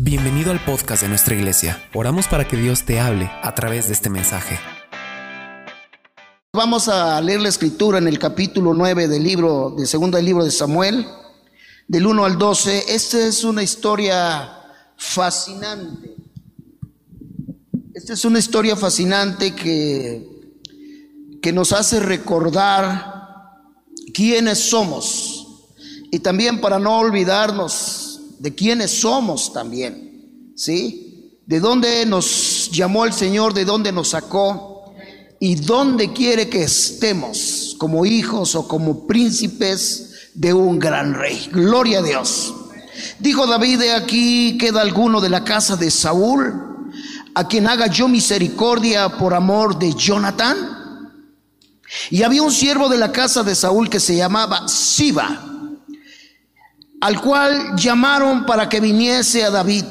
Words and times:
Bienvenido 0.00 0.52
al 0.52 0.64
podcast 0.64 1.02
de 1.02 1.08
nuestra 1.08 1.34
iglesia. 1.34 1.82
Oramos 1.92 2.28
para 2.28 2.46
que 2.46 2.56
Dios 2.56 2.84
te 2.84 3.00
hable 3.00 3.28
a 3.42 3.52
través 3.56 3.88
de 3.88 3.94
este 3.94 4.08
mensaje. 4.08 4.56
Vamos 6.52 6.86
a 6.86 7.20
leer 7.20 7.40
la 7.40 7.48
escritura 7.48 7.98
en 7.98 8.06
el 8.06 8.16
capítulo 8.16 8.74
9 8.74 9.08
del 9.08 9.24
libro, 9.24 9.74
del 9.76 9.88
segundo 9.88 10.20
libro 10.20 10.44
de 10.44 10.52
Samuel, 10.52 11.04
del 11.88 12.06
1 12.06 12.24
al 12.24 12.38
12. 12.38 12.94
Esta 12.94 13.26
es 13.26 13.42
una 13.42 13.64
historia 13.64 14.48
fascinante. 14.96 16.14
Esta 17.92 18.12
es 18.12 18.24
una 18.24 18.38
historia 18.38 18.76
fascinante 18.76 19.52
que, 19.52 20.28
que 21.42 21.52
nos 21.52 21.72
hace 21.72 21.98
recordar 21.98 23.32
quiénes 24.14 24.60
somos 24.60 25.64
y 26.12 26.20
también 26.20 26.60
para 26.60 26.78
no 26.78 27.00
olvidarnos 27.00 28.07
de 28.38 28.54
quiénes 28.54 28.90
somos 28.90 29.52
también, 29.52 30.52
¿sí? 30.56 31.40
De 31.46 31.60
dónde 31.60 32.04
nos 32.06 32.70
llamó 32.72 33.04
el 33.04 33.12
Señor, 33.12 33.54
de 33.54 33.64
dónde 33.64 33.92
nos 33.92 34.08
sacó 34.08 34.92
y 35.40 35.54
dónde 35.56 36.12
quiere 36.12 36.48
que 36.48 36.62
estemos 36.62 37.74
como 37.78 38.04
hijos 38.04 38.54
o 38.54 38.68
como 38.68 39.06
príncipes 39.06 40.30
de 40.34 40.52
un 40.52 40.78
gran 40.78 41.14
rey. 41.14 41.48
Gloria 41.52 42.00
a 42.00 42.02
Dios. 42.02 42.54
Dijo 43.18 43.46
David, 43.46 43.78
de 43.78 43.92
aquí 43.92 44.58
queda 44.58 44.82
alguno 44.82 45.20
de 45.20 45.30
la 45.30 45.44
casa 45.44 45.76
de 45.76 45.90
Saúl, 45.90 46.90
a 47.34 47.46
quien 47.46 47.66
haga 47.66 47.86
yo 47.86 48.08
misericordia 48.08 49.08
por 49.16 49.34
amor 49.34 49.78
de 49.78 49.94
Jonathan. 49.94 50.76
Y 52.10 52.22
había 52.22 52.42
un 52.42 52.52
siervo 52.52 52.88
de 52.88 52.98
la 52.98 53.12
casa 53.12 53.42
de 53.42 53.54
Saúl 53.54 53.88
que 53.88 54.00
se 54.00 54.16
llamaba 54.16 54.68
Siba 54.68 55.57
al 57.00 57.20
cual 57.20 57.76
llamaron 57.76 58.46
para 58.46 58.68
que 58.68 58.80
viniese 58.80 59.44
a 59.44 59.50
David. 59.50 59.84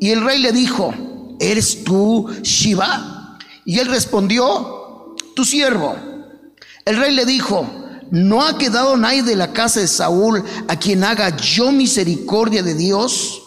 Y 0.00 0.10
el 0.10 0.24
rey 0.24 0.38
le 0.38 0.52
dijo, 0.52 0.92
¿eres 1.38 1.84
tú 1.84 2.28
Shiva? 2.42 3.38
Y 3.64 3.78
él 3.78 3.88
respondió, 3.88 5.14
tu 5.34 5.44
siervo. 5.44 5.96
El 6.84 6.96
rey 6.96 7.14
le 7.14 7.24
dijo, 7.24 7.66
¿no 8.10 8.44
ha 8.44 8.58
quedado 8.58 8.96
nadie 8.96 9.22
de 9.22 9.36
la 9.36 9.52
casa 9.52 9.80
de 9.80 9.88
Saúl 9.88 10.42
a 10.68 10.76
quien 10.76 11.04
haga 11.04 11.36
yo 11.36 11.70
misericordia 11.70 12.62
de 12.62 12.74
Dios? 12.74 13.40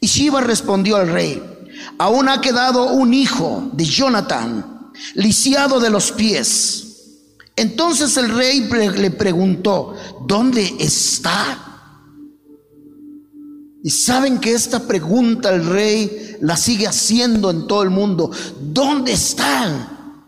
Y 0.00 0.06
Shiva 0.06 0.40
respondió 0.40 0.96
al 0.96 1.08
rey, 1.08 1.42
aún 1.98 2.28
ha 2.28 2.40
quedado 2.40 2.92
un 2.92 3.12
hijo 3.12 3.70
de 3.72 3.84
Jonathan, 3.84 4.92
lisiado 5.14 5.80
de 5.80 5.90
los 5.90 6.12
pies. 6.12 6.82
Entonces 7.56 8.16
el 8.16 8.30
rey 8.34 8.68
le 8.96 9.10
preguntó, 9.10 9.96
¿dónde 10.26 10.76
está? 10.78 11.75
Y 13.86 13.90
saben 13.90 14.40
que 14.40 14.52
esta 14.52 14.80
pregunta 14.80 15.50
el 15.50 15.64
rey 15.64 16.38
la 16.40 16.56
sigue 16.56 16.88
haciendo 16.88 17.52
en 17.52 17.68
todo 17.68 17.84
el 17.84 17.90
mundo. 17.90 18.32
¿Dónde 18.60 19.12
están? 19.12 20.18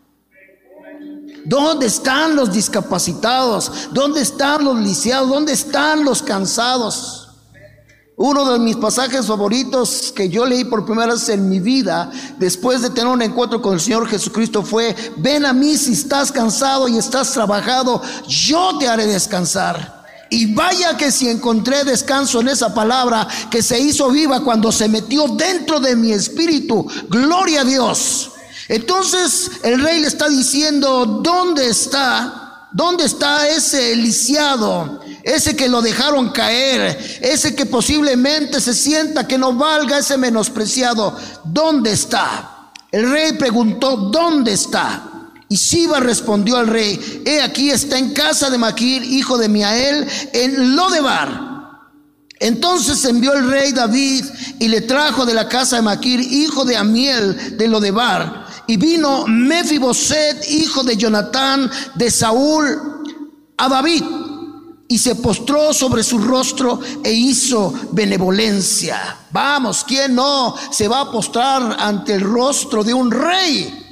¿Dónde 1.45 1.87
están 1.87 2.37
los 2.37 2.53
discapacitados? 2.53 3.89
¿Dónde 3.91 4.21
están 4.21 4.65
los 4.65 4.79
lisiados? 4.79 5.29
¿Dónde 5.29 5.55
están 5.55 6.05
los 6.05 6.23
cansados? 6.23 7.31
Uno 8.17 8.53
de 8.53 8.61
mis 8.61 8.77
pasajes 8.77 9.27
favoritos 9.27 10.13
que 10.15 10.29
yo 10.29 10.47
leí 10.47 10.63
por 10.63 10.85
primera 10.85 11.15
vez 11.15 11.29
en 11.29 11.49
mi 11.49 11.59
vida, 11.59 12.13
después 12.39 12.81
de 12.81 12.91
tener 12.91 13.09
un 13.09 13.23
encuentro 13.23 13.61
con 13.61 13.75
el 13.75 13.81
Señor 13.81 14.07
Jesucristo, 14.07 14.63
fue, 14.63 14.95
ven 15.17 15.45
a 15.45 15.53
mí 15.53 15.77
si 15.77 15.95
estás 15.95 16.31
cansado 16.31 16.87
y 16.87 16.97
estás 16.97 17.33
trabajado, 17.33 18.01
yo 18.29 18.79
te 18.79 18.87
haré 18.87 19.07
descansar. 19.07 19.98
Y 20.31 20.53
vaya 20.55 20.97
que 20.97 21.11
si 21.11 21.29
encontré 21.29 21.85
descanso 21.85 22.41
en 22.41 22.49
esa 22.49 22.75
palabra 22.75 23.27
que 23.51 23.63
se 23.63 23.79
hizo 23.79 24.11
viva 24.11 24.41
cuando 24.41 24.71
se 24.71 24.89
metió 24.89 25.27
dentro 25.29 25.81
de 25.81 25.97
mi 25.97 26.13
espíritu. 26.13 26.87
Gloria 27.09 27.63
a 27.63 27.65
Dios. 27.65 28.33
Entonces 28.69 29.51
el 29.63 29.83
rey 29.83 30.01
le 30.01 30.09
está 30.09 30.29
diciendo, 30.29 31.07
¿dónde 31.23 31.69
está? 31.69 32.69
¿Dónde 32.71 33.05
está 33.05 33.49
ese 33.49 33.97
lisiado? 33.97 35.01
Ese 35.23 35.57
que 35.57 35.69
lo 35.69 35.81
dejaron 35.81 36.31
caer, 36.31 37.19
ese 37.23 37.55
que 37.55 37.65
posiblemente 37.65 38.61
se 38.61 38.75
sienta 38.75 39.27
que 39.27 39.39
no 39.39 39.55
valga 39.55 39.99
ese 39.99 40.19
menospreciado. 40.19 41.17
¿Dónde 41.45 41.93
está? 41.93 42.71
El 42.91 43.11
rey 43.11 43.33
preguntó, 43.33 43.97
¿dónde 43.97 44.53
está? 44.53 45.08
Y 45.51 45.57
Siba 45.57 46.01
respondió 46.01 46.59
al 46.59 46.67
rey, 46.67 47.23
he 47.25 47.41
aquí 47.41 47.71
está 47.71 47.99
en 47.99 48.13
casa 48.13 48.51
de 48.51 48.59
Maquir, 48.59 49.03
hijo 49.03 49.39
de 49.39 49.49
Miael, 49.49 50.07
en 50.35 50.77
Lodebar. 50.77 51.49
Entonces 52.41 53.05
envió 53.05 53.33
el 53.33 53.51
rey 53.51 53.73
David 53.73 54.25
y 54.61 54.69
le 54.69 54.83
trajo 54.83 55.27
de 55.27 55.35
la 55.35 55.49
casa 55.49 55.77
de 55.77 55.83
Maquir, 55.83 56.21
hijo 56.21 56.65
de 56.65 56.77
Amiel, 56.77 57.57
de 57.57 57.67
Lodebar. 57.67 58.47
Y 58.67 58.77
vino 58.77 59.27
Mefiboset, 59.27 60.49
hijo 60.51 60.85
de 60.85 60.97
Jonatán, 60.97 61.71
de 61.95 62.11
Saúl, 62.11 63.03
a 63.57 63.69
David. 63.69 64.05
Y 64.87 64.99
se 64.99 65.17
postró 65.17 65.73
sobre 65.73 66.03
su 66.03 66.19
rostro 66.19 66.81
e 67.03 67.13
hizo 67.13 67.75
benevolencia. 67.93 69.17
Vamos, 69.31 69.85
¿quién 69.87 70.15
no 70.15 70.55
se 70.71 70.89
va 70.89 71.01
a 71.01 71.11
postrar 71.11 71.77
ante 71.79 72.15
el 72.15 72.21
rostro 72.21 72.85
de 72.85 72.95
un 72.95 73.11
rey? 73.11 73.88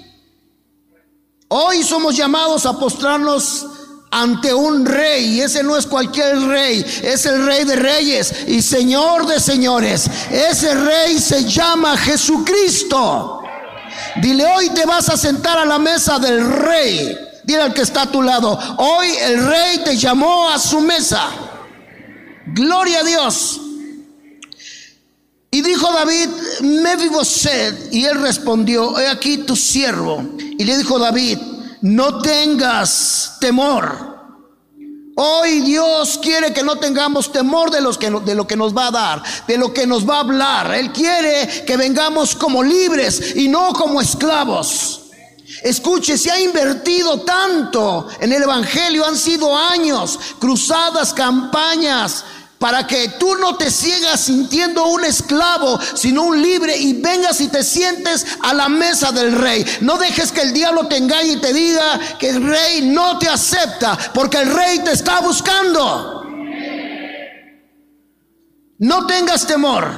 Hoy 1.48 1.82
somos 1.84 2.16
llamados 2.16 2.66
a 2.66 2.78
postrarnos 2.78 3.66
ante 4.10 4.52
un 4.52 4.84
rey, 4.84 5.36
y 5.36 5.40
ese 5.42 5.62
no 5.62 5.76
es 5.76 5.86
cualquier 5.86 6.40
rey, 6.40 6.84
es 7.02 7.26
el 7.26 7.44
rey 7.44 7.64
de 7.64 7.76
reyes 7.76 8.32
y 8.46 8.62
señor 8.62 9.26
de 9.26 9.38
señores. 9.38 10.10
Ese 10.30 10.74
rey 10.74 11.18
se 11.20 11.44
llama 11.44 11.96
Jesucristo. 11.96 13.42
Dile, 14.20 14.46
hoy 14.46 14.70
te 14.70 14.86
vas 14.86 15.08
a 15.08 15.16
sentar 15.16 15.58
a 15.58 15.64
la 15.64 15.78
mesa 15.78 16.18
del 16.18 16.50
rey. 16.50 17.16
Dile 17.44 17.62
al 17.62 17.74
que 17.74 17.82
está 17.82 18.02
a 18.02 18.10
tu 18.10 18.22
lado, 18.22 18.58
hoy 18.78 19.08
el 19.22 19.46
rey 19.46 19.78
te 19.84 19.96
llamó 19.96 20.48
a 20.48 20.58
su 20.58 20.80
mesa. 20.80 21.28
Gloria 22.46 23.00
a 23.00 23.04
Dios. 23.04 23.60
Y 25.50 25.62
dijo 25.62 25.92
David, 25.92 26.28
me 26.62 26.96
vivo 26.96 27.24
sed. 27.24 27.92
Y 27.92 28.04
él 28.04 28.20
respondió, 28.20 28.98
he 28.98 29.08
aquí 29.08 29.38
tu 29.38 29.54
siervo. 29.54 30.24
Y 30.58 30.64
le 30.64 30.78
dijo 30.78 30.98
David, 30.98 31.38
no 31.82 32.20
tengas 32.20 33.36
temor. 33.40 34.16
Hoy 35.18 35.60
Dios 35.62 36.18
quiere 36.22 36.52
que 36.52 36.62
no 36.62 36.76
tengamos 36.76 37.32
temor 37.32 37.70
de, 37.70 37.80
los 37.80 37.96
que, 37.96 38.10
de 38.10 38.34
lo 38.34 38.46
que 38.46 38.56
nos 38.56 38.76
va 38.76 38.88
a 38.88 38.90
dar, 38.90 39.22
de 39.46 39.56
lo 39.56 39.72
que 39.72 39.86
nos 39.86 40.08
va 40.08 40.16
a 40.16 40.20
hablar. 40.20 40.74
Él 40.74 40.92
quiere 40.92 41.64
que 41.66 41.76
vengamos 41.76 42.34
como 42.34 42.62
libres 42.62 43.34
y 43.34 43.48
no 43.48 43.72
como 43.72 44.00
esclavos. 44.00 45.02
Escuche, 45.62 46.18
se 46.18 46.30
ha 46.30 46.38
invertido 46.40 47.20
tanto 47.20 48.08
en 48.20 48.32
el 48.32 48.42
Evangelio, 48.42 49.06
han 49.06 49.16
sido 49.16 49.56
años, 49.56 50.18
cruzadas, 50.38 51.14
campañas, 51.14 52.24
para 52.58 52.86
que 52.86 53.10
tú 53.10 53.36
no 53.36 53.56
te 53.56 53.70
sigas 53.70 54.20
sintiendo 54.20 54.86
un 54.86 55.04
esclavo, 55.04 55.78
sino 55.94 56.22
un 56.22 56.40
libre 56.40 56.76
y 56.76 56.94
vengas 56.94 57.40
y 57.40 57.48
te 57.48 57.62
sientes 57.62 58.26
a 58.42 58.54
la 58.54 58.68
mesa 58.68 59.12
del 59.12 59.32
rey. 59.32 59.64
No 59.82 59.98
dejes 59.98 60.32
que 60.32 60.42
el 60.42 60.52
diablo 60.52 60.86
te 60.86 60.96
engañe 60.96 61.32
y 61.32 61.40
te 61.40 61.52
diga 61.52 62.00
que 62.18 62.30
el 62.30 62.46
rey 62.46 62.82
no 62.82 63.18
te 63.18 63.28
acepta, 63.28 63.98
porque 64.14 64.38
el 64.38 64.54
rey 64.54 64.78
te 64.80 64.92
está 64.92 65.20
buscando. 65.20 66.24
No 68.78 69.06
tengas 69.06 69.46
temor, 69.46 69.90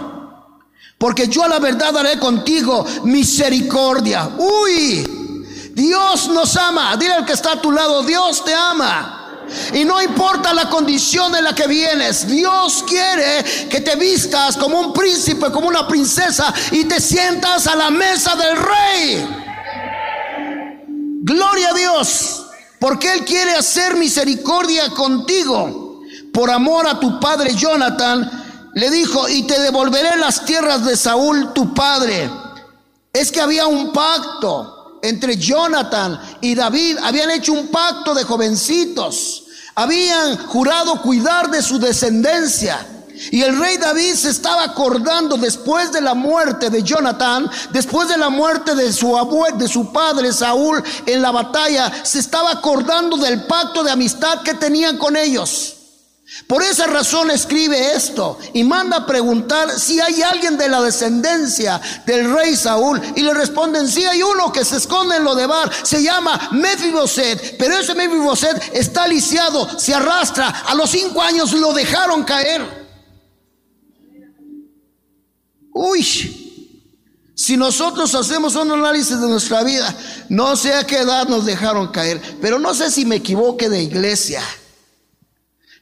porque 0.99 1.29
yo 1.29 1.45
a 1.45 1.49
la 1.49 1.59
verdad 1.59 1.97
haré 1.97 2.19
contigo 2.19 2.85
misericordia. 3.05 4.31
Uy, 4.37 5.05
Dios 5.75 6.29
nos 6.29 6.57
ama. 6.57 6.97
Dile 6.97 7.15
al 7.15 7.25
que 7.25 7.33
está 7.33 7.53
a 7.53 7.61
tu 7.61 7.71
lado, 7.73 8.03
Dios 8.03 8.45
te 8.45 8.53
ama. 8.55 9.18
Y 9.73 9.85
no 9.85 10.01
importa 10.03 10.53
la 10.53 10.69
condición 10.69 11.35
en 11.35 11.45
la 11.45 11.55
que 11.55 11.67
vienes, 11.67 12.27
Dios 12.27 12.85
quiere 12.87 13.45
que 13.69 13.81
te 13.81 13.97
vistas 13.97 14.57
como 14.57 14.81
un 14.81 14.93
príncipe, 14.93 15.51
como 15.51 15.69
una 15.69 15.87
princesa 15.87 16.53
y 16.71 16.85
te 16.85 17.01
sientas 17.01 17.67
a 17.67 17.77
la 17.77 17.91
mesa 17.91 18.35
del 18.37 18.57
rey. 18.57 19.29
Gloria 21.23 21.71
a 21.71 21.75
Dios, 21.75 22.47
porque 22.79 23.13
Él 23.13 23.25
quiere 23.25 23.55
hacer 23.55 23.97
misericordia 23.97 24.91
contigo. 24.91 26.03
Por 26.33 26.51
amor 26.51 26.87
a 26.87 27.01
tu 27.01 27.19
padre 27.19 27.55
Jonathan, 27.55 28.71
le 28.75 28.91
dijo, 28.91 29.29
y 29.29 29.43
te 29.43 29.59
devolveré 29.61 30.17
las 30.17 30.45
tierras 30.45 30.85
de 30.85 30.97
Saúl, 30.97 31.53
tu 31.53 31.75
padre. 31.75 32.31
Es 33.13 33.33
que 33.33 33.41
había 33.41 33.67
un 33.67 33.93
pacto 33.93 34.78
entre 35.03 35.37
Jonathan 35.37 36.21
y 36.41 36.55
David 36.55 36.99
habían 37.03 37.31
hecho 37.31 37.53
un 37.53 37.69
pacto 37.69 38.15
de 38.15 38.25
jovencitos. 38.25 39.45
Habían 39.75 40.37
jurado 40.49 41.01
cuidar 41.03 41.51
de 41.51 41.63
su 41.63 41.79
descendencia. 41.79 42.85
Y 43.31 43.43
el 43.43 43.59
rey 43.59 43.77
David 43.79 44.15
se 44.15 44.31
estaba 44.31 44.65
acordando 44.65 45.37
después 45.37 45.93
de 45.93 46.01
la 46.01 46.15
muerte 46.15 46.71
de 46.71 46.83
Jonathan, 46.83 47.51
después 47.73 48.09
de 48.09 48.17
la 48.17 48.29
muerte 48.29 48.75
de 48.75 48.93
su 48.93 49.17
abuelo, 49.17 49.57
de 49.57 49.69
su 49.69 49.93
padre 49.93 50.33
Saúl 50.33 50.83
en 51.07 51.21
la 51.21 51.33
batalla, 51.33 51.93
se 52.05 52.21
estaba 52.21 52.53
acordando 52.53 53.17
del 53.17 53.45
pacto 53.45 53.83
de 53.83 53.91
amistad 53.91 54.43
que 54.43 54.55
tenían 54.55 54.99
con 54.99 55.17
ellos. 55.17 55.78
Por 56.47 56.63
esa 56.63 56.87
razón 56.87 57.31
escribe 57.31 57.95
esto 57.95 58.39
y 58.53 58.63
manda 58.63 58.99
a 58.99 59.07
preguntar 59.07 59.79
si 59.79 59.99
hay 59.99 60.23
alguien 60.23 60.59
de 60.59 60.69
la 60.69 60.83
descendencia 60.83 61.81
del 62.05 62.33
rey 62.33 62.55
Saúl. 62.55 63.01
Y 63.17 63.23
le 63.23 63.33
responden, 63.33 63.89
si 63.89 64.05
hay 64.05 64.23
uno 64.23 64.53
que 64.53 64.65
se 64.65 64.77
esconde 64.77 65.17
en 65.17 65.25
lo 65.25 65.35
de 65.35 65.47
bar, 65.47 65.73
se 65.83 66.03
llama 66.03 66.51
Mefiboset, 66.53 67.57
pero 67.59 67.79
ese 67.79 67.95
Mefiboset 67.95 68.75
está 68.75 69.09
lisiado, 69.09 69.79
se 69.79 69.95
arrastra. 69.95 70.49
A 70.49 70.75
los 70.75 70.91
cinco 70.91 71.23
años 71.23 71.53
lo 71.53 71.73
dejaron 71.73 72.25
caer. 72.25 72.89
Uy, 75.73 76.03
si 77.35 77.57
nosotros 77.57 78.15
hacemos 78.15 78.55
un 78.55 78.71
análisis 78.73 79.19
de 79.19 79.29
nuestra 79.29 79.63
vida, 79.63 79.97
no 80.29 80.57
sé 80.57 80.75
a 80.75 80.85
qué 80.85 80.99
edad 80.99 81.27
nos 81.27 81.47
dejaron 81.47 81.89
caer, 81.89 82.21
pero 82.43 82.59
no 82.59 82.75
sé 82.75 82.91
si 82.91 83.07
me 83.07 83.17
equivoque 83.17 83.71
de 83.71 83.83
iglesia. 83.83 84.43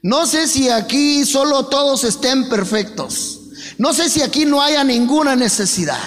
No 0.07 0.25
sé 0.25 0.47
si 0.47 0.71
aquí 0.71 1.25
solo 1.25 1.67
todos 1.67 2.05
estén 2.05 2.49
perfectos. 2.49 3.41
No 3.77 3.93
sé 3.93 4.09
si 4.09 4.23
aquí 4.23 4.45
no 4.45 4.63
haya 4.63 4.85
ninguna 4.85 5.35
necesidad. 5.35 5.99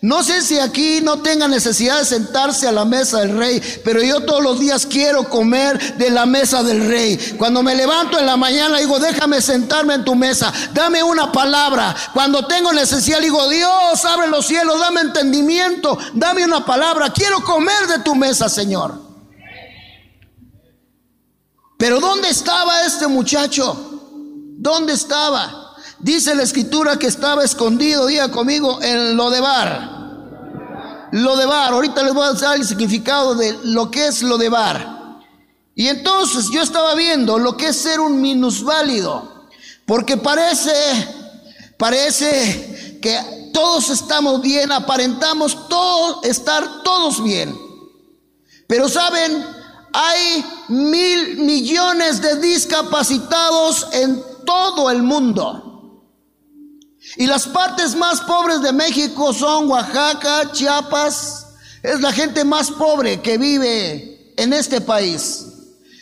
No 0.00 0.24
sé 0.24 0.42
si 0.42 0.58
aquí 0.58 1.00
no 1.00 1.20
tenga 1.20 1.46
necesidad 1.46 2.00
de 2.00 2.06
sentarse 2.06 2.66
a 2.66 2.72
la 2.72 2.84
mesa 2.84 3.20
del 3.20 3.38
rey, 3.38 3.62
pero 3.84 4.02
yo 4.02 4.22
todos 4.22 4.42
los 4.42 4.58
días 4.58 4.84
quiero 4.84 5.28
comer 5.28 5.96
de 5.96 6.10
la 6.10 6.26
mesa 6.26 6.64
del 6.64 6.88
rey. 6.88 7.36
Cuando 7.38 7.62
me 7.62 7.76
levanto 7.76 8.18
en 8.18 8.26
la 8.26 8.36
mañana 8.36 8.78
digo, 8.78 8.98
déjame 8.98 9.40
sentarme 9.40 9.94
en 9.94 10.04
tu 10.04 10.16
mesa, 10.16 10.52
dame 10.74 11.00
una 11.00 11.30
palabra. 11.30 11.94
Cuando 12.12 12.48
tengo 12.48 12.72
necesidad 12.72 13.20
digo, 13.20 13.48
Dios, 13.48 14.04
abre 14.06 14.26
los 14.26 14.44
cielos, 14.44 14.80
dame 14.80 15.02
entendimiento, 15.02 15.96
dame 16.14 16.44
una 16.44 16.66
palabra. 16.66 17.12
Quiero 17.12 17.44
comer 17.44 17.86
de 17.86 18.00
tu 18.00 18.16
mesa, 18.16 18.48
Señor. 18.48 19.09
Pero 21.80 21.98
¿dónde 21.98 22.28
estaba 22.28 22.82
este 22.84 23.08
muchacho? 23.08 23.74
¿Dónde 24.58 24.92
estaba? 24.92 25.74
Dice 25.98 26.34
la 26.34 26.42
escritura 26.42 26.98
que 26.98 27.06
estaba 27.06 27.42
escondido, 27.42 28.04
diga 28.04 28.30
conmigo, 28.30 28.82
en 28.82 29.16
lo 29.16 29.30
de 29.30 29.40
bar. 29.40 31.08
Lo 31.12 31.38
de 31.38 31.46
bar, 31.46 31.72
ahorita 31.72 32.02
les 32.02 32.12
voy 32.12 32.26
a 32.26 32.34
dar 32.34 32.56
el 32.56 32.66
significado 32.66 33.34
de 33.34 33.58
lo 33.64 33.90
que 33.90 34.08
es 34.08 34.22
lo 34.22 34.36
de 34.36 34.50
bar. 34.50 35.22
Y 35.74 35.88
entonces 35.88 36.50
yo 36.52 36.60
estaba 36.60 36.94
viendo 36.94 37.38
lo 37.38 37.56
que 37.56 37.68
es 37.68 37.76
ser 37.76 37.98
un 37.98 38.20
minusválido, 38.20 39.46
porque 39.86 40.18
parece, 40.18 40.74
parece 41.78 42.98
que 43.00 43.50
todos 43.54 43.88
estamos 43.88 44.42
bien, 44.42 44.70
aparentamos 44.70 45.66
todos 45.70 46.26
estar 46.26 46.82
todos 46.82 47.24
bien. 47.24 47.58
Pero 48.66 48.86
saben, 48.86 49.59
hay 49.92 50.44
mil 50.68 51.38
millones 51.38 52.20
de 52.20 52.36
discapacitados 52.36 53.88
en 53.92 54.22
todo 54.44 54.90
el 54.90 55.02
mundo. 55.02 55.70
Y 57.16 57.26
las 57.26 57.46
partes 57.48 57.94
más 57.96 58.20
pobres 58.20 58.62
de 58.62 58.72
México 58.72 59.32
son 59.32 59.68
Oaxaca, 59.68 60.52
Chiapas. 60.52 61.46
Es 61.82 62.00
la 62.00 62.12
gente 62.12 62.44
más 62.44 62.70
pobre 62.70 63.20
que 63.20 63.38
vive 63.38 64.34
en 64.36 64.52
este 64.52 64.80
país. 64.80 65.46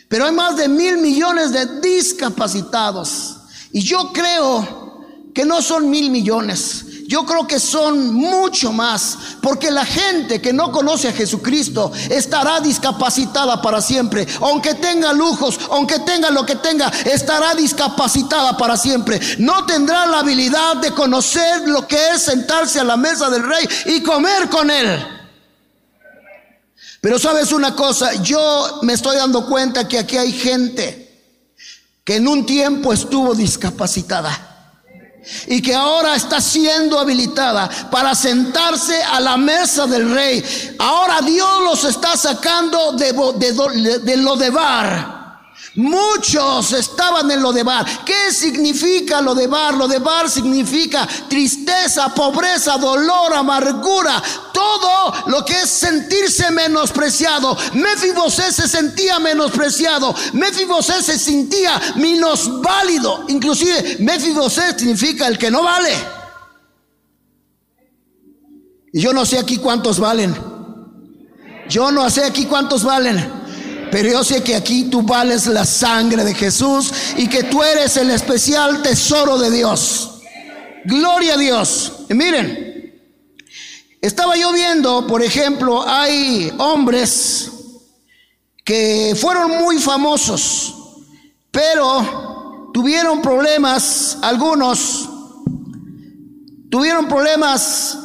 Pero 0.07 0.25
hay 0.25 0.31
más 0.33 0.57
de 0.57 0.67
mil 0.67 0.97
millones 0.97 1.51
de 1.51 1.79
discapacitados. 1.79 3.37
Y 3.71 3.81
yo 3.81 4.11
creo 4.11 5.05
que 5.33 5.45
no 5.45 5.61
son 5.61 5.89
mil 5.89 6.09
millones. 6.09 6.85
Yo 7.09 7.25
creo 7.25 7.47
que 7.47 7.59
son 7.59 8.13
mucho 8.13 8.71
más, 8.71 9.17
porque 9.41 9.71
la 9.71 9.83
gente 9.83 10.39
que 10.39 10.53
no 10.53 10.71
conoce 10.71 11.07
a 11.07 11.11
Jesucristo 11.11 11.91
estará 12.07 12.59
discapacitada 12.59 13.63
para 13.63 13.81
siempre. 13.81 14.27
Aunque 14.41 14.75
tenga 14.75 15.11
lujos, 15.11 15.59
aunque 15.71 15.97
tenga 16.01 16.29
lo 16.29 16.45
que 16.45 16.57
tenga, 16.57 16.87
estará 17.05 17.55
discapacitada 17.55 18.55
para 18.57 18.77
siempre. 18.77 19.19
No 19.39 19.65
tendrá 19.65 20.05
la 20.05 20.19
habilidad 20.19 20.75
de 20.75 20.91
conocer 20.91 21.67
lo 21.67 21.87
que 21.87 21.97
es 22.09 22.21
sentarse 22.21 22.79
a 22.79 22.83
la 22.83 22.95
mesa 22.95 23.27
del 23.31 23.41
rey 23.41 23.67
y 23.87 24.03
comer 24.03 24.47
con 24.47 24.69
él. 24.69 25.03
Pero 27.01 27.17
sabes 27.17 27.51
una 27.51 27.73
cosa, 27.73 28.21
yo 28.21 28.81
me 28.83 28.93
estoy 28.93 29.17
dando 29.17 29.47
cuenta 29.47 29.87
que 29.87 29.97
aquí 29.97 30.15
hay 30.15 30.31
gente 30.31 31.23
que 32.03 32.17
en 32.17 32.27
un 32.27 32.45
tiempo 32.45 32.93
estuvo 32.93 33.33
discapacitada 33.33 34.48
y 35.47 35.61
que 35.61 35.73
ahora 35.73 36.15
está 36.15 36.41
siendo 36.41 36.99
habilitada 36.99 37.69
para 37.91 38.15
sentarse 38.15 39.01
a 39.03 39.19
la 39.19 39.37
mesa 39.37 39.87
del 39.87 40.11
rey. 40.11 40.43
Ahora 40.79 41.21
Dios 41.21 41.63
los 41.63 41.83
está 41.85 42.15
sacando 42.17 42.93
de, 42.93 44.17
lo 44.17 44.35
de 44.35 44.49
bar. 44.49 45.18
Muchos 45.79 46.73
estaban 46.73 47.31
en 47.31 47.41
lo 47.41 47.53
de 47.53 47.63
bar. 47.63 47.85
¿Qué 48.03 48.33
significa 48.33 49.21
lo 49.21 49.33
de 49.33 49.47
bar? 49.47 49.75
Lo 49.75 49.87
de 49.87 49.99
bar 49.99 50.29
significa 50.29 51.07
tristeza, 51.29 52.13
pobreza, 52.13 52.77
dolor, 52.77 53.33
amargura, 53.33 54.21
todo 54.51 55.13
lo 55.27 55.45
que 55.45 55.53
es 55.53 55.69
sentirse 55.69 56.51
menospreciado. 56.51 57.57
Mefiboset 57.75 58.51
se 58.51 58.67
sentía 58.67 59.19
menospreciado. 59.19 60.13
Mefiboset 60.33 61.01
se 61.01 61.17
sentía 61.17 61.79
válido 62.61 63.23
Inclusive 63.29 63.99
Mefiboset 63.99 64.77
significa 64.79 65.27
el 65.27 65.37
que 65.37 65.49
no 65.49 65.63
vale. 65.63 65.93
Y 68.91 68.99
yo 68.99 69.13
no 69.13 69.25
sé 69.25 69.39
aquí 69.39 69.59
cuántos 69.59 69.97
valen. 69.97 70.35
Yo 71.69 71.89
no 71.89 72.09
sé 72.09 72.25
aquí 72.25 72.47
cuántos 72.47 72.83
valen. 72.83 73.38
Pero 73.91 74.09
yo 74.09 74.23
sé 74.23 74.43
que 74.43 74.55
aquí 74.55 74.85
tú 74.85 75.01
vales 75.01 75.47
la 75.47 75.65
sangre 75.65 76.23
de 76.23 76.33
Jesús 76.33 76.91
y 77.17 77.27
que 77.27 77.43
tú 77.43 77.63
eres 77.63 77.97
el 77.97 78.11
especial 78.11 78.81
tesoro 78.81 79.37
de 79.37 79.49
Dios. 79.49 80.21
Gloria 80.85 81.33
a 81.33 81.37
Dios. 81.37 81.93
Y 82.09 82.13
miren, 82.13 82.93
estaba 84.01 84.37
yo 84.37 84.53
viendo, 84.53 85.07
por 85.07 85.21
ejemplo, 85.23 85.83
hay 85.87 86.53
hombres 86.57 87.51
que 88.63 89.17
fueron 89.19 89.57
muy 89.57 89.79
famosos, 89.79 90.75
pero 91.51 92.69
tuvieron 92.73 93.21
problemas, 93.21 94.17
algunos 94.21 95.09
tuvieron 96.69 97.07
problemas 97.07 97.97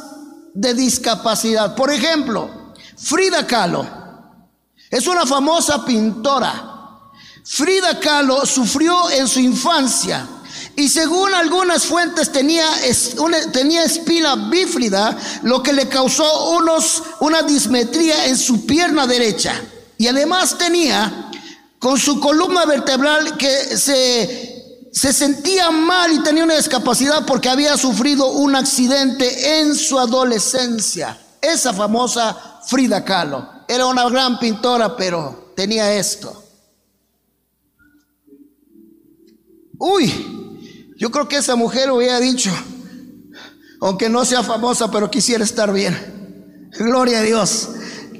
de 0.53 0.73
discapacidad. 0.73 1.75
Por 1.75 1.91
ejemplo, 1.91 2.49
Frida 2.97 3.45
Kahlo. 3.45 4.04
Es 4.89 5.07
una 5.07 5.25
famosa 5.25 5.83
pintora. 5.85 6.71
Frida 7.43 7.99
Kahlo 7.99 8.45
sufrió 8.45 9.09
en 9.11 9.27
su 9.27 9.39
infancia 9.39 10.27
y 10.75 10.89
según 10.89 11.33
algunas 11.33 11.85
fuentes 11.85 12.31
tenía, 12.31 12.67
tenía 13.53 13.83
espina 13.83 14.35
bífida, 14.35 15.17
lo 15.43 15.63
que 15.63 15.71
le 15.71 15.87
causó 15.87 16.49
unos, 16.57 17.01
una 17.21 17.43
dismetría 17.43 18.25
en 18.25 18.37
su 18.37 18.65
pierna 18.65 19.07
derecha. 19.07 19.53
Y 19.97 20.07
además 20.07 20.57
tenía 20.57 21.31
con 21.79 21.97
su 21.97 22.19
columna 22.19 22.65
vertebral 22.65 23.37
que 23.37 23.77
se, 23.77 24.89
se 24.91 25.13
sentía 25.13 25.71
mal 25.71 26.11
y 26.11 26.23
tenía 26.23 26.43
una 26.43 26.57
discapacidad 26.57 27.25
porque 27.25 27.47
había 27.47 27.77
sufrido 27.77 28.31
un 28.31 28.55
accidente 28.55 29.59
en 29.59 29.75
su 29.75 29.97
adolescencia. 29.97 31.17
Esa 31.41 31.73
famosa 31.73 32.61
Frida 32.67 33.05
Kahlo. 33.05 33.54
Era 33.67 33.85
una 33.87 34.07
gran 34.09 34.39
pintora, 34.39 34.95
pero 34.95 35.53
tenía 35.55 35.93
esto. 35.95 36.43
Uy, 39.77 40.11
yo 40.97 41.11
creo 41.11 41.27
que 41.27 41.37
esa 41.37 41.55
mujer 41.55 41.91
hubiera 41.91 42.19
dicho, 42.19 42.51
aunque 43.81 44.09
no 44.09 44.23
sea 44.23 44.43
famosa, 44.43 44.89
pero 44.89 45.11
quisiera 45.11 45.43
estar 45.43 45.73
bien. 45.73 46.69
Gloria 46.77 47.19
a 47.19 47.21
Dios. 47.23 47.69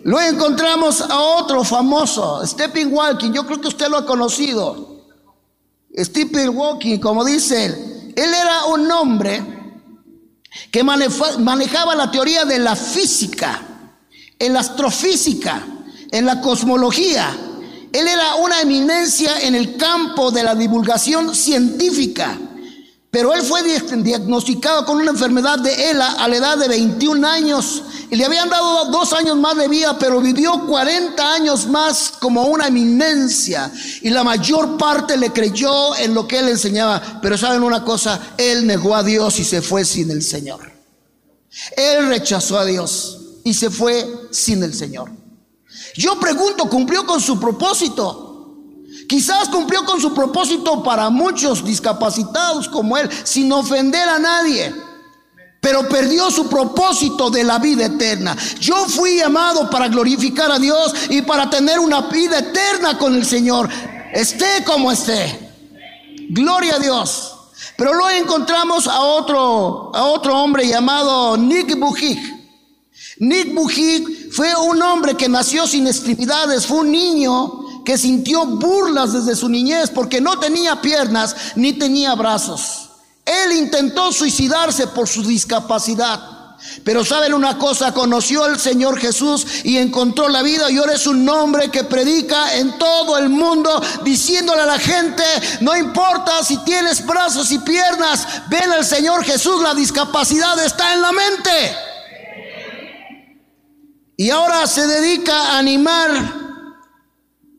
Luego 0.04 0.36
encontramos 0.36 1.02
a 1.02 1.20
otro 1.20 1.64
famoso, 1.64 2.46
Stephen 2.46 2.94
Walking. 2.94 3.32
Yo 3.32 3.46
creo 3.46 3.60
que 3.60 3.70
usted 3.70 3.88
lo 3.88 3.98
ha 3.98 4.06
conocido. 4.06 5.06
Stephen 5.98 6.50
Walking, 6.56 7.00
como 7.00 7.24
dice 7.24 7.66
él, 7.66 8.14
él 8.16 8.34
era 8.34 8.66
un 8.66 8.92
hombre 8.92 9.44
que 10.72 10.84
manejaba 10.84 11.96
la 11.96 12.12
teoría 12.12 12.46
de 12.46 12.60
la 12.60 12.76
física 12.76 13.75
en 14.40 14.54
la 14.54 14.60
astrofísica, 14.60 15.66
en 16.12 16.26
la 16.26 16.42
cosmología. 16.42 17.36
Él 17.92 18.08
era 18.08 18.36
una 18.36 18.62
eminencia 18.62 19.40
en 19.42 19.56
el 19.56 19.78
campo 19.78 20.32
de 20.32 20.44
la 20.44 20.56
divulgación 20.56 21.34
científica, 21.34 22.38
pero 23.10 23.34
él 23.34 23.42
fue 23.44 23.64
diagnosticado 23.64 24.86
con 24.86 24.98
una 24.98 25.12
enfermedad 25.12 25.60
de 25.60 25.92
ELA 25.92 26.12
a 26.14 26.28
la 26.28 26.36
edad 26.36 26.58
de 26.58 26.68
21 26.68 27.26
años 27.26 27.84
y 28.12 28.18
le 28.18 28.26
habían 28.26 28.50
dado 28.50 28.92
dos 28.92 29.14
años 29.14 29.38
más 29.38 29.56
de 29.56 29.70
vida, 29.70 29.98
pero 29.98 30.20
vivió 30.20 30.66
40 30.68 31.34
años 31.34 31.68
más 31.68 32.12
como 32.20 32.44
una 32.44 32.68
eminencia 32.68 33.72
y 34.02 34.10
la 34.10 34.26
mayor 34.26 34.78
parte 34.78 35.16
le 35.16 35.32
creyó 35.32 35.96
en 35.96 36.14
lo 36.14 36.28
que 36.28 36.40
él 36.40 36.50
enseñaba. 36.50 37.20
Pero 37.22 37.38
saben 37.38 37.64
una 37.64 37.86
cosa, 37.86 38.20
él 38.38 38.68
negó 38.68 38.94
a 38.94 39.04
Dios 39.04 39.40
y 39.40 39.46
se 39.46 39.62
fue 39.62 39.86
sin 39.86 40.12
el 40.12 40.22
Señor. 40.22 40.70
Él 41.78 42.08
rechazó 42.10 42.60
a 42.60 42.66
Dios 42.66 43.25
y 43.46 43.54
se 43.54 43.70
fue 43.70 44.28
sin 44.32 44.64
el 44.64 44.74
Señor. 44.74 45.12
Yo 45.96 46.20
pregunto, 46.20 46.68
¿cumplió 46.68 47.06
con 47.06 47.22
su 47.22 47.40
propósito? 47.40 48.48
Quizás 49.08 49.50
cumplió 49.50 49.86
con 49.86 50.02
su 50.02 50.14
propósito 50.14 50.82
para 50.84 51.12
muchos 51.12 51.64
discapacitados 51.64 52.68
como 52.68 52.98
él, 52.98 53.08
sin 53.24 53.52
ofender 53.52 54.10
a 54.10 54.18
nadie. 54.18 54.74
Pero 55.62 55.88
perdió 55.88 56.32
su 56.32 56.50
propósito 56.50 57.30
de 57.30 57.44
la 57.44 57.60
vida 57.60 57.86
eterna. 57.86 58.36
Yo 58.60 58.88
fui 58.88 59.18
llamado 59.18 59.70
para 59.70 59.90
glorificar 59.90 60.52
a 60.52 60.58
Dios 60.58 60.94
y 61.10 61.22
para 61.22 61.48
tener 61.48 61.80
una 61.80 62.02
vida 62.02 62.40
eterna 62.40 62.98
con 62.98 63.14
el 63.14 63.26
Señor. 63.26 63.70
Esté 64.12 64.64
como 64.66 64.92
esté. 64.92 65.54
Gloria 66.30 66.78
a 66.78 66.80
Dios. 66.80 67.36
Pero 67.78 67.94
luego 67.94 68.10
encontramos 68.10 68.88
a 68.88 69.02
otro, 69.02 69.92
a 69.94 70.06
otro 70.06 70.36
hombre 70.36 70.68
llamado 70.68 71.38
Nick 71.38 71.78
Bujik. 71.78 72.35
Nick 73.18 73.54
Bujik 73.54 74.32
fue 74.32 74.54
un 74.56 74.82
hombre 74.82 75.16
que 75.16 75.30
nació 75.30 75.66
sin 75.68 75.88
extremidades, 75.88 76.66
fue 76.66 76.80
un 76.80 76.92
niño 76.92 77.84
que 77.86 77.98
sintió 77.98 78.46
burlas 78.46 79.14
desde 79.14 79.36
su 79.36 79.48
niñez 79.48 79.90
porque 79.90 80.20
no 80.20 80.38
tenía 80.40 80.82
piernas 80.82 81.36
ni 81.56 81.74
tenía 81.74 82.16
brazos. 82.16 82.90
Él 83.26 83.54
intentó 83.54 84.12
suicidarse 84.12 84.88
por 84.88 85.08
su 85.08 85.24
discapacidad. 85.24 86.32
Pero 86.84 87.06
saben 87.06 87.34
una 87.34 87.60
cosa, 87.60 87.94
conoció 87.94 88.44
al 88.44 88.60
Señor 88.60 88.98
Jesús 89.00 89.46
y 89.64 89.78
encontró 89.78 90.30
la 90.30 90.42
vida 90.42 90.72
y 90.72 90.78
ahora 90.78 90.94
es 90.94 91.06
un 91.06 91.28
hombre 91.30 91.70
que 91.70 91.84
predica 91.84 92.56
en 92.56 92.78
todo 92.80 93.18
el 93.18 93.30
mundo 93.30 93.82
diciéndole 94.04 94.62
a 94.62 94.66
la 94.66 94.80
gente, 94.80 95.24
no 95.62 95.76
importa 95.76 96.44
si 96.44 96.58
tienes 96.58 97.06
brazos 97.06 97.52
y 97.52 97.60
piernas, 97.60 98.28
ven 98.50 98.72
al 98.72 98.84
Señor 98.84 99.24
Jesús, 99.24 99.62
la 99.62 99.76
discapacidad 99.76 100.58
está 100.64 100.94
en 100.96 101.02
la 101.02 101.12
mente. 101.12 101.95
Y 104.18 104.30
ahora 104.30 104.66
se 104.68 104.88
dedica 104.88 105.52
a 105.52 105.60
animar 105.60 106.46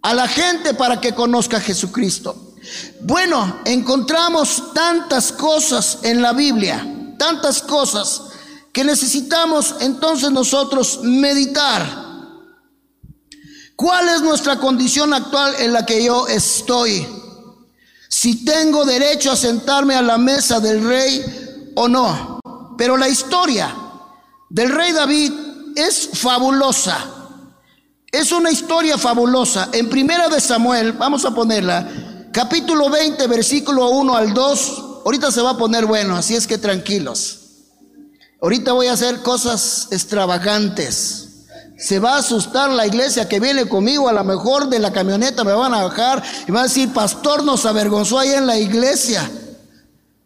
a 0.03 0.15
la 0.15 0.29
gente 0.29 0.75
para 0.75 1.01
que 1.01 1.15
conozca 1.15 1.59
a 1.59 1.61
Jesucristo. 1.61 2.55
Bueno, 3.03 3.61
encontramos 3.65 4.73
tantas 4.73 5.33
cosas 5.33 5.99
en 6.03 6.23
la 6.23 6.33
Biblia, 6.33 7.15
tantas 7.19 7.63
cosas 7.63 8.23
que 8.73 8.85
necesitamos 8.85 9.77
entonces 9.81 10.31
nosotros 10.31 11.01
meditar. 11.03 12.07
¿Cuál 13.75 14.09
es 14.09 14.23
nuestra 14.23 14.59
condición 14.59 15.13
actual 15.13 15.55
en 15.59 15.73
la 15.73 15.85
que 15.85 16.03
yo 16.03 16.27
estoy? 16.27 17.07
Si 18.09 18.45
tengo 18.45 18.85
derecho 18.85 19.31
a 19.31 19.37
sentarme 19.37 19.95
a 19.95 20.03
la 20.03 20.17
mesa 20.17 20.61
del 20.61 20.87
rey 20.87 21.73
o 21.75 21.87
no. 21.87 22.41
Pero 22.79 22.97
la 22.97 23.09
historia 23.09 23.75
del 24.49 24.71
rey 24.71 24.93
David 24.93 25.46
es 25.77 26.09
fabulosa. 26.15 26.99
Es 28.11 28.33
una 28.33 28.51
historia 28.51 28.99
fabulosa. 28.99 29.69
En 29.73 29.91
primera 29.91 30.29
de 30.29 30.41
Samuel, 30.41 30.93
vamos 30.93 31.25
a 31.25 31.33
ponerla, 31.33 31.87
capítulo 32.33 32.89
20, 32.89 33.27
versículo 33.27 33.91
1 33.91 34.17
al 34.17 34.33
2. 34.33 34.83
Ahorita 35.05 35.31
se 35.31 35.43
va 35.43 35.51
a 35.51 35.59
poner 35.59 35.85
bueno, 35.85 36.17
así 36.17 36.35
es 36.35 36.47
que 36.47 36.59
tranquilos. 36.59 37.41
Ahorita 38.41 38.73
voy 38.73 38.87
a 38.87 38.95
hacer 38.95 39.21
cosas 39.23 39.89
extravagantes. 39.91 41.23
Se 41.79 41.99
va 41.99 42.15
a 42.15 42.19
asustar 42.19 42.71
la 42.71 42.87
iglesia 42.87 43.29
que 43.29 43.39
viene 43.39 43.69
conmigo, 43.69 44.09
a 44.09 44.13
lo 44.15 44.25
mejor 44.25 44.71
de 44.71 44.79
la 44.79 44.93
camioneta 44.93 45.45
me 45.45 45.53
van 45.53 45.75
a 45.75 45.85
bajar 45.85 46.23
y 46.49 46.51
van 46.51 46.61
a 46.65 46.69
decir, 46.69 46.91
pastor 46.93 47.45
nos 47.45 47.67
avergonzó 47.67 48.19
ahí 48.19 48.31
en 48.31 48.47
la 48.47 48.59
iglesia. 48.59 49.31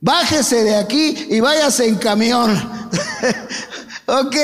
Bájese 0.01 0.63
de 0.63 0.77
aquí 0.77 1.27
y 1.29 1.41
váyase 1.41 1.89
en 1.89 1.97
camión. 1.97 2.51
ok, 4.07 4.37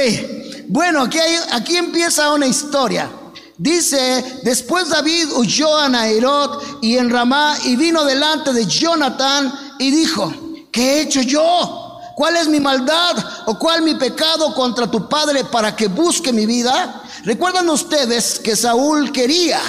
bueno, 0.69 1.03
aquí, 1.03 1.19
aquí 1.53 1.77
empieza 1.77 2.33
una 2.33 2.47
historia. 2.47 3.11
Dice, 3.59 4.41
después 4.43 4.89
David 4.89 5.29
huyó 5.35 5.77
a 5.77 5.89
Nairot 5.89 6.79
y 6.83 6.99
en 6.99 7.09
Ramá 7.09 7.57
y 7.65 7.77
vino 7.77 8.05
delante 8.05 8.53
de 8.53 8.67
Jonathan 8.67 9.53
y 9.79 9.91
dijo, 9.91 10.33
¿qué 10.71 10.99
he 10.99 11.01
hecho 11.03 11.23
yo? 11.23 12.01
¿Cuál 12.15 12.37
es 12.37 12.49
mi 12.49 12.61
maldad 12.61 13.17
o 13.47 13.59
cuál 13.59 13.83
mi 13.83 13.95
pecado 13.95 14.55
contra 14.55 14.91
tu 14.91 15.09
padre 15.09 15.45
para 15.45 15.75
que 15.75 15.89
busque 15.89 16.33
mi 16.33 16.47
vida? 16.47 17.03
Recuerdan 17.25 17.69
ustedes 17.69 18.39
que 18.39 18.57
Saúl 18.57 19.11
quería 19.13 19.61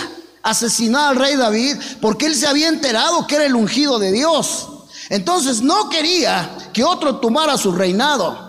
asesinar 0.43 1.09
al 1.09 1.15
rey 1.17 1.35
David 1.35 1.75
porque 2.01 2.25
él 2.25 2.35
se 2.35 2.47
había 2.47 2.67
enterado 2.69 3.25
que 3.27 3.35
era 3.35 3.45
el 3.45 3.55
ungido 3.55 3.99
de 3.99 4.11
Dios. 4.11 4.67
Entonces 5.09 5.61
no 5.61 5.89
quería 5.89 6.57
que 6.73 6.83
otro 6.83 7.17
tomara 7.17 7.57
su 7.57 7.71
reinado. 7.71 8.46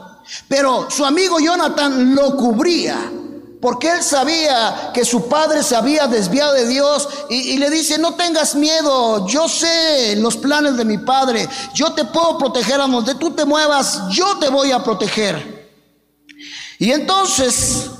Pero 0.49 0.91
su 0.91 1.05
amigo 1.05 1.39
Jonathan 1.41 2.15
lo 2.15 2.37
cubría. 2.37 3.13
Porque 3.61 3.91
él 3.91 4.03
sabía 4.05 4.93
que 4.95 5.05
su 5.05 5.29
padre 5.29 5.65
se 5.65 5.75
había 5.75 6.07
desviado 6.07 6.53
de 6.53 6.69
Dios 6.69 7.09
y, 7.29 7.59
le 7.59 7.71
dice, 7.71 7.99
no 7.99 8.15
tengas 8.15 8.55
miedo, 8.55 9.27
yo 9.27 9.49
sé 9.49 10.15
los 10.17 10.37
planes 10.37 10.77
de 10.77 10.85
mi 10.85 10.99
padre, 10.99 11.49
yo 11.75 11.93
te 11.93 12.05
puedo 12.05 12.39
proteger 12.39 12.81
a 12.81 12.87
donde 12.87 13.17
tú 13.17 13.33
te 13.33 13.45
muevas, 13.45 14.03
yo 14.11 14.39
te 14.39 14.49
voy 14.49 14.71
a 14.71 14.85
proteger. 14.85 15.69
Y 16.79 16.93
entonces 16.93 17.91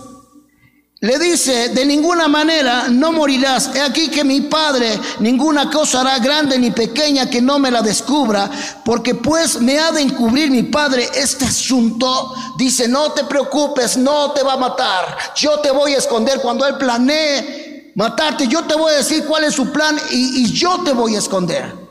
le 1.01 1.17
dice, 1.17 1.69
de 1.69 1.87
ninguna 1.87 2.27
manera 2.27 2.89
no 2.89 3.13
morirás. 3.13 3.71
He 3.73 3.81
aquí 3.81 4.09
que 4.09 4.25
mi 4.25 4.41
Padre 4.41 4.99
ninguna 5.21 5.71
cosa 5.71 6.01
hará 6.01 6.19
grande 6.19 6.59
ni 6.59 6.73
pequeña 6.73 7.31
que 7.31 7.41
no 7.41 7.61
me 7.61 7.71
la 7.71 7.83
descubra, 7.83 8.51
porque 8.85 9.15
pues 9.15 9.61
me 9.61 9.79
ha 9.79 9.93
de 9.93 10.03
encubrir 10.03 10.51
mi 10.51 10.65
Padre 10.65 11.09
este 11.15 11.45
asunto. 11.45 12.35
Dice, 12.57 12.89
no 12.89 13.13
te 13.13 13.23
preocupes, 13.25 13.97
no 13.97 14.33
te 14.33 14.43
va 14.43 14.55
a 14.55 14.57
matar. 14.57 15.17
Yo 15.37 15.61
te 15.61 15.71
voy 15.71 15.95
a 15.95 15.99
esconder 15.99 16.41
cuando 16.41 16.67
Él 16.67 16.77
planee 16.77 17.93
matarte. 17.95 18.49
Yo 18.49 18.65
te 18.65 18.75
voy 18.75 18.93
a 18.93 18.97
decir 18.97 19.25
cuál 19.25 19.45
es 19.45 19.55
su 19.55 19.71
plan 19.71 19.97
y, 20.11 20.43
y 20.43 20.53
yo 20.53 20.83
te 20.83 20.93
voy 20.93 21.15
a 21.15 21.19
esconder. 21.19 21.88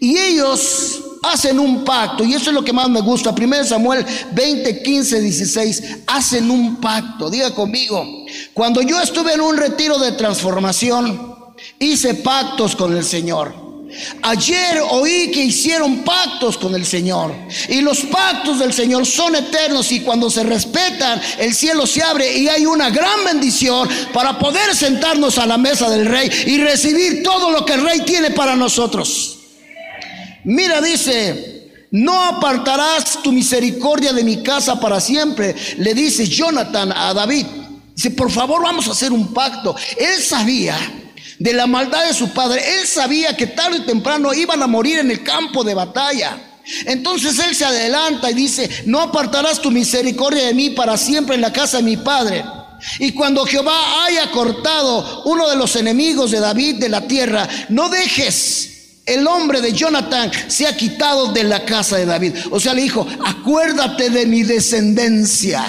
Y 0.00 0.16
ellos 0.16 1.02
hacen 1.22 1.58
un 1.58 1.84
pacto, 1.84 2.24
y 2.24 2.32
eso 2.32 2.48
es 2.50 2.54
lo 2.54 2.64
que 2.64 2.72
más 2.72 2.88
me 2.88 3.02
gusta. 3.02 3.30
1 3.30 3.64
Samuel 3.64 4.04
20, 4.32 4.82
15, 4.82 5.20
16, 5.20 5.82
hacen 6.06 6.50
un 6.50 6.80
pacto. 6.80 7.28
Diga 7.28 7.54
conmigo, 7.54 8.06
cuando 8.54 8.80
yo 8.80 9.00
estuve 9.00 9.34
en 9.34 9.42
un 9.42 9.58
retiro 9.58 9.98
de 9.98 10.12
transformación, 10.12 11.34
hice 11.78 12.14
pactos 12.14 12.74
con 12.74 12.96
el 12.96 13.04
Señor. 13.04 13.70
Ayer 14.22 14.80
oí 14.90 15.30
que 15.32 15.44
hicieron 15.44 15.98
pactos 15.98 16.56
con 16.56 16.74
el 16.74 16.86
Señor. 16.86 17.34
Y 17.68 17.80
los 17.80 18.00
pactos 18.02 18.58
del 18.58 18.72
Señor 18.72 19.04
son 19.04 19.34
eternos 19.34 19.90
y 19.92 20.00
cuando 20.00 20.30
se 20.30 20.44
respetan, 20.44 21.20
el 21.38 21.54
cielo 21.54 21.86
se 21.86 22.02
abre 22.02 22.38
y 22.38 22.48
hay 22.48 22.66
una 22.66 22.88
gran 22.90 23.24
bendición 23.24 23.88
para 24.14 24.38
poder 24.38 24.74
sentarnos 24.74 25.38
a 25.38 25.46
la 25.46 25.58
mesa 25.58 25.90
del 25.90 26.06
rey 26.06 26.30
y 26.46 26.58
recibir 26.58 27.22
todo 27.22 27.50
lo 27.50 27.66
que 27.66 27.74
el 27.74 27.82
rey 27.82 28.00
tiene 28.00 28.30
para 28.30 28.54
nosotros. 28.56 29.39
Mira, 30.44 30.80
dice, 30.80 31.60
no 31.90 32.24
apartarás 32.24 33.22
tu 33.22 33.32
misericordia 33.32 34.12
de 34.12 34.24
mi 34.24 34.42
casa 34.42 34.78
para 34.80 35.00
siempre, 35.00 35.54
le 35.78 35.94
dice 35.94 36.26
Jonathan 36.26 36.92
a 36.92 37.12
David. 37.12 37.46
Dice, 37.94 38.10
por 38.12 38.30
favor 38.30 38.62
vamos 38.62 38.88
a 38.88 38.92
hacer 38.92 39.12
un 39.12 39.34
pacto. 39.34 39.74
Él 39.98 40.22
sabía 40.22 40.78
de 41.38 41.52
la 41.52 41.66
maldad 41.66 42.06
de 42.06 42.14
su 42.14 42.30
padre, 42.30 42.62
él 42.78 42.86
sabía 42.86 43.36
que 43.36 43.48
tarde 43.48 43.78
o 43.78 43.84
temprano 43.84 44.32
iban 44.32 44.62
a 44.62 44.66
morir 44.66 44.98
en 44.98 45.10
el 45.10 45.22
campo 45.22 45.64
de 45.64 45.74
batalla. 45.74 46.38
Entonces 46.86 47.38
él 47.38 47.54
se 47.54 47.64
adelanta 47.64 48.30
y 48.30 48.34
dice, 48.34 48.70
no 48.86 49.00
apartarás 49.00 49.60
tu 49.60 49.70
misericordia 49.70 50.46
de 50.46 50.54
mí 50.54 50.70
para 50.70 50.96
siempre 50.96 51.34
en 51.34 51.40
la 51.40 51.52
casa 51.52 51.78
de 51.78 51.82
mi 51.82 51.96
padre. 51.96 52.44
Y 52.98 53.12
cuando 53.12 53.44
Jehová 53.44 54.04
haya 54.04 54.30
cortado 54.30 55.22
uno 55.24 55.48
de 55.48 55.56
los 55.56 55.76
enemigos 55.76 56.30
de 56.30 56.40
David 56.40 56.76
de 56.76 56.88
la 56.88 57.06
tierra, 57.06 57.48
no 57.68 57.88
dejes 57.88 58.69
el 59.10 59.26
hombre 59.26 59.60
de 59.60 59.72
Jonathan 59.72 60.30
se 60.46 60.66
ha 60.66 60.76
quitado 60.76 61.32
de 61.32 61.44
la 61.44 61.64
casa 61.64 61.96
de 61.96 62.06
David. 62.06 62.34
O 62.50 62.60
sea, 62.60 62.74
le 62.74 62.82
dijo, 62.82 63.06
acuérdate 63.24 64.10
de 64.10 64.24
mi 64.26 64.44
descendencia. 64.44 65.64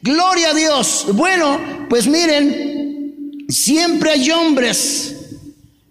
Gloria 0.00 0.50
a 0.50 0.54
Dios. 0.54 1.06
Bueno, 1.14 1.86
pues 1.88 2.06
miren, 2.06 3.44
siempre 3.48 4.12
hay 4.12 4.30
hombres 4.30 5.16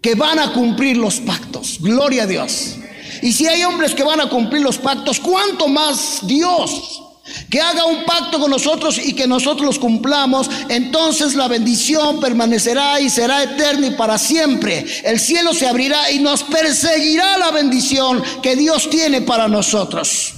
que 0.00 0.14
van 0.14 0.38
a 0.38 0.52
cumplir 0.52 0.96
los 0.96 1.20
pactos. 1.20 1.78
Gloria 1.80 2.22
a 2.22 2.26
Dios. 2.26 2.76
Y 3.20 3.32
si 3.32 3.46
hay 3.46 3.64
hombres 3.64 3.94
que 3.94 4.02
van 4.02 4.20
a 4.20 4.28
cumplir 4.28 4.62
los 4.62 4.78
pactos, 4.78 5.20
¿cuánto 5.20 5.68
más 5.68 6.20
Dios? 6.22 7.02
Que 7.50 7.60
haga 7.60 7.84
un 7.84 8.04
pacto 8.04 8.38
con 8.38 8.50
nosotros 8.50 8.98
y 8.98 9.14
que 9.14 9.26
nosotros 9.26 9.66
los 9.66 9.78
cumplamos, 9.78 10.50
entonces 10.68 11.34
la 11.34 11.48
bendición 11.48 12.20
permanecerá 12.20 13.00
y 13.00 13.10
será 13.10 13.42
eterna 13.42 13.86
y 13.86 13.90
para 13.92 14.18
siempre. 14.18 14.84
El 15.04 15.18
cielo 15.18 15.54
se 15.54 15.66
abrirá 15.66 16.10
y 16.10 16.18
nos 16.18 16.42
perseguirá 16.42 17.38
la 17.38 17.50
bendición 17.50 18.22
que 18.42 18.56
Dios 18.56 18.90
tiene 18.90 19.22
para 19.22 19.48
nosotros. 19.48 20.34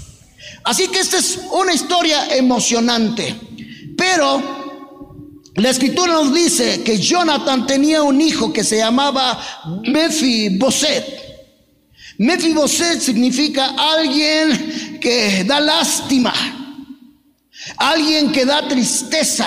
Así 0.65 0.89
que 0.89 1.01
esta 1.01 1.19
es 1.19 1.41
una 1.53 1.73
historia 1.73 2.35
emocionante. 2.37 3.35
Pero 3.97 4.61
la 5.57 5.71
escritura 5.71 6.13
nos 6.13 6.33
dice 6.33 6.83
que 6.83 6.99
Jonathan 6.99 7.67
tenía 7.67 8.03
un 8.03 8.21
hijo 8.21 8.53
que 8.53 8.65
se 8.65 8.79
llamaba 8.79 9.39
Mefiboset. 9.85 11.21
Mefiboset 12.19 13.01
significa 13.01 13.75
alguien 13.77 14.99
que 15.01 15.45
da 15.45 15.59
lástima 15.59 16.60
alguien 17.77 18.33
que 18.33 18.45
da 18.45 18.67
tristeza, 18.69 19.47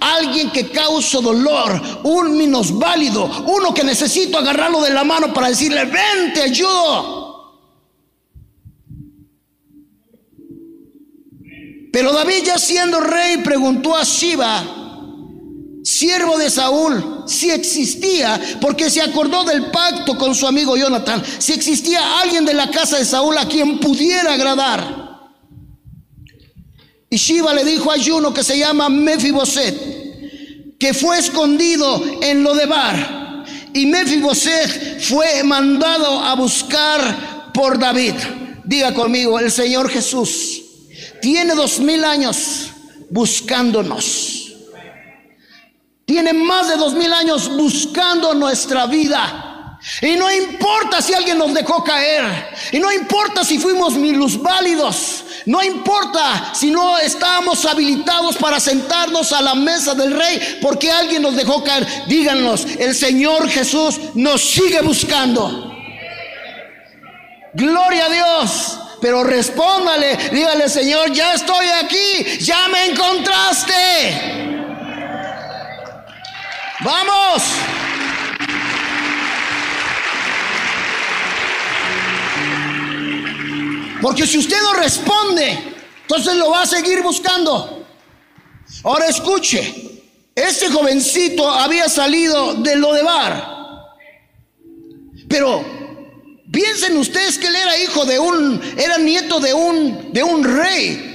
alguien 0.00 0.50
que 0.50 0.70
causa 0.70 1.20
dolor, 1.20 1.80
un 2.04 2.36
minusválido, 2.36 3.24
uno 3.46 3.72
que 3.74 3.84
necesito 3.84 4.38
agarrarlo 4.38 4.82
de 4.82 4.90
la 4.90 5.04
mano 5.04 5.32
para 5.32 5.48
decirle, 5.48 5.84
ven, 5.84 6.32
te 6.34 6.42
ayudo. 6.42 7.22
Pero 11.92 12.12
David 12.12 12.44
ya 12.46 12.58
siendo 12.58 13.00
rey 13.00 13.38
preguntó 13.38 13.94
a 13.94 14.02
Shiva, 14.02 14.64
siervo 15.82 16.38
de 16.38 16.48
Saúl, 16.48 17.24
si 17.26 17.50
existía, 17.50 18.40
porque 18.60 18.88
se 18.88 19.02
acordó 19.02 19.44
del 19.44 19.70
pacto 19.70 20.16
con 20.16 20.34
su 20.34 20.46
amigo 20.46 20.76
Jonathan, 20.76 21.22
si 21.38 21.52
existía 21.52 22.20
alguien 22.20 22.46
de 22.46 22.54
la 22.54 22.70
casa 22.70 22.96
de 22.96 23.04
Saúl 23.04 23.36
a 23.36 23.46
quien 23.46 23.78
pudiera 23.78 24.32
agradar. 24.32 25.01
Y 27.12 27.18
Shiva 27.18 27.52
le 27.52 27.62
dijo 27.62 27.92
a 27.92 28.02
Juno 28.02 28.32
que 28.32 28.42
se 28.42 28.58
llama 28.58 28.88
Mefiboset, 28.88 30.78
que 30.78 30.94
fue 30.94 31.18
escondido 31.18 32.02
en 32.22 32.42
lo 32.42 32.54
de 32.54 32.64
Bar. 32.64 33.44
Y 33.74 33.84
Mefiboset 33.84 34.98
fue 34.98 35.42
mandado 35.44 36.20
a 36.20 36.34
buscar 36.36 37.52
por 37.52 37.78
David. 37.78 38.14
Diga 38.64 38.94
conmigo, 38.94 39.38
el 39.38 39.52
Señor 39.52 39.90
Jesús 39.90 40.62
tiene 41.20 41.54
dos 41.54 41.80
mil 41.80 42.02
años 42.02 42.70
buscándonos. 43.10 44.54
Tiene 46.06 46.32
más 46.32 46.70
de 46.70 46.76
dos 46.78 46.94
mil 46.94 47.12
años 47.12 47.54
buscando 47.54 48.32
nuestra 48.32 48.86
vida. 48.86 49.51
Y 50.00 50.14
no 50.14 50.30
importa 50.30 51.02
si 51.02 51.12
alguien 51.12 51.38
nos 51.38 51.52
dejó 51.52 51.82
caer. 51.82 52.50
Y 52.70 52.78
no 52.78 52.92
importa 52.92 53.44
si 53.44 53.58
fuimos 53.58 53.94
válidos 54.40 55.24
No 55.44 55.62
importa 55.62 56.52
si 56.54 56.70
no 56.70 56.98
estábamos 56.98 57.64
habilitados 57.64 58.36
para 58.36 58.60
sentarnos 58.60 59.32
a 59.32 59.42
la 59.42 59.56
mesa 59.56 59.94
del 59.94 60.12
rey 60.12 60.58
porque 60.62 60.90
alguien 60.90 61.22
nos 61.22 61.34
dejó 61.34 61.64
caer. 61.64 61.86
Díganos, 62.06 62.64
el 62.78 62.94
Señor 62.94 63.48
Jesús 63.48 63.98
nos 64.14 64.40
sigue 64.40 64.80
buscando. 64.82 65.72
Gloria 67.54 68.06
a 68.06 68.08
Dios. 68.08 68.78
Pero 69.00 69.24
respóndale, 69.24 70.16
dígale, 70.30 70.68
Señor, 70.68 71.10
ya 71.10 71.34
estoy 71.34 71.66
aquí, 71.82 72.38
ya 72.38 72.68
me 72.68 72.86
encontraste. 72.86 73.72
Vamos. 76.84 77.42
Porque 84.02 84.26
si 84.26 84.38
usted 84.38 84.60
no 84.60 84.74
responde, 84.74 85.76
entonces 86.02 86.34
lo 86.34 86.50
va 86.50 86.62
a 86.62 86.66
seguir 86.66 87.02
buscando. 87.02 87.86
Ahora 88.82 89.06
escuche, 89.06 90.02
este 90.34 90.68
jovencito 90.68 91.48
había 91.48 91.88
salido 91.88 92.54
de 92.54 92.74
lo 92.74 92.92
de 92.94 93.02
bar. 93.04 93.62
Pero 95.28 95.64
piensen 96.50 96.96
ustedes 96.96 97.38
que 97.38 97.46
él 97.46 97.54
era 97.54 97.78
hijo 97.78 98.04
de 98.04 98.18
un, 98.18 98.60
era 98.76 98.98
nieto 98.98 99.38
de 99.38 99.54
un, 99.54 100.12
de 100.12 100.22
un 100.24 100.42
rey. 100.42 101.08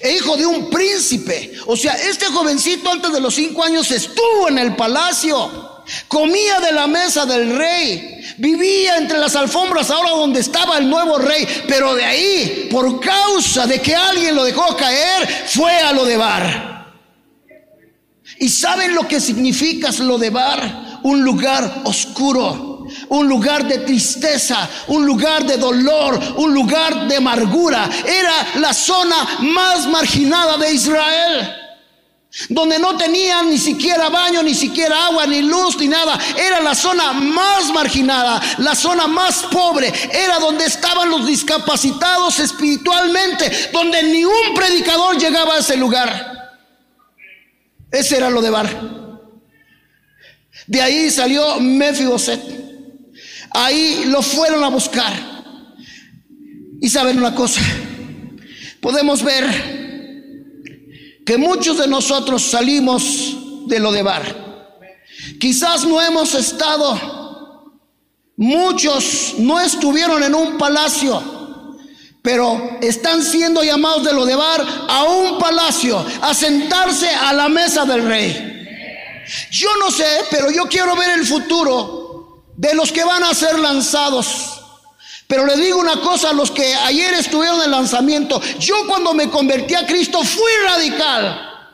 E 0.00 0.12
hijo 0.12 0.36
de 0.36 0.46
un 0.46 0.70
príncipe. 0.70 1.52
O 1.66 1.76
sea, 1.76 1.94
este 1.94 2.26
jovencito 2.26 2.92
antes 2.92 3.12
de 3.12 3.20
los 3.20 3.34
cinco 3.34 3.64
años 3.64 3.90
estuvo 3.90 4.48
en 4.48 4.58
el 4.58 4.76
palacio. 4.76 5.82
Comía 6.06 6.60
de 6.60 6.70
la 6.70 6.86
mesa 6.86 7.26
del 7.26 7.56
rey. 7.56 8.11
Vivía 8.38 8.96
entre 8.96 9.18
las 9.18 9.36
alfombras 9.36 9.90
ahora 9.90 10.10
donde 10.10 10.40
estaba 10.40 10.78
el 10.78 10.88
nuevo 10.88 11.18
rey. 11.18 11.46
Pero 11.66 11.94
de 11.94 12.04
ahí, 12.04 12.68
por 12.70 13.00
causa 13.00 13.66
de 13.66 13.80
que 13.80 13.94
alguien 13.94 14.34
lo 14.34 14.44
dejó 14.44 14.76
caer, 14.76 15.28
fue 15.46 15.72
a 15.78 15.92
lo 15.92 16.04
de 16.04 16.16
bar. 16.16 16.92
¿Y 18.38 18.48
saben 18.48 18.94
lo 18.94 19.06
que 19.06 19.20
significa 19.20 19.90
lo 20.00 20.18
de 20.18 20.30
bar? 20.30 21.00
Un 21.02 21.22
lugar 21.22 21.82
oscuro 21.84 22.70
un 23.08 23.28
lugar 23.28 23.66
de 23.66 23.78
tristeza, 23.78 24.68
un 24.88 25.06
lugar 25.06 25.46
de 25.46 25.56
dolor, 25.56 26.18
un 26.36 26.52
lugar 26.52 27.06
de 27.08 27.16
amargura. 27.16 27.88
Era 28.04 28.60
la 28.60 28.74
zona 28.74 29.38
más 29.40 29.86
marginada 29.86 30.58
de 30.58 30.72
Israel 30.72 31.61
donde 32.48 32.78
no 32.78 32.96
tenían 32.96 33.50
ni 33.50 33.58
siquiera 33.58 34.08
baño, 34.08 34.42
ni 34.42 34.54
siquiera 34.54 35.06
agua, 35.06 35.26
ni 35.26 35.42
luz, 35.42 35.76
ni 35.78 35.88
nada. 35.88 36.18
Era 36.36 36.60
la 36.60 36.74
zona 36.74 37.12
más 37.12 37.70
marginada, 37.72 38.40
la 38.58 38.74
zona 38.74 39.06
más 39.06 39.44
pobre. 39.50 39.92
Era 40.10 40.38
donde 40.38 40.64
estaban 40.64 41.10
los 41.10 41.26
discapacitados 41.26 42.38
espiritualmente, 42.38 43.70
donde 43.72 44.02
ni 44.04 44.24
un 44.24 44.54
predicador 44.54 45.18
llegaba 45.18 45.56
a 45.56 45.58
ese 45.58 45.76
lugar. 45.76 46.56
Ese 47.90 48.16
era 48.16 48.30
lo 48.30 48.40
de 48.40 48.50
Bar. 48.50 49.02
De 50.66 50.80
ahí 50.80 51.10
salió 51.10 51.60
Mefiboset. 51.60 52.40
Ahí 53.50 54.04
lo 54.06 54.22
fueron 54.22 54.64
a 54.64 54.68
buscar. 54.68 55.12
Y 56.80 56.88
saben 56.88 57.18
una 57.18 57.34
cosa, 57.34 57.60
podemos 58.80 59.22
ver 59.22 59.81
que 61.24 61.36
muchos 61.38 61.78
de 61.78 61.86
nosotros 61.86 62.42
salimos 62.42 63.66
de 63.66 63.78
lo 63.78 63.92
de 63.92 64.02
bar. 64.02 64.42
Quizás 65.38 65.84
no 65.84 66.00
hemos 66.00 66.34
estado, 66.34 67.72
muchos 68.36 69.34
no 69.38 69.60
estuvieron 69.60 70.22
en 70.22 70.34
un 70.34 70.58
palacio, 70.58 71.22
pero 72.22 72.78
están 72.80 73.22
siendo 73.22 73.62
llamados 73.62 74.04
de 74.04 74.12
lo 74.12 74.24
de 74.24 74.34
bar 74.34 74.64
a 74.88 75.04
un 75.04 75.38
palacio, 75.38 76.04
a 76.20 76.34
sentarse 76.34 77.08
a 77.08 77.32
la 77.32 77.48
mesa 77.48 77.84
del 77.84 78.06
rey. 78.06 78.48
Yo 79.50 79.68
no 79.78 79.90
sé, 79.90 80.06
pero 80.30 80.50
yo 80.50 80.64
quiero 80.64 80.96
ver 80.96 81.10
el 81.18 81.26
futuro 81.26 82.42
de 82.56 82.74
los 82.74 82.92
que 82.92 83.04
van 83.04 83.22
a 83.24 83.34
ser 83.34 83.58
lanzados 83.58 84.61
pero 85.32 85.46
le 85.46 85.56
digo 85.56 85.78
una 85.78 85.98
cosa 85.98 86.28
a 86.28 86.32
los 86.34 86.50
que 86.50 86.74
ayer 86.74 87.14
estuvieron 87.14 87.56
en 87.60 87.64
el 87.64 87.70
lanzamiento. 87.70 88.38
Yo 88.58 88.86
cuando 88.86 89.14
me 89.14 89.30
convertí 89.30 89.74
a 89.74 89.86
Cristo 89.86 90.22
fui 90.22 90.52
radical. 90.62 91.70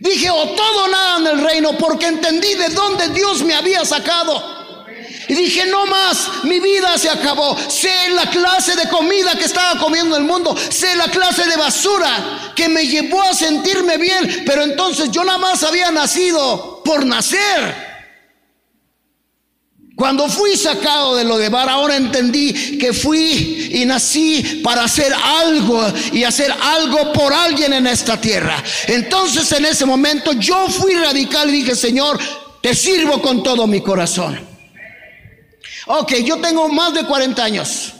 Dije, 0.00 0.30
o 0.30 0.48
todo 0.48 0.84
o 0.84 0.88
nada 0.88 1.18
en 1.18 1.26
el 1.26 1.44
reino, 1.44 1.76
porque 1.76 2.06
entendí 2.06 2.54
de 2.54 2.70
dónde 2.70 3.10
Dios 3.10 3.42
me 3.42 3.52
había 3.52 3.84
sacado. 3.84 4.42
Y 5.28 5.34
dije, 5.34 5.66
no 5.66 5.84
más, 5.84 6.44
mi 6.44 6.58
vida 6.58 6.96
se 6.96 7.10
acabó. 7.10 7.58
Sé 7.58 7.92
la 8.14 8.30
clase 8.30 8.74
de 8.74 8.88
comida 8.88 9.34
que 9.36 9.44
estaba 9.44 9.78
comiendo 9.78 10.16
el 10.16 10.24
mundo. 10.24 10.56
Sé 10.56 10.96
la 10.96 11.08
clase 11.08 11.44
de 11.44 11.58
basura 11.58 12.52
que 12.56 12.70
me 12.70 12.86
llevó 12.86 13.20
a 13.20 13.34
sentirme 13.34 13.98
bien. 13.98 14.44
Pero 14.46 14.62
entonces 14.62 15.10
yo 15.10 15.24
nada 15.24 15.36
más 15.36 15.62
había 15.62 15.90
nacido 15.90 16.80
por 16.82 17.04
nacer. 17.04 17.95
Cuando 19.96 20.28
fui 20.28 20.58
sacado 20.58 21.16
de 21.16 21.24
lo 21.24 21.38
de 21.38 21.48
bar, 21.48 21.70
ahora 21.70 21.96
entendí 21.96 22.76
que 22.76 22.92
fui 22.92 23.70
y 23.72 23.86
nací 23.86 24.60
para 24.62 24.84
hacer 24.84 25.10
algo 25.14 25.82
y 26.12 26.22
hacer 26.22 26.52
algo 26.60 27.14
por 27.14 27.32
alguien 27.32 27.72
en 27.72 27.86
esta 27.86 28.20
tierra. 28.20 28.62
Entonces 28.88 29.50
en 29.52 29.64
ese 29.64 29.86
momento 29.86 30.34
yo 30.34 30.68
fui 30.68 30.94
radical 30.94 31.48
y 31.48 31.62
dije, 31.62 31.74
Señor, 31.74 32.20
te 32.60 32.74
sirvo 32.74 33.22
con 33.22 33.42
todo 33.42 33.66
mi 33.66 33.80
corazón. 33.80 34.38
Ok, 35.86 36.12
yo 36.24 36.42
tengo 36.42 36.68
más 36.68 36.92
de 36.92 37.04
40 37.04 37.42
años 37.42 37.94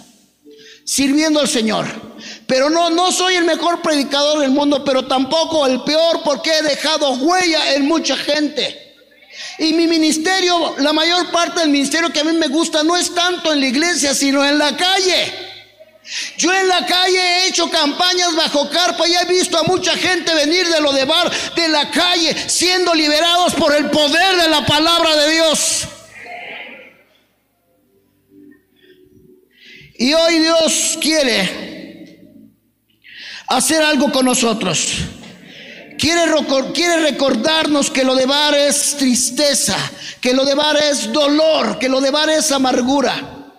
sirviendo 0.85 1.40
al 1.40 1.48
Señor. 1.48 1.87
Pero 2.46 2.68
no, 2.68 2.90
no 2.90 3.11
soy 3.11 3.37
el 3.37 3.44
mejor 3.44 3.80
predicador 3.80 4.40
del 4.40 4.50
mundo, 4.50 4.85
pero 4.85 5.06
tampoco 5.06 5.66
el 5.66 5.82
peor 5.82 6.20
porque 6.22 6.59
he 6.59 6.62
dejado 6.62 7.11
huella 7.14 7.74
en 7.74 7.88
mucha 7.88 8.16
gente. 8.16 8.86
Y 9.59 9.72
mi 9.72 9.87
ministerio, 9.87 10.75
la 10.79 10.92
mayor 10.92 11.31
parte 11.31 11.61
del 11.61 11.70
ministerio 11.70 12.12
que 12.12 12.20
a 12.20 12.25
mí 12.25 12.33
me 12.33 12.49
gusta 12.49 12.83
no 12.83 12.96
es 12.96 13.14
tanto 13.14 13.53
en 13.53 13.61
la 13.61 13.66
iglesia, 13.66 14.14
sino 14.14 14.44
en 14.44 14.59
la 14.59 14.77
calle. 14.77 15.33
Yo 16.38 16.53
en 16.53 16.68
la 16.68 16.87
calle 16.87 17.18
he 17.18 17.49
hecho 17.49 17.68
campañas 17.68 18.35
bajo 18.37 18.70
carpa 18.70 19.09
y 19.09 19.14
he 19.14 19.25
visto 19.25 19.59
a 19.59 19.64
mucha 19.64 19.96
gente 19.96 20.35
venir 20.35 20.68
de 20.68 20.81
lo 20.81 20.92
de 20.92 21.05
bar, 21.05 21.31
de 21.55 21.68
la 21.68 21.90
calle, 21.90 22.35
siendo 22.49 22.94
liberados 22.94 23.55
por 23.55 23.75
el 23.75 23.90
poder 23.90 24.37
de 24.37 24.49
la 24.49 24.64
palabra 24.64 25.16
de 25.16 25.33
Dios. 25.33 25.88
Y 29.99 30.12
hoy 30.12 30.38
Dios 30.38 30.99
quiere 31.01 32.31
hacer 33.49 33.83
algo 33.83 34.12
con 34.12 34.27
nosotros. 34.27 34.99
Quiere, 35.98 37.00
recordarnos 37.00 37.90
que 37.90 38.04
lo 38.04 38.14
de 38.14 38.26
bar 38.26 38.54
es 38.54 38.96
tristeza, 38.96 39.76
que 40.20 40.35
lo 40.35 40.44
de 40.44 40.54
bar 40.54 40.76
es 40.76 41.12
dolor, 41.12 41.78
que 41.78 41.88
lo 41.88 42.00
de 42.00 42.11
bar 42.11 42.28
es 42.30 42.50
amargura. 42.52 43.54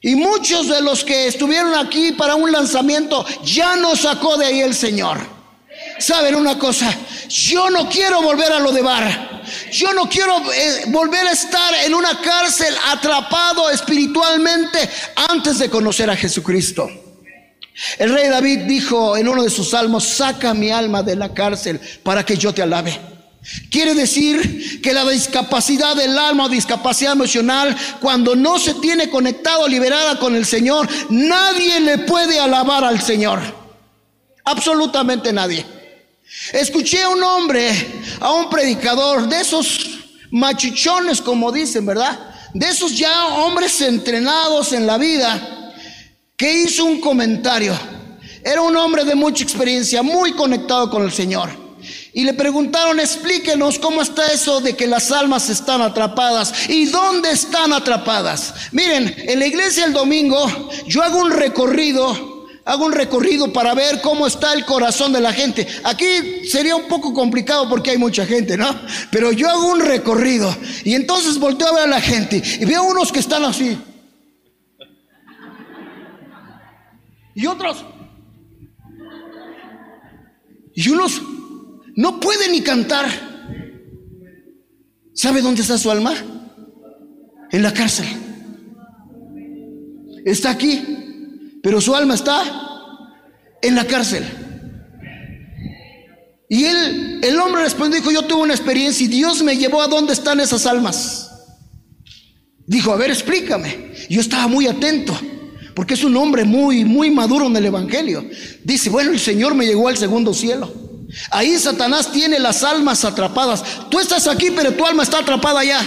Y 0.00 0.14
muchos 0.14 0.68
de 0.68 0.80
los 0.80 1.02
que 1.04 1.26
estuvieron 1.26 1.74
aquí 1.74 2.12
para 2.12 2.36
un 2.36 2.52
lanzamiento 2.52 3.24
ya 3.42 3.76
nos 3.76 4.00
sacó 4.00 4.36
de 4.36 4.46
ahí 4.46 4.60
el 4.60 4.74
Señor. 4.74 5.18
¿Saben 5.98 6.34
una 6.34 6.58
cosa? 6.58 6.94
Yo 7.28 7.70
no 7.70 7.88
quiero 7.88 8.22
volver 8.22 8.52
a 8.52 8.60
lo 8.60 8.70
de 8.72 8.82
bar. 8.82 9.42
Yo 9.72 9.92
no 9.92 10.08
quiero 10.08 10.52
eh, 10.52 10.84
volver 10.88 11.26
a 11.26 11.32
estar 11.32 11.74
en 11.84 11.94
una 11.94 12.20
cárcel 12.20 12.74
atrapado 12.88 13.70
espiritualmente 13.70 14.88
antes 15.30 15.58
de 15.58 15.70
conocer 15.70 16.10
a 16.10 16.16
Jesucristo. 16.16 16.88
El 17.98 18.12
rey 18.12 18.28
David 18.28 18.60
dijo 18.60 19.16
en 19.16 19.28
uno 19.28 19.42
de 19.42 19.50
sus 19.50 19.70
salmos, 19.70 20.04
saca 20.04 20.54
mi 20.54 20.70
alma 20.70 21.02
de 21.02 21.16
la 21.16 21.34
cárcel 21.34 21.80
para 22.02 22.24
que 22.24 22.36
yo 22.36 22.52
te 22.54 22.62
alabe. 22.62 22.98
Quiere 23.70 23.94
decir 23.94 24.80
que 24.82 24.92
la 24.92 25.08
discapacidad 25.08 25.94
del 25.94 26.18
alma 26.18 26.46
o 26.46 26.48
discapacidad 26.48 27.12
emocional, 27.12 27.76
cuando 28.00 28.34
no 28.34 28.58
se 28.58 28.74
tiene 28.74 29.08
conectado, 29.08 29.68
liberada 29.68 30.18
con 30.18 30.34
el 30.34 30.44
Señor, 30.44 30.88
nadie 31.10 31.80
le 31.80 31.98
puede 31.98 32.40
alabar 32.40 32.82
al 32.82 33.00
Señor. 33.00 33.40
Absolutamente 34.44 35.32
nadie. 35.32 35.64
Escuché 36.52 37.02
a 37.02 37.08
un 37.10 37.22
hombre, 37.22 37.70
a 38.20 38.32
un 38.32 38.50
predicador, 38.50 39.28
de 39.28 39.40
esos 39.40 40.00
machichones, 40.30 41.20
como 41.20 41.52
dicen, 41.52 41.86
¿verdad? 41.86 42.18
De 42.52 42.68
esos 42.68 42.96
ya 42.96 43.26
hombres 43.26 43.80
entrenados 43.80 44.72
en 44.72 44.86
la 44.86 44.98
vida, 44.98 45.65
que 46.36 46.52
hizo 46.52 46.84
un 46.84 47.00
comentario. 47.00 47.74
Era 48.44 48.60
un 48.60 48.76
hombre 48.76 49.04
de 49.04 49.14
mucha 49.14 49.42
experiencia, 49.42 50.02
muy 50.02 50.32
conectado 50.32 50.90
con 50.90 51.02
el 51.02 51.12
Señor. 51.12 51.50
Y 52.12 52.24
le 52.24 52.34
preguntaron, 52.34 52.98
explíquenos 53.00 53.78
cómo 53.78 54.02
está 54.02 54.32
eso 54.32 54.60
de 54.60 54.74
que 54.74 54.86
las 54.86 55.10
almas 55.10 55.50
están 55.50 55.82
atrapadas 55.82 56.68
y 56.68 56.86
dónde 56.86 57.30
están 57.30 57.72
atrapadas. 57.72 58.54
Miren, 58.72 59.14
en 59.18 59.38
la 59.38 59.46
iglesia 59.46 59.84
el 59.84 59.92
domingo 59.92 60.46
yo 60.86 61.02
hago 61.02 61.18
un 61.18 61.30
recorrido, 61.30 62.46
hago 62.64 62.86
un 62.86 62.92
recorrido 62.92 63.52
para 63.52 63.74
ver 63.74 64.00
cómo 64.00 64.26
está 64.26 64.52
el 64.54 64.64
corazón 64.64 65.12
de 65.12 65.20
la 65.20 65.32
gente. 65.32 65.66
Aquí 65.84 66.46
sería 66.48 66.74
un 66.76 66.88
poco 66.88 67.12
complicado 67.12 67.68
porque 67.68 67.90
hay 67.90 67.98
mucha 67.98 68.24
gente, 68.24 68.56
¿no? 68.56 68.68
Pero 69.10 69.32
yo 69.32 69.48
hago 69.48 69.66
un 69.66 69.80
recorrido 69.80 70.54
y 70.84 70.94
entonces 70.94 71.38
volteo 71.38 71.68
a 71.68 71.72
ver 71.72 71.84
a 71.84 71.86
la 71.86 72.00
gente 72.00 72.42
y 72.60 72.64
veo 72.64 72.84
unos 72.84 73.12
que 73.12 73.20
están 73.20 73.44
así. 73.44 73.76
Y 77.36 77.46
otros. 77.46 77.84
Y 80.74 80.88
unos 80.88 81.22
no 81.94 82.18
puede 82.18 82.50
ni 82.50 82.62
cantar. 82.62 83.06
¿Sabe 85.12 85.42
dónde 85.42 85.60
está 85.60 85.76
su 85.78 85.90
alma? 85.90 86.14
En 87.52 87.62
la 87.62 87.72
cárcel. 87.72 88.06
Está 90.24 90.50
aquí, 90.50 91.60
pero 91.62 91.80
su 91.80 91.94
alma 91.94 92.14
está 92.14 92.42
en 93.62 93.74
la 93.74 93.86
cárcel. 93.86 94.24
Y 96.48 96.64
él, 96.64 97.20
el 97.22 97.38
hombre 97.38 97.62
respondió, 97.62 98.00
dijo, 98.00 98.12
yo 98.12 98.22
tuve 98.22 98.42
una 98.42 98.54
experiencia 98.54 99.04
y 99.04 99.08
Dios 99.08 99.42
me 99.42 99.56
llevó 99.56 99.82
a 99.82 99.88
dónde 99.88 100.14
están 100.14 100.40
esas 100.40 100.64
almas. 100.64 101.30
Dijo, 102.66 102.92
a 102.92 102.96
ver, 102.96 103.10
explícame. 103.10 103.92
Yo 104.08 104.20
estaba 104.20 104.48
muy 104.48 104.66
atento, 104.66 105.18
porque 105.76 105.92
es 105.92 106.02
un 106.04 106.16
hombre 106.16 106.44
muy, 106.44 106.86
muy 106.86 107.10
maduro 107.10 107.48
en 107.48 107.54
el 107.54 107.66
Evangelio. 107.66 108.24
Dice, 108.64 108.88
bueno, 108.88 109.10
el 109.10 109.20
Señor 109.20 109.54
me 109.54 109.66
llegó 109.66 109.88
al 109.88 109.98
segundo 109.98 110.32
cielo. 110.32 110.72
Ahí 111.30 111.58
Satanás 111.58 112.10
tiene 112.10 112.38
las 112.38 112.64
almas 112.64 113.04
atrapadas. 113.04 113.62
Tú 113.90 114.00
estás 114.00 114.26
aquí, 114.26 114.50
pero 114.50 114.72
tu 114.72 114.86
alma 114.86 115.02
está 115.02 115.18
atrapada 115.18 115.60
allá. 115.60 115.80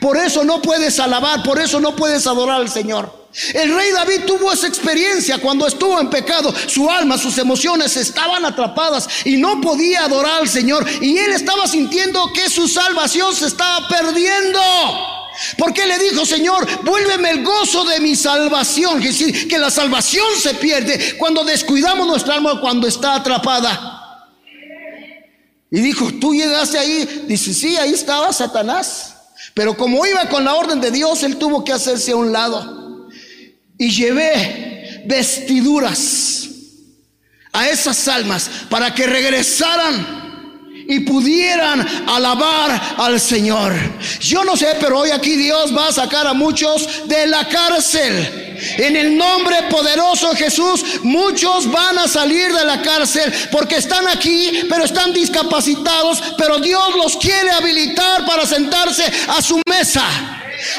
Por 0.00 0.16
eso 0.16 0.44
no 0.44 0.62
puedes 0.62 0.98
alabar, 0.98 1.42
por 1.42 1.60
eso 1.60 1.78
no 1.78 1.94
puedes 1.94 2.26
adorar 2.26 2.62
al 2.62 2.70
Señor. 2.70 3.28
El 3.52 3.74
rey 3.74 3.90
David 3.92 4.20
tuvo 4.26 4.50
esa 4.50 4.66
experiencia 4.66 5.36
cuando 5.36 5.66
estuvo 5.66 6.00
en 6.00 6.08
pecado. 6.08 6.54
Su 6.66 6.90
alma, 6.90 7.18
sus 7.18 7.36
emociones 7.36 7.98
estaban 7.98 8.46
atrapadas 8.46 9.06
y 9.26 9.36
no 9.36 9.60
podía 9.60 10.06
adorar 10.06 10.40
al 10.40 10.48
Señor. 10.48 10.86
Y 11.02 11.18
él 11.18 11.32
estaba 11.32 11.66
sintiendo 11.66 12.32
que 12.32 12.48
su 12.48 12.66
salvación 12.66 13.34
se 13.34 13.48
estaba 13.48 13.86
perdiendo. 13.88 14.60
Porque 15.58 15.86
le 15.86 15.98
dijo, 15.98 16.24
Señor, 16.24 16.66
vuélveme 16.82 17.30
el 17.30 17.44
gozo 17.44 17.84
de 17.84 18.00
mi 18.00 18.14
salvación. 18.16 19.00
Que 19.48 19.58
la 19.58 19.70
salvación 19.70 20.26
se 20.40 20.54
pierde 20.54 21.16
cuando 21.18 21.44
descuidamos 21.44 22.06
nuestra 22.06 22.34
alma, 22.34 22.60
cuando 22.60 22.86
está 22.86 23.16
atrapada. 23.16 24.30
Y 25.70 25.80
dijo, 25.80 26.12
tú 26.20 26.34
llegaste 26.34 26.78
ahí. 26.78 27.24
Dice, 27.26 27.52
sí, 27.52 27.76
ahí 27.76 27.92
estaba 27.92 28.32
Satanás. 28.32 29.16
Pero 29.54 29.76
como 29.76 30.04
iba 30.06 30.28
con 30.28 30.44
la 30.44 30.54
orden 30.54 30.80
de 30.80 30.90
Dios, 30.90 31.22
él 31.22 31.36
tuvo 31.36 31.64
que 31.64 31.72
hacerse 31.72 32.12
a 32.12 32.16
un 32.16 32.32
lado. 32.32 33.08
Y 33.76 33.90
llevé 33.90 35.02
vestiduras 35.06 36.48
a 37.52 37.68
esas 37.68 38.08
almas 38.08 38.50
para 38.68 38.94
que 38.94 39.06
regresaran 39.06 40.23
y 40.88 41.00
pudieran 41.00 41.86
alabar 42.08 42.96
al 42.98 43.20
Señor. 43.20 43.72
Yo 44.20 44.44
no 44.44 44.56
sé, 44.56 44.76
pero 44.80 45.00
hoy 45.00 45.10
aquí 45.10 45.36
Dios 45.36 45.76
va 45.76 45.88
a 45.88 45.92
sacar 45.92 46.26
a 46.26 46.34
muchos 46.34 47.06
de 47.06 47.26
la 47.26 47.48
cárcel. 47.48 48.40
En 48.78 48.96
el 48.96 49.16
nombre 49.16 49.56
poderoso 49.70 50.30
de 50.30 50.36
Jesús, 50.36 50.84
muchos 51.02 51.70
van 51.70 51.98
a 51.98 52.08
salir 52.08 52.52
de 52.52 52.64
la 52.64 52.80
cárcel 52.82 53.32
porque 53.50 53.76
están 53.76 54.06
aquí, 54.08 54.64
pero 54.68 54.84
están 54.84 55.12
discapacitados, 55.12 56.22
pero 56.38 56.58
Dios 56.58 56.96
los 56.96 57.16
quiere 57.16 57.50
habilitar 57.50 58.24
para 58.24 58.46
sentarse 58.46 59.04
a 59.28 59.42
su 59.42 59.60
mesa. 59.68 60.04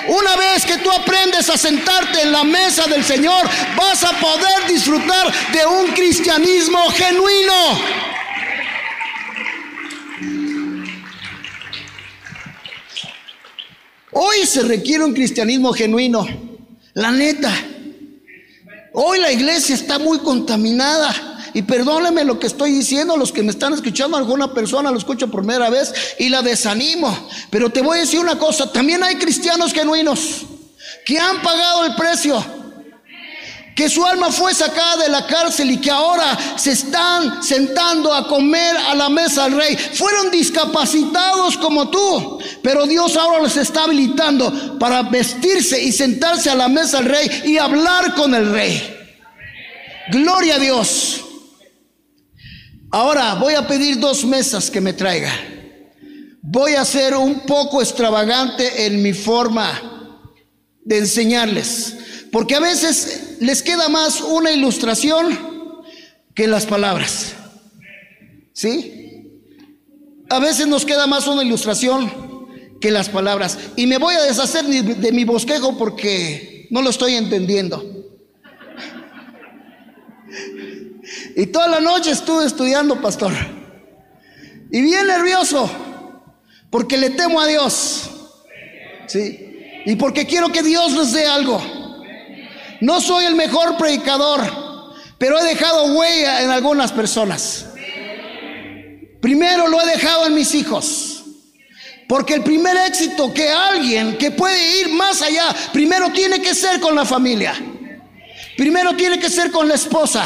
Una 0.07 0.35
vez 0.35 0.65
que 0.65 0.77
tú 0.77 0.91
aprendes 0.91 1.49
a 1.49 1.57
sentarte 1.57 2.21
en 2.21 2.31
la 2.31 2.43
mesa 2.43 2.87
del 2.87 3.03
Señor, 3.03 3.47
vas 3.75 4.03
a 4.03 4.11
poder 4.19 4.67
disfrutar 4.67 5.31
de 5.51 5.65
un 5.65 5.87
cristianismo 5.87 6.89
genuino. 6.91 8.14
Hoy 14.17 14.45
se 14.45 14.61
requiere 14.61 15.03
un 15.03 15.13
cristianismo 15.13 15.73
genuino. 15.73 16.25
La 16.93 17.11
neta. 17.11 17.51
Hoy 18.93 19.19
la 19.19 19.29
iglesia 19.29 19.75
está 19.75 19.99
muy 19.99 20.19
contaminada. 20.19 21.13
Y 21.53 21.63
perdónenme 21.63 22.23
lo 22.23 22.39
que 22.39 22.47
estoy 22.47 22.71
diciendo, 22.71 23.17
los 23.17 23.33
que 23.33 23.43
me 23.43 23.51
están 23.51 23.73
escuchando, 23.73 24.15
alguna 24.15 24.53
persona 24.53 24.89
lo 24.89 24.97
escucha 24.97 25.27
por 25.27 25.41
primera 25.41 25.69
vez 25.69 25.93
y 26.17 26.29
la 26.29 26.41
desanimo. 26.41 27.27
Pero 27.49 27.69
te 27.69 27.81
voy 27.81 27.97
a 27.97 28.01
decir 28.01 28.21
una 28.21 28.39
cosa, 28.39 28.71
también 28.71 29.03
hay 29.03 29.15
cristianos 29.15 29.73
genuinos 29.73 30.45
que 31.05 31.19
han 31.19 31.41
pagado 31.41 31.83
el 31.83 31.95
precio 31.95 32.41
que 33.75 33.89
su 33.89 34.05
alma 34.05 34.31
fue 34.31 34.53
sacada 34.53 35.03
de 35.03 35.09
la 35.09 35.27
cárcel 35.27 35.69
y 35.69 35.81
que 35.81 35.91
ahora 35.91 36.37
se 36.57 36.71
están 36.71 37.43
sentando 37.43 38.13
a 38.13 38.25
comer 38.25 38.77
a 38.77 38.95
la 38.95 39.09
mesa 39.09 39.43
del 39.43 39.57
rey. 39.57 39.75
Fueron 39.75 40.31
discapacitados 40.31 41.57
como 41.57 41.89
tú, 41.89 42.39
pero 42.63 42.87
Dios 42.87 43.17
ahora 43.17 43.41
los 43.41 43.57
está 43.57 43.83
habilitando 43.83 44.79
para 44.79 45.03
vestirse 45.03 45.83
y 45.83 45.91
sentarse 45.91 46.49
a 46.49 46.55
la 46.55 46.69
mesa 46.69 46.97
del 46.97 47.09
rey 47.09 47.41
y 47.43 47.57
hablar 47.57 48.15
con 48.15 48.33
el 48.33 48.49
rey. 48.53 48.95
Gloria 50.09 50.55
a 50.55 50.59
Dios. 50.59 51.21
Ahora 52.91 53.33
voy 53.33 53.55
a 53.55 53.67
pedir 53.67 53.99
dos 53.99 54.23
mesas 54.23 54.71
que 54.71 54.79
me 54.79 54.93
traiga. 54.93 55.33
Voy 56.41 56.75
a 56.75 56.85
ser 56.85 57.13
un 57.13 57.41
poco 57.41 57.81
extravagante 57.81 58.85
en 58.85 59.03
mi 59.03 59.11
forma 59.11 60.21
de 60.81 60.99
enseñarles. 60.99 62.04
Porque 62.35 62.53
a 62.55 62.59
veces 62.59 63.37
les 63.39 63.63
queda 63.63 63.87
más 63.87 64.19
una 64.19 64.51
ilustración 64.51 65.85
que 66.33 66.47
las 66.47 66.65
palabras. 66.65 67.33
¿Sí? 68.51 69.31
A 70.29 70.39
veces 70.39 70.67
nos 70.67 70.85
queda 70.85 71.07
más 71.07 71.27
una 71.27 71.45
ilustración 71.45 72.11
que 72.81 72.91
las 72.91 73.07
palabras. 73.07 73.57
Y 73.77 73.87
me 73.87 73.97
voy 73.99 74.15
a 74.15 74.23
deshacer 74.23 74.65
de 74.65 75.11
mi 75.13 75.23
bosquejo 75.23 75.77
porque 75.77 76.67
no 76.71 76.81
lo 76.81 76.89
estoy 76.89 77.13
entendiendo. 77.13 77.81
Y 81.37 81.45
toda 81.45 81.69
la 81.69 81.79
noche 81.79 82.11
estuve 82.11 82.43
estudiando, 82.43 83.01
pastor. 83.01 83.31
Y 84.73 84.81
bien 84.81 85.07
nervioso, 85.07 85.71
porque 86.69 86.97
le 86.97 87.11
temo 87.11 87.39
a 87.39 87.47
Dios. 87.47 88.09
¿Sí? 89.07 89.83
Y 89.85 89.95
porque 89.95 90.25
quiero 90.27 90.51
que 90.51 90.63
Dios 90.63 90.91
les 90.91 91.13
dé 91.13 91.27
algo. 91.27 91.74
No 92.81 93.01
soy 93.01 93.25
el 93.25 93.35
mejor 93.35 93.77
predicador, 93.77 94.41
pero 95.17 95.39
he 95.39 95.43
dejado 95.43 95.93
huella 95.93 96.41
en 96.41 96.49
algunas 96.49 96.91
personas. 96.91 97.65
Primero 99.21 99.67
lo 99.67 99.81
he 99.81 99.85
dejado 99.85 100.27
en 100.27 100.35
mis 100.35 100.53
hijos. 100.53 101.11
Porque 102.07 102.35
el 102.35 102.43
primer 102.43 102.77
éxito 102.77 103.33
que 103.33 103.49
alguien 103.49 104.17
que 104.17 104.31
puede 104.31 104.81
ir 104.81 104.89
más 104.89 105.21
allá, 105.21 105.55
primero 105.73 106.11
tiene 106.11 106.39
que 106.39 106.53
ser 106.53 106.79
con 106.79 106.93
la 106.95 107.05
familia. 107.05 107.55
Primero 108.55 108.95
tiene 108.95 109.19
que 109.19 109.29
ser 109.29 109.51
con 109.51 109.67
la 109.67 109.73
esposa, 109.73 110.23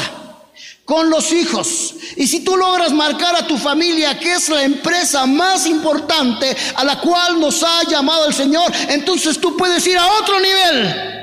con 0.84 1.08
los 1.08 1.32
hijos. 1.32 1.94
Y 2.16 2.26
si 2.26 2.40
tú 2.40 2.56
logras 2.56 2.92
marcar 2.92 3.34
a 3.34 3.46
tu 3.46 3.56
familia, 3.56 4.18
que 4.18 4.34
es 4.34 4.48
la 4.50 4.62
empresa 4.62 5.24
más 5.24 5.66
importante 5.66 6.54
a 6.74 6.84
la 6.84 7.00
cual 7.00 7.40
nos 7.40 7.62
ha 7.62 7.84
llamado 7.84 8.26
el 8.26 8.34
Señor, 8.34 8.70
entonces 8.88 9.40
tú 9.40 9.56
puedes 9.56 9.86
ir 9.86 9.96
a 9.96 10.06
otro 10.20 10.38
nivel. 10.38 11.19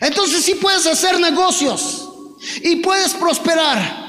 Entonces 0.00 0.44
sí 0.44 0.54
puedes 0.54 0.86
hacer 0.86 1.18
negocios 1.18 2.08
y 2.62 2.76
puedes 2.76 3.14
prosperar. 3.14 4.08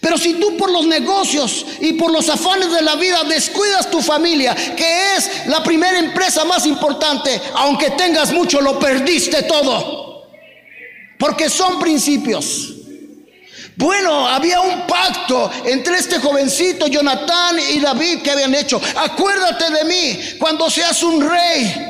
Pero 0.00 0.18
si 0.18 0.34
tú 0.34 0.56
por 0.56 0.70
los 0.70 0.86
negocios 0.86 1.64
y 1.80 1.94
por 1.94 2.12
los 2.12 2.28
afanes 2.28 2.70
de 2.70 2.82
la 2.82 2.96
vida 2.96 3.24
descuidas 3.24 3.90
tu 3.90 4.02
familia, 4.02 4.54
que 4.54 5.16
es 5.16 5.46
la 5.46 5.62
primera 5.62 5.98
empresa 5.98 6.44
más 6.44 6.66
importante, 6.66 7.40
aunque 7.54 7.90
tengas 7.90 8.32
mucho, 8.32 8.60
lo 8.60 8.78
perdiste 8.78 9.42
todo. 9.44 10.08
porque 11.18 11.50
son 11.50 11.78
principios. 11.78 12.72
Bueno, 13.76 14.26
había 14.26 14.60
un 14.62 14.86
pacto 14.86 15.50
entre 15.66 15.98
este 15.98 16.18
jovencito 16.18 16.86
Jonatán 16.86 17.58
y 17.58 17.78
David 17.78 18.22
que 18.22 18.30
habían 18.30 18.54
hecho. 18.54 18.80
Acuérdate 18.96 19.70
de 19.70 19.84
mí 19.84 20.20
cuando 20.38 20.70
seas 20.70 21.02
un 21.02 21.26
rey. 21.26 21.89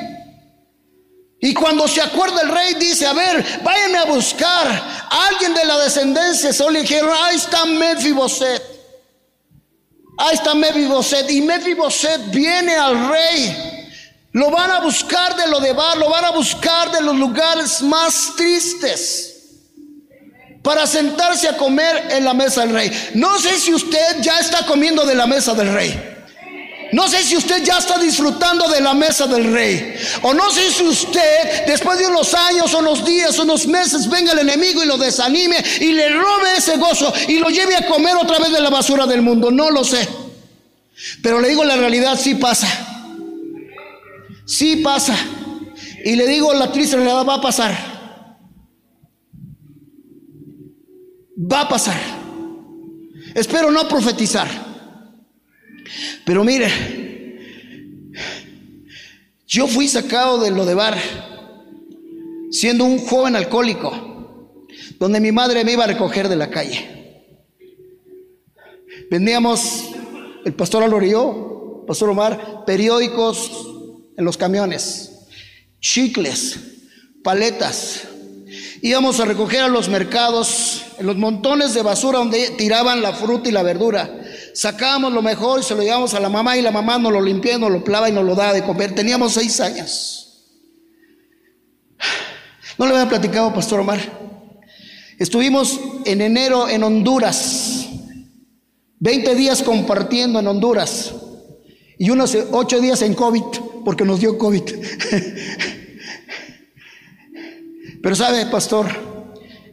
Y 1.43 1.55
cuando 1.55 1.89
se 1.89 2.03
acuerda 2.03 2.43
el 2.43 2.51
rey 2.51 2.75
dice, 2.75 3.07
a 3.07 3.15
ver, 3.15 3.61
váyanme 3.63 3.99
a 3.99 4.05
buscar 4.05 4.67
a 4.69 5.27
alguien 5.29 5.55
de 5.55 5.65
la 5.65 5.79
descendencia. 5.79 6.53
Solo 6.53 6.79
dijeron, 6.79 7.11
ahí 7.23 7.37
está 7.37 7.65
Mefiboset. 7.65 8.63
Ahí 10.19 10.35
está 10.35 10.55
Mefiboset. 10.55 11.31
Y 11.31 11.41
Mefiboset 11.41 12.31
viene 12.31 12.77
al 12.77 13.09
rey. 13.09 13.89
Lo 14.33 14.51
van 14.51 14.71
a 14.71 14.81
buscar 14.81 15.35
de 15.35 15.49
lo 15.49 15.61
de 15.61 15.73
bar, 15.73 15.97
lo 15.97 16.11
van 16.11 16.27
a 16.27 16.31
buscar 16.31 16.93
de 16.93 17.01
los 17.01 17.17
lugares 17.17 17.81
más 17.83 18.35
tristes 18.37 19.31
para 20.63 20.87
sentarse 20.87 21.49
a 21.49 21.57
comer 21.57 22.09
en 22.11 22.25
la 22.25 22.35
mesa 22.35 22.61
del 22.61 22.75
rey. 22.75 23.11
No 23.15 23.39
sé 23.39 23.59
si 23.59 23.73
usted 23.73 24.21
ya 24.21 24.39
está 24.39 24.67
comiendo 24.67 25.07
de 25.07 25.15
la 25.15 25.27
mesa 25.27 25.55
del 25.55 25.73
rey. 25.73 26.10
No 26.93 27.09
sé 27.09 27.23
si 27.23 27.37
usted 27.37 27.63
ya 27.63 27.79
está 27.79 27.99
disfrutando 27.99 28.69
de 28.69 28.81
la 28.81 28.95
mesa 28.95 29.27
del 29.27 29.53
rey. 29.53 29.95
O 30.23 30.35
no 30.35 30.51
sé 30.51 30.71
si 30.73 30.83
usted, 30.83 31.67
después 31.67 31.99
de 31.99 32.07
unos 32.07 32.35
años, 32.35 32.75
unos 32.75 33.05
días, 33.05 33.39
unos 33.39 33.67
meses, 33.67 34.09
venga 34.09 34.33
el 34.33 34.41
enemigo 34.41 34.83
y 34.83 34.87
lo 34.87 34.99
desanime 34.99 35.63
y 35.81 35.93
le 35.93 36.09
robe 36.09 36.57
ese 36.57 36.77
gozo 36.79 37.13
y 37.29 37.39
lo 37.39 37.49
lleve 37.49 37.77
a 37.77 37.87
comer 37.87 38.17
otra 38.17 38.39
vez 38.39 38.51
de 38.51 38.61
la 38.61 38.71
basura 38.71 39.07
del 39.07 39.23
mundo. 39.23 39.51
No 39.51 39.71
lo 39.71 39.85
sé. 39.85 40.09
Pero 41.23 41.41
le 41.41 41.49
digo 41.49 41.65
la 41.65 41.77
realidad, 41.77 42.19
sí 42.19 42.35
pasa. 42.35 42.69
Sí 44.45 44.77
pasa. 44.77 45.17
Y 46.05 46.17
le 46.17 46.27
digo 46.27 46.53
la 46.55 46.73
triste 46.73 46.97
realidad, 46.97 47.25
va 47.25 47.35
a 47.35 47.41
pasar. 47.41 47.91
Va 51.39 51.61
a 51.63 51.69
pasar. 51.69 51.97
Espero 53.35 53.71
no 53.71 53.87
profetizar. 53.87 54.70
Pero 56.25 56.45
mire, 56.45 56.69
yo 59.47 59.67
fui 59.67 59.89
sacado 59.89 60.41
de 60.41 60.51
lo 60.51 60.65
de 60.65 60.75
bar 60.75 60.99
siendo 62.51 62.85
un 62.85 62.99
joven 62.99 63.37
alcohólico, 63.37 64.59
donde 64.99 65.21
mi 65.21 65.33
madre 65.33 65.65
me 65.65 65.73
iba 65.73 65.85
a 65.85 65.89
recoger 65.89 66.29
de 66.29 66.37
la 66.37 66.51
calle. 66.51 67.01
Vendíamos, 69.11 69.91
el 70.45 70.55
pastor 70.55 70.83
Álvaro 70.83 71.85
pastor 71.87 72.11
Omar, 72.11 72.65
periódicos 72.67 73.51
en 74.17 74.25
los 74.25 74.37
camiones, 74.37 75.27
chicles, 75.81 76.59
paletas. 77.25 78.03
Íbamos 78.83 79.19
a 79.21 79.25
recoger 79.25 79.63
a 79.63 79.69
los 79.69 79.89
mercados 79.89 80.83
en 80.99 81.07
los 81.07 81.17
montones 81.17 81.75
de 81.75 81.83
basura 81.83 82.19
donde 82.19 82.51
tiraban 82.51 83.03
la 83.03 83.13
fruta 83.13 83.49
y 83.49 83.53
la 83.53 83.63
verdura. 83.63 84.20
Sacábamos 84.55 85.13
lo 85.13 85.23
mejor 85.23 85.61
y 85.61 85.63
se 85.63 85.75
lo 85.75 85.83
llevábamos 85.83 86.15
a 86.15 86.21
la 86.21 86.29
mamá 86.29 86.57
y 86.57 86.63
la 86.63 86.71
mamá 86.71 86.99
nos 86.99 87.13
lo 87.13 87.21
limpiaba, 87.21 87.59
nos 87.59 87.71
lo 87.71 87.85
plava 87.85 88.09
y 88.09 88.13
nos 88.13 88.25
lo 88.25 88.35
daba 88.35 88.53
de 88.53 88.65
comer. 88.65 88.95
Teníamos 88.95 89.35
seis 89.35 89.61
años. 89.61 90.21
No 92.79 92.87
le 92.87 92.95
había 92.95 93.09
platicado, 93.09 93.53
Pastor 93.53 93.81
Omar. 93.81 94.01
Estuvimos 95.19 95.79
en 96.07 96.23
enero 96.23 96.69
en 96.69 96.83
Honduras, 96.83 97.89
20 99.01 99.35
días 99.35 99.63
compartiendo 99.63 100.41
en 100.41 100.47
Honduras 100.47 101.15
y 101.99 102.09
unos 102.09 102.35
ocho 102.53 102.81
días 102.81 103.03
en 103.03 103.13
COVID, 103.13 103.43
porque 103.85 104.05
nos 104.05 104.21
dio 104.21 104.39
COVID. 104.39 104.63
Pero 108.03 108.17
sabe, 108.17 108.47
Pastor, 108.47 108.87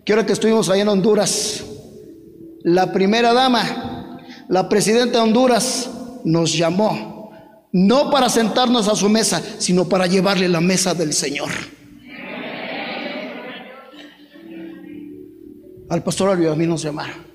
que 0.04 0.12
ahora 0.12 0.26
que 0.26 0.34
estuvimos 0.34 0.68
allá 0.68 0.82
en 0.82 0.90
Honduras, 0.90 1.63
la 2.63 2.92
primera 2.92 3.32
dama, 3.32 3.87
la 4.49 4.69
presidenta 4.69 5.17
de 5.17 5.23
Honduras, 5.23 5.89
nos 6.23 6.55
llamó, 6.55 7.31
no 7.71 8.10
para 8.10 8.29
sentarnos 8.29 8.88
a 8.88 8.95
su 8.95 9.10
mesa, 9.10 9.41
sino 9.60 9.88
para 9.88 10.07
llevarle 10.07 10.47
la 10.47 10.62
mesa 10.62 10.93
del 10.93 11.13
Señor. 11.13 11.49
Al 15.89 16.03
pastor 16.03 16.29
Alvio 16.29 16.51
a 16.51 16.55
mí 16.55 16.67
nos 16.67 16.81
llamaron. 16.81 17.25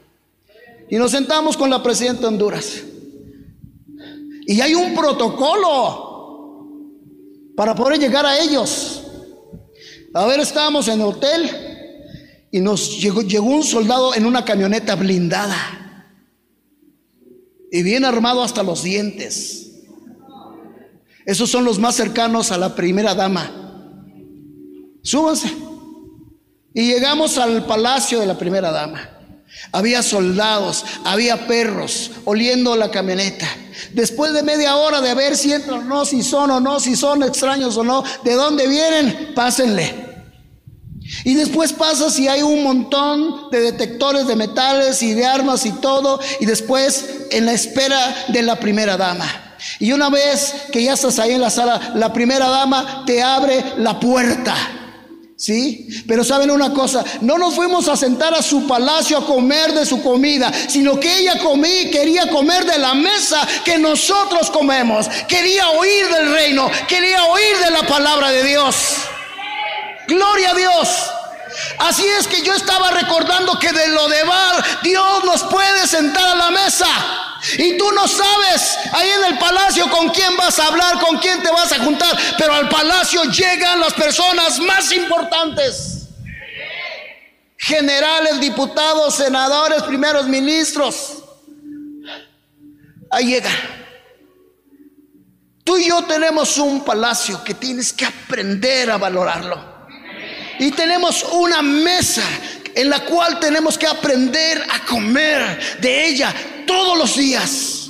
Y 0.90 0.96
nos 0.96 1.10
sentamos 1.10 1.56
con 1.56 1.70
la 1.70 1.82
presidenta 1.82 2.22
de 2.22 2.28
Honduras. 2.28 2.82
Y 4.46 4.60
hay 4.60 4.74
un 4.74 4.94
protocolo 4.94 6.10
para 7.56 7.74
poder 7.74 7.98
llegar 7.98 8.26
a 8.26 8.38
ellos. 8.38 9.04
A 10.12 10.26
ver, 10.26 10.40
estábamos 10.40 10.88
en 10.88 11.00
el 11.00 11.06
hotel 11.06 11.50
y 12.50 12.60
nos 12.60 13.00
llegó, 13.00 13.22
llegó 13.22 13.46
un 13.46 13.62
soldado 13.62 14.14
en 14.14 14.26
una 14.26 14.44
camioneta 14.44 14.94
blindada 14.96 15.81
y 17.72 17.82
bien 17.82 18.04
armado 18.04 18.42
hasta 18.42 18.62
los 18.62 18.82
dientes. 18.82 19.70
Esos 21.24 21.50
son 21.50 21.64
los 21.64 21.78
más 21.78 21.96
cercanos 21.96 22.52
a 22.52 22.58
la 22.58 22.74
primera 22.74 23.14
dama. 23.14 23.50
Súbanse. 25.02 25.56
Y 26.74 26.86
llegamos 26.86 27.38
al 27.38 27.64
palacio 27.64 28.20
de 28.20 28.26
la 28.26 28.36
primera 28.36 28.70
dama. 28.70 29.08
Había 29.72 30.02
soldados, 30.02 30.84
había 31.04 31.46
perros 31.46 32.10
oliendo 32.26 32.76
la 32.76 32.90
camioneta. 32.90 33.48
Después 33.94 34.34
de 34.34 34.42
media 34.42 34.76
hora 34.76 35.00
de 35.00 35.14
ver 35.14 35.34
si 35.34 35.52
entran 35.52 35.80
o 35.80 35.84
no, 35.84 36.04
si 36.04 36.22
son 36.22 36.50
o 36.50 36.60
no, 36.60 36.78
si 36.78 36.94
son 36.94 37.22
extraños 37.22 37.76
o 37.78 37.84
no, 37.84 38.04
de 38.22 38.34
dónde 38.34 38.68
vienen, 38.68 39.32
pásenle. 39.34 40.11
Y 41.24 41.34
después 41.34 41.72
pasa 41.72 42.10
si 42.10 42.28
hay 42.28 42.42
un 42.42 42.62
montón 42.62 43.50
de 43.50 43.60
detectores 43.60 44.26
de 44.26 44.36
metales 44.36 45.02
y 45.02 45.14
de 45.14 45.26
armas 45.26 45.66
y 45.66 45.72
todo, 45.72 46.20
y 46.40 46.46
después 46.46 47.04
en 47.30 47.46
la 47.46 47.52
espera 47.52 48.26
de 48.28 48.42
la 48.42 48.58
primera 48.58 48.96
dama. 48.96 49.56
Y 49.78 49.92
una 49.92 50.10
vez 50.10 50.54
que 50.72 50.82
ya 50.82 50.94
estás 50.94 51.18
ahí 51.18 51.32
en 51.32 51.40
la 51.40 51.50
sala, 51.50 51.92
la 51.94 52.12
primera 52.12 52.48
dama 52.48 53.04
te 53.06 53.22
abre 53.22 53.64
la 53.78 53.98
puerta. 53.98 54.54
¿Sí? 55.36 55.88
Pero 56.06 56.22
saben 56.22 56.52
una 56.52 56.72
cosa, 56.72 57.04
no 57.20 57.36
nos 57.36 57.54
fuimos 57.54 57.88
a 57.88 57.96
sentar 57.96 58.32
a 58.32 58.42
su 58.42 58.64
palacio 58.64 59.18
a 59.18 59.26
comer 59.26 59.72
de 59.72 59.84
su 59.84 60.00
comida, 60.00 60.52
sino 60.68 61.00
que 61.00 61.18
ella 61.18 61.40
comí, 61.40 61.90
quería 61.90 62.30
comer 62.30 62.64
de 62.64 62.78
la 62.78 62.94
mesa 62.94 63.40
que 63.64 63.76
nosotros 63.76 64.52
comemos, 64.52 65.08
quería 65.26 65.68
oír 65.70 66.06
del 66.10 66.32
reino, 66.32 66.70
quería 66.86 67.24
oír 67.24 67.58
de 67.64 67.70
la 67.72 67.82
palabra 67.82 68.30
de 68.30 68.44
Dios. 68.44 68.76
Gloria 70.12 70.50
a 70.50 70.54
Dios. 70.54 70.88
Así 71.78 72.06
es 72.06 72.26
que 72.26 72.42
yo 72.42 72.54
estaba 72.54 72.90
recordando 72.90 73.58
que 73.58 73.72
de 73.72 73.88
lo 73.88 74.08
de 74.08 74.22
bar 74.24 74.64
Dios 74.82 75.24
nos 75.24 75.42
puede 75.44 75.86
sentar 75.86 76.28
a 76.28 76.34
la 76.34 76.50
mesa. 76.50 76.86
Y 77.58 77.76
tú 77.76 77.90
no 77.92 78.06
sabes 78.06 78.78
ahí 78.92 79.08
en 79.08 79.32
el 79.32 79.38
palacio 79.38 79.90
con 79.90 80.10
quién 80.10 80.36
vas 80.36 80.58
a 80.58 80.66
hablar, 80.66 81.00
con 81.00 81.18
quién 81.18 81.42
te 81.42 81.50
vas 81.50 81.72
a 81.72 81.78
juntar. 81.78 82.16
Pero 82.38 82.52
al 82.52 82.68
palacio 82.68 83.24
llegan 83.24 83.80
las 83.80 83.94
personas 83.94 84.58
más 84.60 84.92
importantes. 84.92 86.08
Generales, 87.56 88.40
diputados, 88.40 89.14
senadores, 89.14 89.82
primeros 89.84 90.26
ministros. 90.28 91.22
Ahí 93.10 93.26
llega. 93.26 93.50
Tú 95.64 95.78
y 95.78 95.88
yo 95.88 96.04
tenemos 96.04 96.58
un 96.58 96.84
palacio 96.84 97.42
que 97.44 97.54
tienes 97.54 97.92
que 97.92 98.04
aprender 98.04 98.90
a 98.90 98.98
valorarlo. 98.98 99.71
Y 100.62 100.70
tenemos 100.70 101.24
una 101.24 101.60
mesa 101.60 102.22
en 102.72 102.88
la 102.88 103.04
cual 103.04 103.40
tenemos 103.40 103.76
que 103.76 103.88
aprender 103.88 104.64
a 104.70 104.86
comer 104.86 105.78
de 105.80 106.06
ella 106.06 106.32
todos 106.64 106.96
los 106.96 107.16
días. 107.16 107.88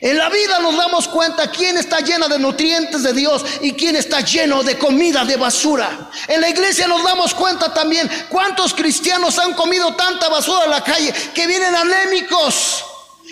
En 0.00 0.16
la 0.16 0.30
vida 0.30 0.58
nos 0.60 0.74
damos 0.74 1.06
cuenta 1.06 1.50
quién 1.50 1.76
está 1.76 2.00
llena 2.00 2.28
de 2.28 2.38
nutrientes 2.38 3.02
de 3.02 3.12
Dios 3.12 3.44
y 3.60 3.72
quién 3.72 3.94
está 3.94 4.22
lleno 4.22 4.62
de 4.62 4.78
comida 4.78 5.26
de 5.26 5.36
basura. 5.36 6.10
En 6.28 6.40
la 6.40 6.48
iglesia 6.48 6.88
nos 6.88 7.04
damos 7.04 7.34
cuenta 7.34 7.74
también 7.74 8.10
cuántos 8.30 8.72
cristianos 8.72 9.38
han 9.38 9.52
comido 9.52 9.94
tanta 9.94 10.30
basura 10.30 10.64
en 10.64 10.70
la 10.70 10.82
calle 10.82 11.12
que 11.34 11.46
vienen 11.46 11.74
anémicos 11.74 12.86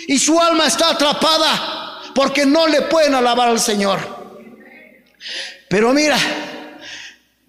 y 0.07 0.19
su 0.19 0.39
alma 0.39 0.67
está 0.67 0.91
atrapada 0.91 2.11
porque 2.13 2.45
no 2.45 2.67
le 2.67 2.83
pueden 2.83 3.15
alabar 3.15 3.49
al 3.49 3.59
Señor. 3.59 3.99
Pero 5.67 5.93
mira, 5.93 6.17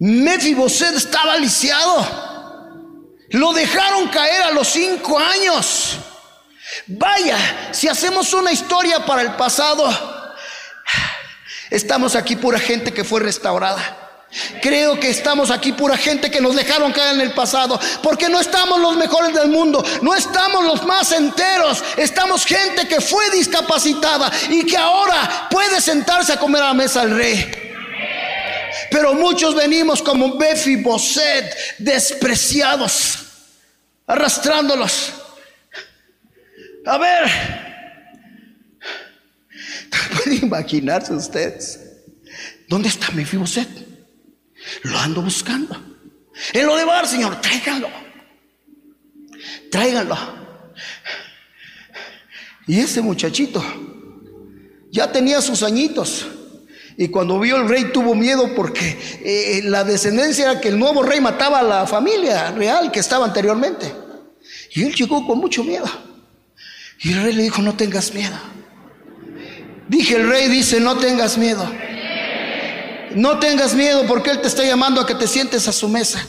Mefiboset 0.03 0.95
estaba 0.95 1.37
lisiado. 1.37 2.05
Lo 3.29 3.53
dejaron 3.53 4.09
caer 4.09 4.41
a 4.41 4.51
los 4.51 4.67
cinco 4.67 5.17
años. 5.17 5.97
Vaya, 6.87 7.37
si 7.71 7.87
hacemos 7.87 8.33
una 8.33 8.51
historia 8.51 9.05
para 9.05 9.21
el 9.21 9.35
pasado, 9.35 9.89
estamos 11.69 12.17
aquí 12.17 12.35
pura 12.35 12.59
gente 12.59 12.93
que 12.93 13.05
fue 13.05 13.21
restaurada. 13.21 14.27
Creo 14.61 14.99
que 14.99 15.09
estamos 15.09 15.49
aquí 15.49 15.71
pura 15.71 15.95
gente 15.95 16.29
que 16.29 16.41
nos 16.41 16.53
dejaron 16.53 16.91
caer 16.91 17.15
en 17.15 17.21
el 17.21 17.31
pasado, 17.31 17.79
porque 18.01 18.27
no 18.27 18.41
estamos 18.41 18.81
los 18.81 18.97
mejores 18.97 19.33
del 19.33 19.47
mundo, 19.47 19.85
no 20.01 20.13
estamos 20.15 20.65
los 20.65 20.83
más 20.83 21.13
enteros, 21.13 21.81
estamos 21.95 22.45
gente 22.45 22.89
que 22.89 22.99
fue 22.99 23.29
discapacitada 23.29 24.29
y 24.49 24.65
que 24.65 24.75
ahora 24.75 25.47
puede 25.49 25.79
sentarse 25.79 26.33
a 26.33 26.39
comer 26.39 26.61
a 26.61 26.67
la 26.67 26.73
mesa 26.73 27.05
del 27.05 27.15
rey. 27.15 27.62
Pero 28.93 29.15
muchos 29.15 29.55
venimos 29.55 30.03
como 30.03 30.37
Befi 30.37 30.75
Boset, 30.75 31.51
despreciados, 31.79 33.25
arrastrándolos. 34.05 35.11
A 36.85 36.99
ver, 36.99 37.31
pueden 40.15 40.43
imaginarse 40.43 41.11
ustedes. 41.11 41.79
¿Dónde 42.67 42.89
está 42.89 43.09
Mefiboset? 43.13 43.67
Lo 44.83 44.99
ando 44.99 45.23
buscando. 45.23 45.75
En 46.53 46.67
lo 46.67 46.77
de 46.77 46.85
bar, 46.85 47.07
Señor, 47.07 47.41
tráiganlo. 47.41 47.89
Tráiganlo. 49.71 50.17
Y 52.67 52.79
ese 52.79 53.01
muchachito 53.01 53.63
ya 54.91 55.11
tenía 55.11 55.41
sus 55.41 55.63
añitos. 55.63 56.27
Y 56.97 57.07
cuando 57.07 57.39
vio 57.39 57.57
el 57.57 57.67
rey 57.67 57.85
tuvo 57.85 58.15
miedo 58.15 58.53
porque 58.55 58.97
eh, 59.23 59.61
la 59.63 59.83
descendencia 59.83 60.51
era 60.51 60.61
que 60.61 60.69
el 60.69 60.77
nuevo 60.77 61.03
rey 61.03 61.19
mataba 61.19 61.59
a 61.59 61.63
la 61.63 61.87
familia 61.87 62.51
real 62.51 62.91
que 62.91 62.99
estaba 62.99 63.25
anteriormente. 63.25 63.93
Y 64.71 64.83
él 64.83 64.93
llegó 64.93 65.25
con 65.25 65.39
mucho 65.39 65.63
miedo. 65.63 65.85
Y 66.99 67.13
el 67.13 67.23
rey 67.23 67.33
le 67.33 67.43
dijo, 67.43 67.61
no 67.61 67.75
tengas 67.75 68.13
miedo. 68.13 68.37
Dije, 69.87 70.15
el 70.15 70.29
rey 70.29 70.47
dice, 70.49 70.79
no 70.79 70.97
tengas 70.97 71.37
miedo. 71.37 71.69
No 73.15 73.39
tengas 73.39 73.75
miedo 73.75 74.05
porque 74.07 74.31
Él 74.31 74.41
te 74.41 74.47
está 74.47 74.63
llamando 74.63 75.01
a 75.01 75.05
que 75.05 75.15
te 75.15 75.27
sientes 75.27 75.67
a 75.67 75.71
su 75.71 75.87
mesa. 75.87 76.25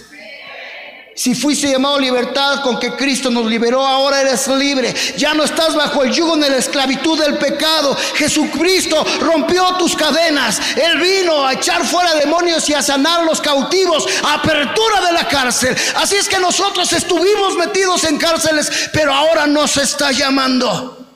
Si 1.16 1.32
fuiste 1.32 1.70
llamado 1.70 2.00
libertad 2.00 2.60
con 2.62 2.80
que 2.80 2.96
Cristo 2.96 3.30
nos 3.30 3.46
liberó, 3.46 3.86
ahora 3.86 4.20
eres 4.20 4.48
libre. 4.48 4.92
Ya 5.16 5.32
no 5.32 5.44
estás 5.44 5.76
bajo 5.76 6.02
el 6.02 6.12
yugo 6.12 6.36
de 6.36 6.50
la 6.50 6.56
esclavitud 6.56 7.18
del 7.20 7.38
pecado. 7.38 7.96
Jesucristo 8.16 9.04
rompió 9.20 9.76
tus 9.76 9.94
cadenas. 9.94 10.60
Él 10.76 10.98
vino 10.98 11.46
a 11.46 11.52
echar 11.52 11.84
fuera 11.84 12.14
demonios 12.14 12.68
y 12.68 12.74
a 12.74 12.82
sanar 12.82 13.24
los 13.24 13.40
cautivos. 13.40 14.06
Apertura 14.24 15.02
de 15.06 15.12
la 15.12 15.28
cárcel. 15.28 15.76
Así 15.94 16.16
es 16.16 16.28
que 16.28 16.40
nosotros 16.40 16.92
estuvimos 16.92 17.56
metidos 17.56 18.02
en 18.04 18.18
cárceles, 18.18 18.90
pero 18.92 19.14
ahora 19.14 19.46
nos 19.46 19.76
está 19.76 20.10
llamando. 20.10 21.06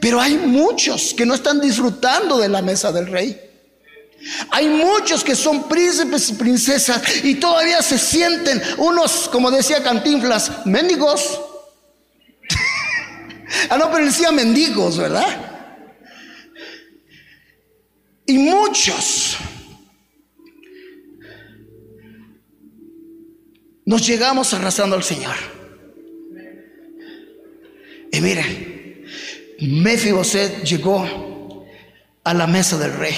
Pero 0.00 0.20
hay 0.20 0.36
muchos 0.36 1.14
que 1.16 1.24
no 1.24 1.34
están 1.34 1.60
disfrutando 1.60 2.38
de 2.38 2.48
la 2.48 2.62
mesa 2.62 2.90
del 2.90 3.06
rey. 3.06 3.43
Hay 4.50 4.68
muchos 4.68 5.22
que 5.22 5.34
son 5.34 5.68
príncipes 5.68 6.30
y 6.30 6.34
princesas 6.34 7.24
y 7.24 7.34
todavía 7.34 7.82
se 7.82 7.98
sienten 7.98 8.62
unos, 8.78 9.28
como 9.28 9.50
decía 9.50 9.82
Cantinflas, 9.82 10.66
mendigos. 10.66 11.40
ah, 13.70 13.76
no, 13.76 13.90
pero 13.90 14.06
decía 14.06 14.32
mendigos, 14.32 14.98
¿verdad? 14.98 15.50
Y 18.26 18.38
muchos 18.38 19.36
nos 23.84 24.06
llegamos 24.06 24.54
arrasando 24.54 24.96
al 24.96 25.02
Señor. 25.02 25.36
Y 28.10 28.20
mire, 28.20 29.04
Mefiboset 29.60 30.64
llegó 30.64 31.33
a 32.24 32.34
la 32.34 32.46
mesa 32.46 32.78
del 32.78 32.94
rey. 32.94 33.14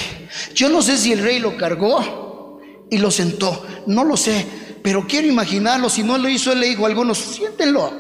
Yo 0.55 0.69
no 0.69 0.83
sé 0.83 0.99
si 0.99 1.13
el 1.13 1.23
rey 1.23 1.39
lo 1.39 1.57
cargó 1.57 2.61
y 2.91 2.99
lo 2.99 3.11
sentó, 3.11 3.65
no 3.87 4.05
lo 4.05 4.17
sé, 4.17 4.47
pero 4.83 5.07
quiero 5.07 5.29
imaginarlo, 5.29 5.89
si 5.89 6.03
no 6.03 6.19
lo 6.19 6.29
hizo, 6.29 6.53
él 6.53 6.61
le 6.61 6.69
dijo 6.69 6.85
a 6.85 6.89
algunos, 6.89 7.19
siéntenlo, 7.19 7.93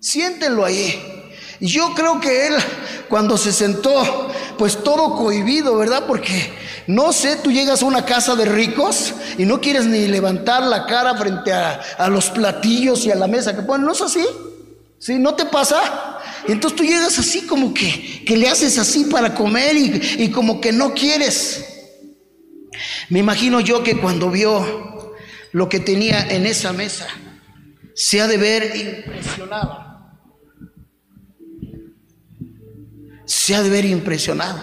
siéntenlo 0.00 0.64
ahí. 0.64 1.06
Yo 1.60 1.92
creo 1.94 2.20
que 2.20 2.46
él, 2.46 2.54
cuando 3.08 3.36
se 3.36 3.52
sentó, 3.52 4.30
pues 4.56 4.82
todo 4.82 5.16
cohibido, 5.16 5.76
¿verdad? 5.76 6.04
Porque 6.06 6.54
no 6.86 7.12
sé, 7.12 7.36
tú 7.36 7.52
llegas 7.52 7.82
a 7.82 7.86
una 7.86 8.04
casa 8.04 8.34
de 8.34 8.46
ricos 8.46 9.12
y 9.36 9.44
no 9.44 9.60
quieres 9.60 9.84
ni 9.86 10.06
levantar 10.06 10.62
la 10.62 10.86
cara 10.86 11.14
frente 11.16 11.52
a, 11.52 11.80
a 11.98 12.08
los 12.08 12.30
platillos 12.30 13.04
y 13.04 13.10
a 13.10 13.14
la 13.14 13.26
mesa 13.26 13.54
que 13.54 13.62
ponen, 13.62 13.86
¿no 13.86 13.92
es 13.92 14.00
así? 14.00 14.24
¿Sí? 15.00 15.18
¿No 15.18 15.34
te 15.34 15.46
pasa? 15.46 16.18
Entonces 16.46 16.76
tú 16.76 16.84
llegas 16.84 17.18
así 17.18 17.42
como 17.46 17.74
que, 17.74 18.22
que 18.24 18.36
le 18.36 18.48
haces 18.48 18.78
así 18.78 19.04
para 19.04 19.34
comer 19.34 19.74
y, 19.74 20.24
y 20.24 20.30
como 20.30 20.60
que 20.60 20.72
no 20.72 20.94
quieres. 20.94 21.64
Me 23.08 23.18
imagino 23.18 23.60
yo 23.60 23.82
que 23.82 23.96
cuando 23.96 24.30
vio 24.30 25.16
lo 25.52 25.68
que 25.68 25.80
tenía 25.80 26.28
en 26.28 26.46
esa 26.46 26.72
mesa, 26.72 27.08
se 27.94 28.20
ha 28.20 28.28
de 28.28 28.36
ver 28.36 28.76
impresionado. 28.76 29.90
Se 33.24 33.54
ha 33.54 33.62
de 33.62 33.70
ver 33.70 33.84
impresionado. 33.86 34.62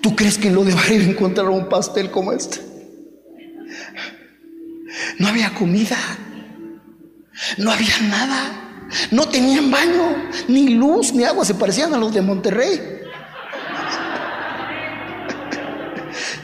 ¿Tú 0.00 0.16
crees 0.16 0.38
que 0.38 0.50
lo 0.50 0.64
de 0.64 0.72
ir 0.72 1.02
a 1.02 1.04
encontrar 1.04 1.48
un 1.48 1.68
pastel 1.68 2.10
como 2.10 2.32
este? 2.32 2.60
No 5.18 5.28
había 5.28 5.52
comida, 5.54 5.98
no 7.58 7.70
había 7.70 8.00
nada. 8.00 8.69
No 9.10 9.28
tenían 9.28 9.70
baño, 9.70 10.30
ni 10.48 10.70
luz, 10.70 11.12
ni 11.12 11.24
agua, 11.24 11.44
se 11.44 11.54
parecían 11.54 11.94
a 11.94 11.98
los 11.98 12.12
de 12.12 12.22
Monterrey. 12.22 13.00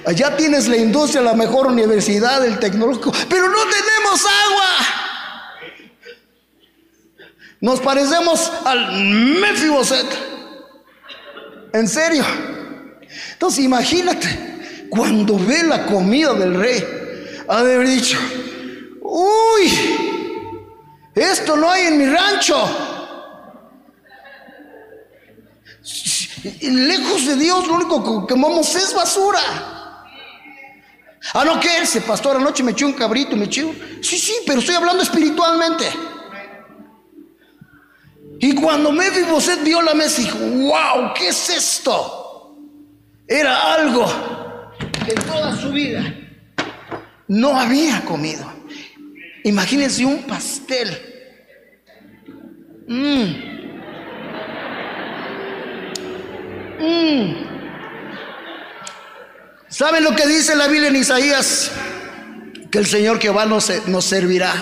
Allá 0.06 0.36
tienes 0.36 0.68
la 0.68 0.76
industria, 0.76 1.20
la 1.20 1.34
mejor 1.34 1.66
universidad, 1.66 2.44
el 2.46 2.60
tecnológico, 2.60 3.12
pero 3.28 3.48
no 3.48 3.58
tenemos 3.58 4.20
agua. 4.24 4.96
Nos 7.60 7.80
parecemos 7.80 8.52
al 8.64 8.92
Mefiboset. 9.40 10.06
En 11.72 11.88
serio. 11.88 12.24
Entonces 13.32 13.64
imagínate, 13.64 14.86
cuando 14.88 15.38
ve 15.38 15.64
la 15.64 15.86
comida 15.86 16.34
del 16.34 16.54
rey, 16.54 16.84
ha 17.48 17.64
de 17.64 17.74
haber 17.74 17.88
dicho, 17.88 18.18
uy, 19.02 20.15
esto 21.16 21.56
no 21.56 21.70
hay 21.70 21.86
en 21.86 21.98
mi 21.98 22.06
rancho. 22.06 22.56
Lejos 26.60 27.26
de 27.26 27.36
Dios, 27.36 27.66
lo 27.66 27.74
único 27.74 28.26
que 28.26 28.34
comemos 28.34 28.74
es 28.76 28.94
basura. 28.94 29.40
Ah, 31.34 31.44
no, 31.44 31.58
¿qué 31.58 31.68
pastor? 32.06 32.36
Anoche 32.36 32.62
me 32.62 32.72
echó 32.72 32.86
un 32.86 32.92
cabrito, 32.92 33.34
me 33.36 33.46
echó. 33.46 33.72
Sí, 34.00 34.18
sí, 34.18 34.34
pero 34.46 34.60
estoy 34.60 34.74
hablando 34.74 35.02
espiritualmente. 35.02 35.84
Y 38.38 38.54
cuando 38.54 38.92
Mefiboset 38.92 39.62
vio 39.64 39.82
la 39.82 39.94
mesa, 39.94 40.22
dijo: 40.22 40.38
¡Wow! 40.38 41.14
¿Qué 41.14 41.28
es 41.28 41.50
esto? 41.50 42.56
Era 43.26 43.74
algo 43.74 44.06
que 45.04 45.12
en 45.12 45.22
toda 45.22 45.56
su 45.56 45.70
vida 45.70 46.14
no 47.26 47.58
había 47.58 48.04
comido. 48.04 48.55
Imagínense 49.46 50.04
un 50.04 50.24
pastel. 50.24 50.88
Mm. 52.88 53.24
Mm. 56.80 57.46
¿Saben 59.68 60.02
lo 60.02 60.16
que 60.16 60.26
dice 60.26 60.56
la 60.56 60.66
Biblia 60.66 60.88
en 60.88 60.96
Isaías? 60.96 61.70
Que 62.72 62.78
el 62.78 62.86
Señor 62.86 63.20
Jehová 63.20 63.46
nos, 63.46 63.70
nos 63.86 64.04
servirá 64.04 64.52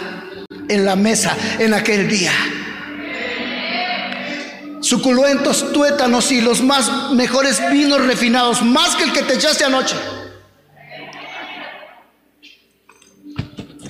en 0.69 0.85
la 0.85 0.97
mesa 0.97 1.35
en 1.59 1.73
aquel 1.73 2.07
día. 2.07 2.33
Suculentos 4.83 5.73
tuétanos 5.73 6.31
y 6.31 6.43
los 6.43 6.63
más 6.63 7.11
mejores 7.13 7.59
vinos 7.71 8.05
refinados, 8.05 8.61
más 8.61 8.97
que 8.97 9.05
el 9.05 9.13
que 9.15 9.23
te 9.23 9.33
echaste 9.33 9.65
anoche. 9.65 9.97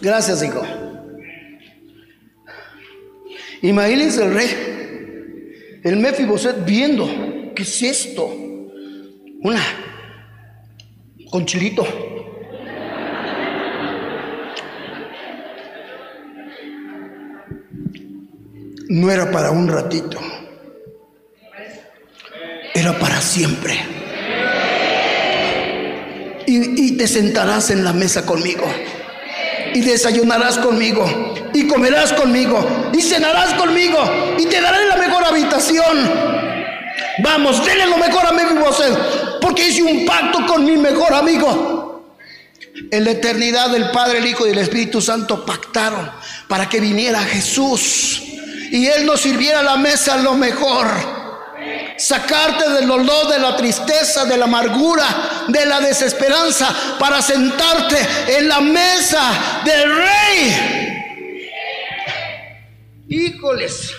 Gracias, 0.00 0.42
hijo. 0.42 0.84
Imagínense 3.64 4.22
el 4.22 4.35
rey, 4.35 5.81
el 5.83 5.96
Mefiboset 5.96 6.66
viendo, 6.66 7.09
¿qué 7.57 7.62
es 7.62 7.83
esto? 7.83 8.31
Una, 9.40 9.62
con 11.31 11.46
chilito. 11.46 11.87
No 18.90 19.11
era 19.11 19.31
para 19.31 19.50
un 19.50 19.66
ratito, 19.66 20.20
era 22.74 22.98
para 22.98 23.18
siempre. 23.22 23.79
Y, 26.47 26.88
y 26.88 26.97
te 26.99 27.09
sentarás 27.09 27.70
en 27.70 27.82
la 27.82 27.95
mesa 27.95 28.26
conmigo 28.26 28.66
y 29.75 29.81
desayunarás 29.81 30.59
conmigo 30.59 31.05
y 31.53 31.66
comerás 31.66 32.12
conmigo 32.12 32.91
y 32.93 33.03
cenarás 33.03 33.55
conmigo 33.55 33.99
y 34.39 34.47
te 34.47 34.61
daré 34.61 34.87
la 34.87 34.97
mejor 34.97 35.25
habitación. 35.25 36.11
Vamos, 37.18 37.64
denle 37.64 37.87
lo 37.87 37.99
mejor 37.99 38.27
a 38.27 38.33
mi 38.33 38.43
porque 39.41 39.68
hice 39.68 39.83
un 39.83 40.07
pacto 40.07 40.47
con 40.47 40.64
mi 40.64 40.77
mejor 40.77 41.12
amigo. 41.12 42.14
En 42.91 43.05
la 43.05 43.12
eternidad 43.12 43.70
del 43.70 43.91
Padre, 43.91 44.18
el 44.18 44.27
Hijo 44.27 44.47
y 44.47 44.51
el 44.51 44.59
Espíritu 44.59 45.01
Santo 45.01 45.45
pactaron 45.45 46.11
para 46.49 46.68
que 46.68 46.81
viniera 46.81 47.20
Jesús 47.20 48.22
y 48.70 48.87
Él 48.87 49.07
nos 49.07 49.20
sirviera 49.20 49.62
la 49.62 49.77
mesa 49.77 50.16
lo 50.16 50.35
mejor. 50.35 50.87
Sacarte 51.96 52.70
del 52.70 52.88
dolor, 52.88 53.28
de 53.28 53.38
la 53.38 53.56
tristeza, 53.56 54.24
de 54.24 54.36
la 54.36 54.44
amargura, 54.44 55.06
de 55.48 55.66
la 55.66 55.80
desesperanza, 55.80 56.74
para 56.98 57.22
sentarte 57.22 57.96
en 58.36 58.48
la 58.48 58.60
mesa 58.60 59.62
del 59.64 59.96
rey. 59.96 60.94
Híjoles. 63.08 63.94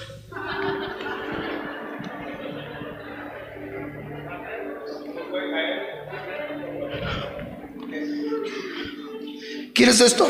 ¿Quieres 9.74 9.99
esto? 9.99 10.30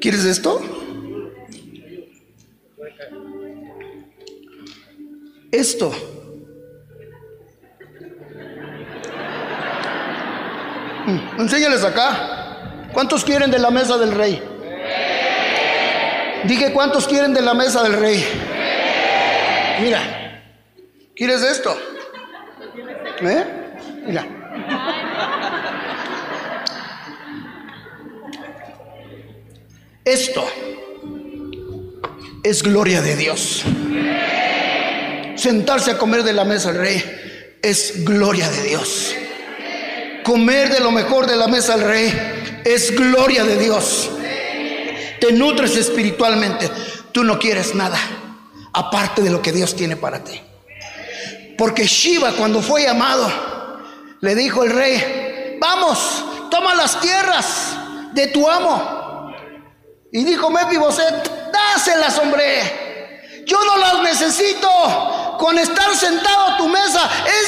¿Quieres 0.00 0.24
esto? 0.24 0.81
Esto. 5.52 5.92
Mm, 11.06 11.40
enséñales 11.40 11.84
acá. 11.84 12.88
¿Cuántos 12.92 13.22
quieren 13.22 13.50
de 13.50 13.58
la 13.58 13.70
mesa 13.70 13.98
del 13.98 14.12
rey? 14.12 14.42
Dije, 16.44 16.72
¿cuántos 16.72 17.06
quieren 17.06 17.34
de 17.34 17.42
la 17.42 17.54
mesa 17.54 17.82
del 17.82 17.92
rey? 17.94 18.24
Mira, 19.82 20.42
¿quieres 21.14 21.42
esto? 21.42 21.76
¿Eh? 23.20 23.44
Mira. 24.06 24.26
Esto 30.04 30.44
es 32.42 32.62
gloria 32.62 33.02
de 33.02 33.16
Dios. 33.16 33.64
Sentarse 35.42 35.90
a 35.90 35.98
comer 35.98 36.22
de 36.22 36.32
la 36.32 36.44
mesa 36.44 36.70
del 36.70 36.82
rey 36.82 37.58
es 37.60 38.04
gloria 38.04 38.48
de 38.48 38.62
Dios. 38.62 39.12
Comer 40.22 40.72
de 40.72 40.78
lo 40.78 40.92
mejor 40.92 41.26
de 41.26 41.34
la 41.34 41.48
mesa 41.48 41.76
del 41.76 41.88
rey 41.88 42.60
es 42.64 42.94
gloria 42.94 43.42
de 43.42 43.58
Dios. 43.58 44.08
Te 45.20 45.32
nutres 45.32 45.76
espiritualmente. 45.76 46.70
Tú 47.10 47.24
no 47.24 47.40
quieres 47.40 47.74
nada 47.74 47.98
aparte 48.72 49.20
de 49.20 49.30
lo 49.30 49.42
que 49.42 49.50
Dios 49.50 49.74
tiene 49.74 49.96
para 49.96 50.22
ti. 50.22 50.40
Porque 51.58 51.86
Shiva 51.86 52.34
cuando 52.34 52.62
fue 52.62 52.84
llamado 52.84 53.28
le 54.20 54.36
dijo 54.36 54.62
el 54.62 54.70
rey, 54.70 55.58
vamos, 55.60 56.24
toma 56.52 56.72
las 56.76 57.00
tierras 57.00 57.76
de 58.14 58.28
tu 58.28 58.48
amo 58.48 59.34
y 60.12 60.22
dijo 60.22 60.50
Mefiboset, 60.50 61.50
dáselas, 61.52 62.16
hombre. 62.18 63.42
Yo 63.44 63.58
no 63.64 63.76
las 63.78 64.02
necesito. 64.02 64.68
Con 65.38 65.58
estar 65.58 65.94
sentado 65.96 66.46
a 66.46 66.56
tu 66.56 66.68
mesa 66.68 67.10
es, 67.26 67.42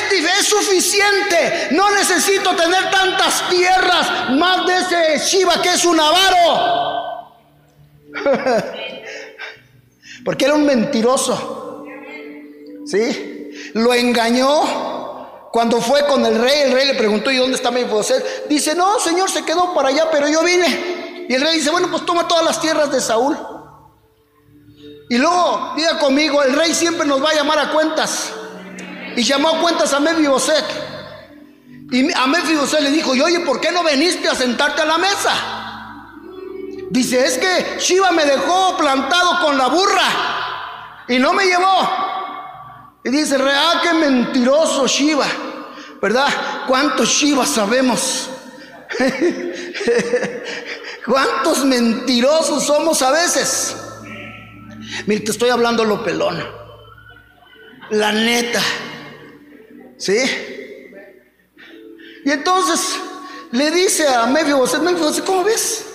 suficiente. 0.46 1.68
No 1.72 1.90
necesito 1.90 2.54
tener 2.54 2.90
tantas 2.90 3.48
tierras 3.48 4.30
más 4.30 4.66
de 4.66 4.76
ese 4.76 5.18
Shiva 5.24 5.60
que 5.62 5.70
es 5.70 5.84
un 5.84 5.98
avaro. 5.98 7.32
Porque 10.24 10.44
era 10.44 10.54
un 10.54 10.64
mentiroso. 10.64 11.84
¿Sí? 12.86 13.50
Lo 13.74 13.92
engañó. 13.94 15.50
Cuando 15.50 15.80
fue 15.80 16.04
con 16.06 16.26
el 16.26 16.40
rey, 16.40 16.62
el 16.62 16.72
rey 16.72 16.86
le 16.88 16.94
preguntó, 16.94 17.30
¿y 17.30 17.36
dónde 17.36 17.54
está 17.54 17.70
Mefiboset? 17.70 18.48
Dice, 18.48 18.74
no, 18.74 18.98
señor, 18.98 19.30
se 19.30 19.44
quedó 19.44 19.72
para 19.72 19.90
allá, 19.90 20.08
pero 20.10 20.28
yo 20.28 20.42
vine. 20.42 21.26
Y 21.28 21.34
el 21.34 21.40
rey 21.40 21.54
dice, 21.58 21.70
bueno, 21.70 21.88
pues 21.90 22.04
toma 22.04 22.26
todas 22.26 22.44
las 22.44 22.60
tierras 22.60 22.90
de 22.90 23.00
Saúl. 23.00 23.38
Y 25.08 25.18
luego, 25.18 25.74
diga 25.76 25.98
conmigo, 25.98 26.42
el 26.42 26.54
rey 26.54 26.74
siempre 26.74 27.06
nos 27.06 27.22
va 27.22 27.30
a 27.30 27.34
llamar 27.34 27.58
a 27.58 27.70
cuentas. 27.70 28.32
Y 29.16 29.22
llamó 29.22 29.50
a 29.50 29.60
cuentas 29.60 29.92
a 29.92 30.00
Mefiboset. 30.00 30.64
Y 31.90 32.12
a 32.12 32.26
Mefiboset 32.26 32.80
le 32.80 32.90
dijo, 32.90 33.14
y 33.14 33.20
oye, 33.20 33.40
¿por 33.40 33.60
qué 33.60 33.70
no 33.70 33.82
veniste 33.82 34.28
a 34.28 34.34
sentarte 34.34 34.82
a 34.82 34.86
la 34.86 34.98
mesa? 34.98 35.32
Dice, 36.90 37.24
es 37.24 37.38
que 37.38 37.76
Shiva 37.78 38.10
me 38.12 38.24
dejó 38.24 38.76
plantado 38.76 39.40
con 39.40 39.58
la 39.58 39.66
burra 39.68 41.04
y 41.08 41.18
no 41.18 41.32
me 41.32 41.44
llevó. 41.44 41.88
Y 43.04 43.10
dice, 43.10 43.36
real, 43.36 43.80
qué 43.82 43.92
mentiroso 43.92 44.86
Shiva, 44.86 45.26
¿verdad? 46.00 46.28
¿Cuántos 46.66 47.08
Shivas 47.08 47.50
sabemos? 47.50 48.30
¿Cuántos 51.06 51.64
mentirosos 51.64 52.64
somos 52.64 53.02
a 53.02 53.10
veces? 53.10 53.76
Mire, 55.06 55.24
te 55.24 55.30
estoy 55.30 55.50
hablando 55.50 55.84
lo 55.84 56.02
pelón. 56.02 56.42
La 57.90 58.12
neta. 58.12 58.60
¿Sí? 59.98 60.18
Y 62.24 62.30
entonces 62.30 63.00
le 63.52 63.70
dice 63.70 64.08
a 64.08 64.26
Mefiboset, 64.26 64.80
Mefiboset, 64.80 65.24
¿cómo 65.24 65.44
ves? 65.44 65.86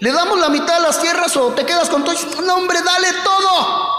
¿Le 0.00 0.12
damos 0.12 0.38
la 0.38 0.48
mitad 0.48 0.76
de 0.76 0.82
las 0.82 1.00
tierras 1.00 1.36
o 1.36 1.48
te 1.52 1.64
quedas 1.64 1.88
con 1.88 2.04
todo? 2.04 2.14
No, 2.42 2.56
hombre, 2.56 2.80
dale 2.82 3.08
todo. 3.24 3.98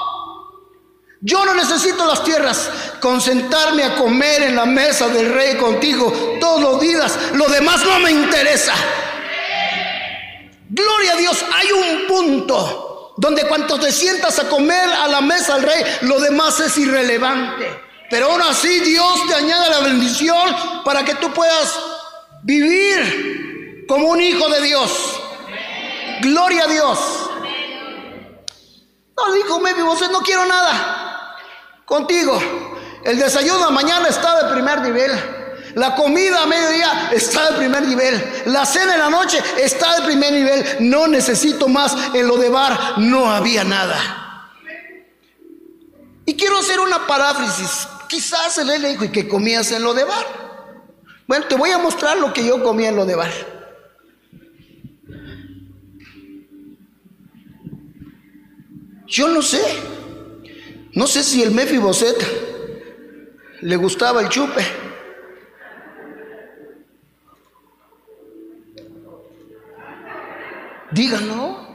Yo 1.22 1.44
no 1.46 1.54
necesito 1.54 2.06
las 2.06 2.24
tierras. 2.24 2.70
Con 3.02 3.20
sentarme 3.20 3.84
a 3.84 3.96
comer 3.96 4.44
en 4.44 4.56
la 4.56 4.66
mesa 4.66 5.08
del 5.10 5.34
rey 5.34 5.56
contigo 5.58 6.38
todos 6.40 6.62
los 6.62 6.82
días. 6.82 7.18
Lo 7.34 7.48
demás 7.50 7.84
no 7.86 8.00
me 8.00 8.12
interesa. 8.12 8.74
Gloria 10.70 11.14
a 11.14 11.18
Dios, 11.18 11.46
hay 11.52 11.72
un 11.72 12.08
punto 12.08 12.89
donde 13.20 13.44
cuando 13.48 13.78
te 13.78 13.92
sientas 13.92 14.40
a 14.40 14.48
comer 14.48 14.90
a 14.90 15.08
la 15.10 15.20
mesa 15.20 15.56
del 15.56 15.64
rey, 15.64 15.84
lo 16.02 16.22
demás 16.22 16.58
es 16.62 16.78
irrelevante. 16.78 17.68
Pero 18.10 18.32
aún 18.32 18.42
así 18.42 18.80
Dios 18.80 19.28
te 19.28 19.36
añade 19.36 19.70
la 19.70 19.82
bendición 19.82 20.56
para 20.86 21.04
que 21.04 21.16
tú 21.16 21.30
puedas 21.34 21.78
vivir 22.44 23.86
como 23.90 24.08
un 24.08 24.22
hijo 24.22 24.48
de 24.48 24.62
Dios. 24.62 25.22
Gloria 26.22 26.64
a 26.64 26.68
Dios. 26.68 27.00
No 29.18 29.34
dijo 29.34 29.60
no 30.10 30.22
quiero 30.22 30.46
nada 30.46 31.36
contigo. 31.84 32.40
El 33.04 33.20
desayuno 33.20 33.70
mañana 33.72 34.08
está 34.08 34.44
de 34.44 34.54
primer 34.54 34.80
nivel. 34.82 35.39
La 35.76 35.96
comida 35.96 36.44
a 36.44 36.46
mediodía 36.46 37.12
está 37.12 37.52
de 37.52 37.58
primer 37.58 37.84
nivel. 37.88 38.44
La 38.46 38.66
cena 38.66 38.94
en 38.94 39.00
la 39.00 39.10
noche 39.10 39.42
está 39.58 40.00
de 40.00 40.06
primer 40.06 40.34
nivel. 40.34 40.66
No 40.80 41.08
necesito 41.08 41.68
más. 41.68 41.96
En 42.14 42.28
lo 42.28 42.38
de 42.38 42.50
bar 42.50 43.00
no 43.00 43.32
había 43.32 43.64
nada. 43.64 44.52
Y 46.26 46.36
quiero 46.36 46.60
hacer 46.60 46.80
una 46.80 47.06
paráfrasis. 47.08 47.88
Quizás 48.08 48.58
el 48.58 48.68
le 48.68 48.90
dijo, 48.90 49.06
¿y 49.06 49.10
que 49.10 49.28
comías 49.28 49.72
en 49.72 49.84
lo 49.84 49.94
de 49.94 50.04
bar? 50.04 50.26
Bueno, 51.28 51.46
te 51.48 51.56
voy 51.56 51.72
a 51.72 51.78
mostrar 51.78 52.18
lo 52.18 52.34
que 52.34 52.44
yo 52.44 52.64
comía 52.64 52.90
en 52.90 52.96
lo 52.96 53.06
de 53.06 53.16
bar. 53.16 53.32
Yo 59.08 59.28
no 59.28 59.42
sé. 59.42 59.62
No 60.94 61.08
sé 61.08 61.24
si 61.24 61.42
el 61.44 61.52
Mefiboset 61.52 62.18
le 63.62 63.76
gustaba 63.76 64.22
el 64.22 64.30
chupe. 64.30 64.89
Diga 70.92 71.20
não. 71.20 71.69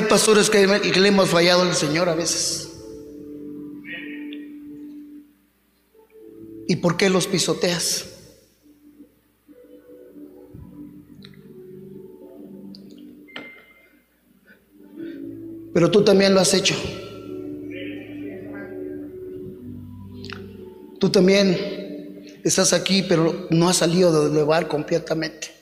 Hay 0.00 0.06
pastores 0.06 0.48
que, 0.48 0.66
le 0.66 1.08
hemos 1.08 1.28
fallado 1.28 1.60
al 1.60 1.74
Señor 1.74 2.08
a 2.08 2.14
veces. 2.14 2.70
¿Y 6.66 6.76
por 6.76 6.96
qué 6.96 7.10
los 7.10 7.26
pisoteas? 7.26 8.06
Pero 15.74 15.90
tú 15.90 16.02
también 16.02 16.32
lo 16.32 16.40
has 16.40 16.54
hecho. 16.54 16.74
Tú 20.98 21.10
también 21.10 22.40
estás 22.42 22.72
aquí, 22.72 23.04
pero 23.06 23.48
no 23.50 23.68
has 23.68 23.76
salido 23.76 24.24
del 24.24 24.40
lugar 24.40 24.66
completamente. 24.66 25.59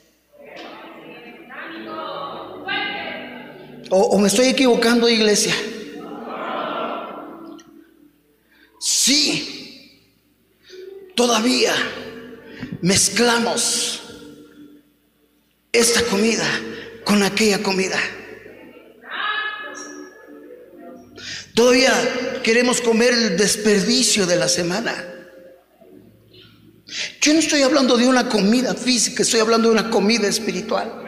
¿O, 3.91 4.19
me 4.19 4.27
estoy 4.27 4.47
equivocando, 4.47 5.09
iglesia? 5.09 5.55
Sí, 8.79 10.03
todavía 11.15 11.73
mezclamos 12.81 14.01
esta 15.71 16.03
comida 16.03 16.45
con 17.03 17.23
aquella 17.23 17.61
comida. 17.63 17.99
Todavía 21.55 22.41
queremos 22.43 22.79
comer 22.79 23.13
el 23.13 23.37
desperdicio 23.37 24.25
de 24.25 24.35
la 24.35 24.47
semana. 24.47 25.05
Yo 27.21 27.33
no 27.33 27.39
estoy 27.39 27.63
hablando 27.63 27.97
de 27.97 28.07
una 28.07 28.29
comida 28.29 28.73
física, 28.75 29.23
estoy 29.23 29.41
hablando 29.41 29.67
de 29.69 29.73
una 29.73 29.89
comida 29.89 30.27
espiritual. 30.27 31.05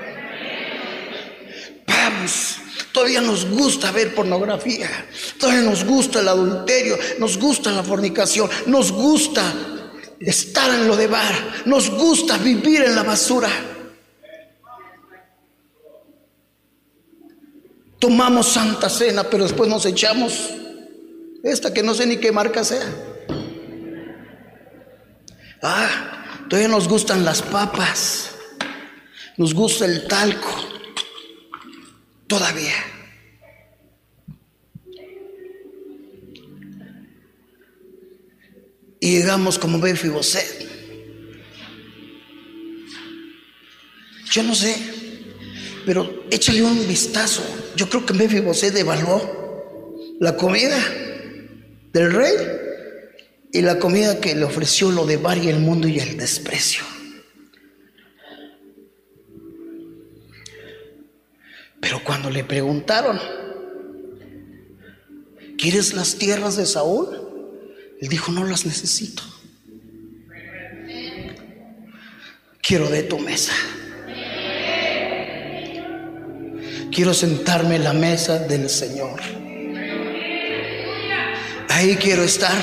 Vamos, 1.88 2.61
todavía 2.92 3.22
nos 3.22 3.46
gusta 3.50 3.92
ver 3.92 4.14
pornografía, 4.14 4.90
todavía 5.40 5.64
nos 5.64 5.84
gusta 5.86 6.20
el 6.20 6.28
adulterio, 6.28 6.98
nos 7.20 7.38
gusta 7.38 7.72
la 7.72 7.84
fornicación, 7.84 8.50
nos 8.66 8.92
gusta 8.92 9.44
estar 10.20 10.74
en 10.74 10.88
lo 10.88 10.96
de 10.96 11.08
bar, 11.08 11.64
nos 11.66 11.90
gusta 11.90 12.38
vivir 12.38 12.84
en 12.84 12.96
la 12.96 13.04
basura. 13.04 13.50
Tomamos 18.00 18.48
santa 18.48 18.90
cena, 18.90 19.24
pero 19.24 19.44
después 19.44 19.70
nos 19.70 19.86
echamos 19.86 20.50
esta 21.44 21.74
que 21.74 21.84
no 21.84 21.94
sé 21.94 22.06
ni 22.06 22.18
qué 22.18 22.32
marca 22.32 22.64
sea. 22.64 22.88
Ah, 25.62 26.46
todavía 26.50 26.68
nos 26.68 26.88
gustan 26.88 27.24
las 27.24 27.42
papas, 27.42 28.32
nos 29.38 29.54
gusta 29.54 29.86
el 29.86 30.08
talco, 30.08 30.71
todavía. 32.32 32.74
Y 39.02 39.18
llegamos 39.18 39.60
como 39.60 39.82
Befiboset. 39.82 40.66
Yo 44.32 44.44
no 44.44 44.56
sé, 44.56 44.78
pero 45.86 46.24
échale 46.32 46.64
un 46.64 46.88
vistazo. 46.88 47.44
Yo 47.76 47.90
creo 47.90 48.06
que 48.06 48.14
Mefiboset 48.14 48.74
devaluó 48.74 50.16
la 50.22 50.38
comida 50.38 50.80
del 51.92 52.14
rey 52.14 52.36
y 53.52 53.62
la 53.62 53.78
comida 53.78 54.22
que 54.22 54.36
le 54.36 54.46
ofreció 54.46 54.90
lo 54.90 55.06
de 55.06 55.18
Bar 55.18 55.38
y 55.38 55.50
el 55.50 55.60
mundo 55.60 55.90
y 55.90 56.00
el 56.00 56.16
desprecio. 56.16 56.91
Pero 61.82 62.04
cuando 62.04 62.30
le 62.30 62.44
preguntaron, 62.44 63.20
¿quieres 65.58 65.94
las 65.94 66.16
tierras 66.16 66.56
de 66.56 66.66
Saúl? 66.66 67.08
Él 68.00 68.08
dijo, 68.08 68.32
no 68.32 68.46
las 68.46 68.66
necesito. 68.66 69.24
Quiero 72.62 72.90
de 72.90 73.04
tu 73.04 73.20
mesa. 73.20 73.54
Quiero 76.92 77.14
sentarme 77.14 77.78
en 77.78 77.84
la 77.84 77.94
mesa 77.94 78.40
del 78.40 78.70
Señor. 78.70 79.20
Ahí 81.70 81.96
quiero 81.96 82.24
estar. 82.24 82.62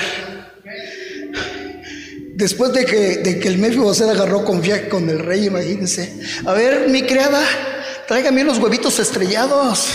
Después 2.35 2.71
de 2.71 2.85
que, 2.85 3.17
de 3.17 3.39
que 3.39 3.47
el 3.49 3.57
Mefiboset 3.57 4.07
agarró 4.07 4.45
confianza 4.45 4.87
con 4.87 5.09
el 5.09 5.19
rey, 5.19 5.47
imagínense. 5.47 6.21
A 6.45 6.53
ver, 6.53 6.87
mi 6.87 7.01
criada, 7.03 7.43
tráigame 8.09 8.41
unos 8.41 8.57
huevitos 8.57 8.97
estrellados 8.97 9.89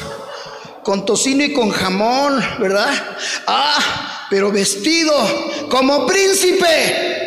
con 0.84 1.04
tocino 1.04 1.42
y 1.42 1.52
con 1.52 1.70
jamón, 1.70 2.40
¿verdad? 2.60 2.94
Ah, 3.48 4.28
pero 4.30 4.52
vestido 4.52 5.12
como 5.68 6.06
príncipe. 6.06 7.24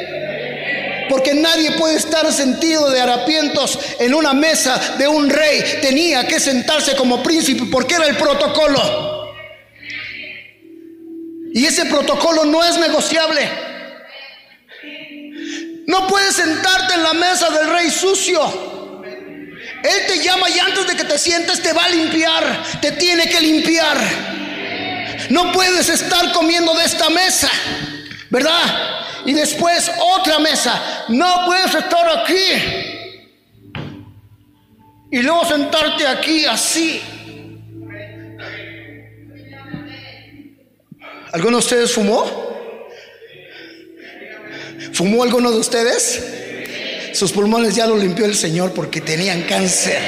Porque 1.09 1.33
nadie 1.33 1.71
puede 1.71 1.97
estar 1.97 2.31
sentido 2.31 2.89
de 2.89 3.01
harapientos 3.01 3.77
en 3.99 4.13
una 4.13 4.31
mesa 4.31 4.95
de 4.97 5.09
un 5.09 5.29
rey. 5.29 5.61
Tenía 5.81 6.25
que 6.25 6.39
sentarse 6.39 6.95
como 6.95 7.21
príncipe 7.21 7.65
porque 7.69 7.95
era 7.95 8.07
el 8.07 8.15
protocolo. 8.15 9.33
Y 11.53 11.65
ese 11.65 11.85
protocolo 11.87 12.45
no 12.45 12.63
es 12.63 12.77
negociable. 12.77 13.49
No 15.85 16.07
puedes 16.07 16.33
sentarte 16.35 16.93
en 16.93 17.03
la 17.03 17.11
mesa 17.11 17.49
del 17.49 17.71
rey 17.71 17.91
sucio. 17.91 18.76
Él 19.83 20.07
te 20.07 20.23
llama 20.23 20.49
y 20.49 20.59
antes 20.59 20.87
de 20.87 20.95
que 20.95 21.03
te 21.03 21.17
sientes 21.17 21.61
te 21.61 21.73
va 21.73 21.85
a 21.85 21.89
limpiar. 21.89 22.63
Te 22.81 22.91
tiene 22.93 23.29
que 23.29 23.41
limpiar. 23.41 23.97
No 25.29 25.51
puedes 25.51 25.89
estar 25.89 26.31
comiendo 26.31 26.73
de 26.75 26.85
esta 26.85 27.09
mesa. 27.09 27.49
¿Verdad? 28.29 28.97
y 29.27 29.33
después 29.33 29.91
otra 29.99 30.39
mesa. 30.39 31.05
No 31.09 31.43
puedes 31.45 31.75
estar 31.75 32.19
aquí 32.19 32.47
y 35.11 35.21
luego 35.21 35.45
sentarte 35.45 36.07
aquí 36.07 36.45
así. 36.45 37.01
¿Alguno 41.33 41.57
de 41.57 41.59
ustedes 41.59 41.91
fumó? 41.91 42.25
¿Fumó 44.93 45.23
alguno 45.23 45.51
de 45.51 45.57
ustedes? 45.57 46.36
Sus 47.17 47.31
pulmones 47.31 47.73
ya 47.73 47.87
lo 47.87 47.97
limpió 47.97 48.25
el 48.25 48.35
Señor 48.35 48.73
porque 48.73 49.01
tenían 49.01 49.41
cáncer. 49.41 49.99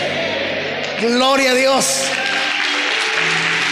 Gloria 1.01 1.49
a 1.49 1.55
Dios. 1.55 2.03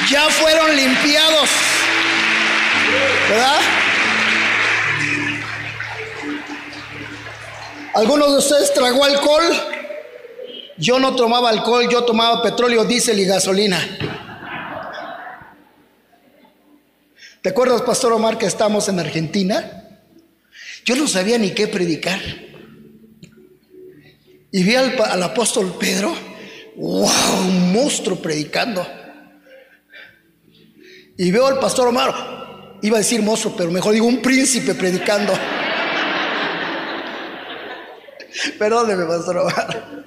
Ya 0.10 0.24
fueron 0.24 0.76
limpiados. 0.76 1.48
¿Verdad? 3.30 3.60
¿Alguno 7.94 8.32
de 8.32 8.40
ustedes 8.40 8.74
tragó 8.74 9.04
alcohol? 9.04 9.44
Yo 10.80 10.98
no 10.98 11.16
tomaba 11.16 11.52
alcohol, 11.52 11.88
yo 11.92 12.06
tomaba 12.06 12.42
petróleo, 12.42 12.86
diésel 12.86 13.20
y 13.20 13.26
gasolina. 13.26 13.80
¿Te 17.44 17.50
acuerdas, 17.50 17.84
Pastor 17.84 18.14
Omar, 18.14 18.40
que 18.40 18.48
estamos 18.48 18.90
en 18.90 19.00
Argentina? 19.00 19.84
Yo 20.86 20.96
no 20.96 21.08
sabía 21.08 21.38
ni 21.38 21.52
qué 21.52 21.68
predicar. 21.68 22.20
Y 24.58 24.64
vi 24.64 24.74
al, 24.74 25.00
al 25.00 25.22
apóstol 25.22 25.76
Pedro, 25.80 26.16
wow, 26.78 27.08
un 27.48 27.72
monstruo 27.72 28.18
predicando. 28.18 28.88
Y 31.16 31.30
veo 31.30 31.46
al 31.46 31.60
pastor 31.60 31.90
Omar, 31.90 32.80
iba 32.82 32.98
a 32.98 33.02
decir 33.02 33.22
monstruo, 33.22 33.54
pero 33.56 33.70
mejor 33.70 33.94
digo 33.94 34.08
un 34.08 34.20
príncipe 34.20 34.74
predicando. 34.74 35.32
Perdóneme, 38.58 39.06
pastor 39.06 39.38
Omar. 39.38 40.04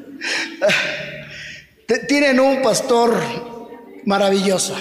Tienen 2.08 2.40
un 2.40 2.60
pastor 2.60 3.22
maravilloso. 4.04 4.74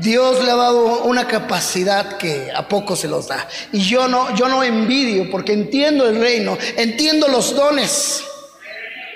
Dios 0.00 0.44
le 0.44 0.50
ha 0.50 0.56
dado 0.56 1.02
una 1.04 1.26
capacidad 1.26 2.18
que 2.18 2.50
a 2.54 2.68
poco 2.68 2.96
se 2.96 3.08
los 3.08 3.28
da. 3.28 3.48
Y 3.72 3.80
yo 3.80 4.08
no, 4.08 4.34
yo 4.36 4.48
no 4.48 4.62
envidio 4.62 5.30
porque 5.30 5.52
entiendo 5.52 6.08
el 6.08 6.20
reino, 6.20 6.56
entiendo 6.76 7.28
los 7.28 7.54
dones. 7.54 8.22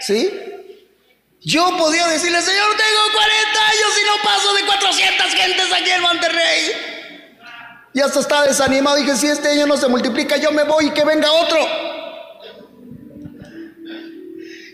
¿Sí? 0.01 0.30
Yo 1.41 1.76
podía 1.76 2.07
decirle, 2.07 2.41
Señor, 2.41 2.68
tengo 2.76 3.01
40 3.14 3.66
años 3.66 3.91
y 4.01 4.07
no 4.07 4.22
paso 4.22 4.55
de 4.55 4.66
400 4.66 5.26
gentes 5.35 5.72
aquí 5.72 5.91
en 5.91 6.03
Monterrey. 6.03 6.72
Y 7.95 8.01
hasta 8.01 8.20
estaba 8.20 8.47
desanimado. 8.47 8.97
Dije, 8.97 9.16
si 9.16 9.26
este 9.26 9.49
año 9.49 9.66
no 9.66 9.76
se 9.76 9.89
multiplica, 9.89 10.37
yo 10.37 10.53
me 10.53 10.64
voy 10.64 10.87
y 10.87 10.91
que 10.91 11.05
venga 11.05 11.30
otro. 11.33 11.59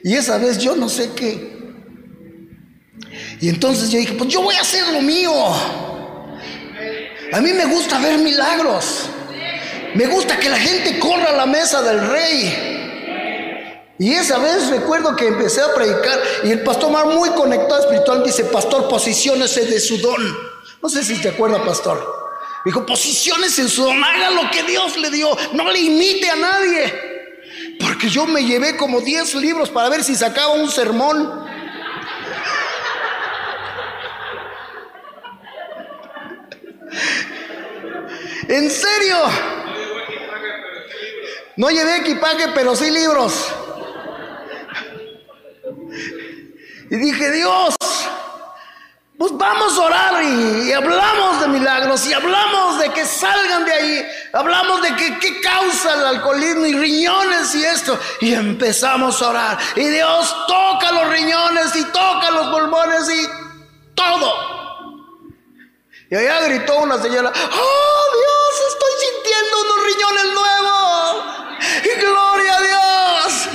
Y 0.04 0.14
esa 0.14 0.38
vez 0.38 0.58
yo 0.58 0.76
no 0.76 0.88
sé 0.88 1.10
qué. 1.14 1.58
Y 3.40 3.48
entonces 3.48 3.90
yo 3.90 3.98
dije, 3.98 4.14
pues 4.14 4.30
yo 4.30 4.42
voy 4.42 4.54
a 4.54 4.60
hacer 4.60 4.86
lo 4.88 5.00
mío. 5.00 5.32
A 7.32 7.40
mí 7.40 7.52
me 7.52 7.66
gusta 7.66 7.98
ver 7.98 8.18
milagros. 8.18 9.10
Me 9.94 10.06
gusta 10.06 10.38
que 10.38 10.48
la 10.48 10.58
gente 10.58 10.98
corra 10.98 11.30
a 11.30 11.32
la 11.32 11.46
mesa 11.46 11.82
del 11.82 12.08
rey. 12.08 12.78
Y 13.98 14.12
esa 14.14 14.38
vez 14.38 14.68
recuerdo 14.68 15.16
que 15.16 15.26
empecé 15.26 15.60
a 15.60 15.74
predicar 15.74 16.20
y 16.44 16.52
el 16.52 16.62
pastor 16.62 16.90
Mar 16.90 17.06
muy 17.06 17.30
conectado 17.30 17.80
espiritual 17.80 18.22
dice, 18.22 18.44
pastor, 18.44 18.88
posiciónese 18.88 19.66
de 19.66 19.80
su 19.80 19.98
don. 19.98 20.22
No 20.80 20.88
sé 20.88 21.02
si 21.02 21.20
te 21.20 21.30
acuerdas, 21.30 21.62
pastor. 21.62 22.28
Dijo, 22.64 22.86
posiciones 22.86 23.58
en 23.58 23.68
su 23.68 23.82
don, 23.82 24.02
haga 24.02 24.30
lo 24.30 24.50
que 24.50 24.62
Dios 24.62 24.96
le 24.98 25.10
dio, 25.10 25.36
no 25.52 25.70
le 25.70 25.80
imite 25.80 26.30
a 26.30 26.36
nadie. 26.36 27.08
Porque 27.80 28.08
yo 28.08 28.26
me 28.26 28.44
llevé 28.44 28.76
como 28.76 29.00
10 29.00 29.34
libros 29.36 29.68
para 29.68 29.88
ver 29.88 30.04
si 30.04 30.14
sacaba 30.14 30.54
un 30.54 30.70
sermón. 30.70 31.47
¿En 38.48 38.70
serio? 38.70 39.18
No 41.56 41.70
llevé 41.70 41.96
equipaje, 41.98 42.48
pero 42.54 42.76
sí 42.76 42.90
libros. 42.90 43.52
Y 46.90 46.96
dije, 46.96 47.30
Dios, 47.32 47.76
pues 49.18 49.32
vamos 49.36 49.76
a 49.76 49.82
orar 49.82 50.22
y, 50.22 50.72
hablamos 50.72 51.40
de 51.40 51.48
milagros 51.48 52.06
y 52.06 52.12
hablamos 52.12 52.78
de 52.78 52.90
que 52.90 53.04
salgan 53.04 53.64
de 53.64 53.72
ahí. 53.72 54.08
Hablamos 54.32 54.80
de 54.82 54.94
que 54.94 55.18
qué 55.18 55.40
causa 55.40 55.94
el 55.94 56.06
alcoholismo 56.06 56.66
y 56.66 56.74
riñones 56.74 57.54
y 57.56 57.64
esto. 57.64 57.98
Y 58.20 58.32
empezamos 58.32 59.20
a 59.20 59.30
orar. 59.30 59.58
Y 59.74 59.88
Dios 59.88 60.34
toca 60.46 60.92
los 60.92 61.08
riñones 61.08 61.74
y 61.74 61.84
toca 61.86 62.30
los 62.30 62.46
pulmones 62.46 63.10
y 63.10 63.26
todo. 63.96 64.47
Y 66.10 66.14
allá 66.14 66.40
gritó 66.48 66.78
una 66.78 67.00
señora, 67.00 67.30
oh 67.30 68.04
Dios, 68.14 68.60
estoy 68.72 68.92
sintiendo 68.98 69.60
unos 69.62 69.84
riñones 69.86 70.24
nuevos. 70.34 70.88
Gloria 72.00 72.56
a 72.56 72.62
Dios. 72.62 73.48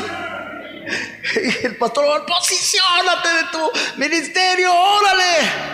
Y 1.36 1.66
el 1.66 1.78
pastor, 1.78 2.26
posicionate 2.26 3.30
de 3.30 3.44
tu 3.52 3.72
ministerio, 3.98 4.72
órale. 4.72 5.74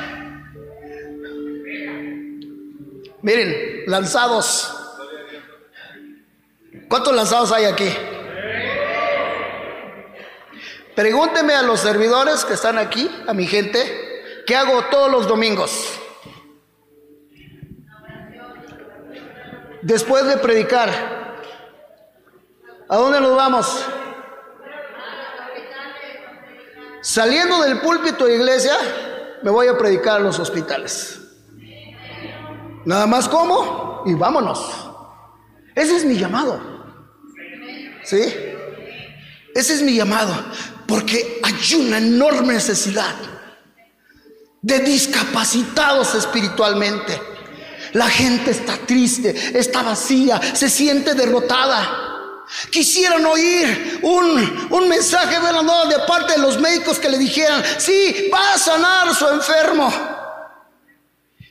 Miren, 3.21 3.83
lanzados. 3.87 4.73
¿Cuántos 6.87 7.13
lanzados 7.13 7.51
hay 7.51 7.65
aquí? 7.65 7.93
Pregúnteme 10.95 11.53
a 11.53 11.61
los 11.61 11.81
servidores 11.81 12.45
que 12.45 12.53
están 12.53 12.77
aquí, 12.77 13.09
a 13.27 13.33
mi 13.33 13.47
gente, 13.47 14.43
¿qué 14.45 14.55
hago 14.55 14.85
todos 14.85 15.11
los 15.11 15.27
domingos? 15.27 15.99
Después 19.81 20.25
de 20.25 20.37
predicar, 20.37 20.89
¿a 22.89 22.97
dónde 22.97 23.21
nos 23.21 23.35
vamos? 23.35 23.85
Saliendo 27.01 27.61
del 27.63 27.79
púlpito 27.79 28.25
de 28.25 28.35
iglesia, 28.35 28.75
me 29.41 29.51
voy 29.51 29.67
a 29.67 29.77
predicar 29.77 30.17
a 30.17 30.19
los 30.19 30.37
hospitales. 30.37 31.19
Nada 32.85 33.07
más 33.07 33.29
como 33.29 34.03
y 34.05 34.13
vámonos. 34.13 34.89
Ese 35.75 35.95
es 35.95 36.05
mi 36.05 36.17
llamado. 36.17 36.59
¿Sí? 38.03 38.21
Ese 39.55 39.73
es 39.75 39.81
mi 39.81 39.95
llamado. 39.95 40.33
Porque 40.87 41.39
hay 41.43 41.75
una 41.75 41.99
enorme 41.99 42.53
necesidad 42.53 43.15
de 44.61 44.79
discapacitados 44.79 46.15
espiritualmente. 46.15 47.28
La 47.93 48.09
gente 48.09 48.51
está 48.51 48.77
triste, 48.77 49.57
está 49.57 49.83
vacía, 49.83 50.39
se 50.53 50.69
siente 50.69 51.13
derrotada. 51.13 52.05
Quisieran 52.71 53.25
oír 53.25 53.99
un, 54.01 54.89
mensaje 54.89 55.39
de 55.39 55.53
la 55.53 55.61
nueva 55.61 55.85
de 55.85 55.99
parte 55.99 56.33
de 56.33 56.39
los 56.39 56.59
médicos 56.59 56.99
que 56.99 57.09
le 57.09 57.17
dijeran, 57.17 57.63
sí, 57.77 58.29
va 58.33 58.53
a 58.53 58.57
sanar 58.57 59.13
su 59.13 59.27
enfermo. 59.27 59.91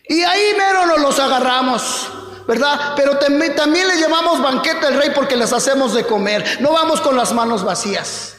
Y 0.09 0.23
ahí 0.23 0.55
mero 0.57 0.87
nos 0.87 1.01
los 1.01 1.19
agarramos. 1.19 2.09
¿verdad? 2.49 2.95
Pero 2.97 3.19
también, 3.19 3.55
también 3.55 3.87
le 3.87 4.01
llamamos 4.01 4.41
banquete 4.41 4.87
al 4.87 4.95
rey 4.95 5.11
porque 5.15 5.37
les 5.37 5.53
hacemos 5.53 5.93
de 5.93 6.07
comer. 6.07 6.59
No 6.61 6.73
vamos 6.73 7.03
con 7.03 7.15
las 7.15 7.35
manos 7.35 7.63
vacías. 7.63 8.38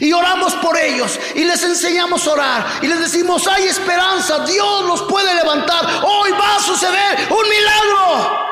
Y 0.00 0.12
oramos 0.12 0.54
por 0.56 0.76
ellos 0.76 1.18
y 1.34 1.44
les 1.44 1.62
enseñamos 1.62 2.26
a 2.26 2.32
orar 2.32 2.66
y 2.82 2.88
les 2.88 2.98
decimos, 2.98 3.46
hay 3.46 3.64
esperanza, 3.68 4.40
Dios 4.40 4.84
los 4.84 5.02
puede 5.02 5.34
levantar, 5.34 5.86
hoy 6.04 6.32
va 6.32 6.56
a 6.56 6.60
suceder 6.60 7.28
un 7.30 7.48
milagro. 7.48 8.46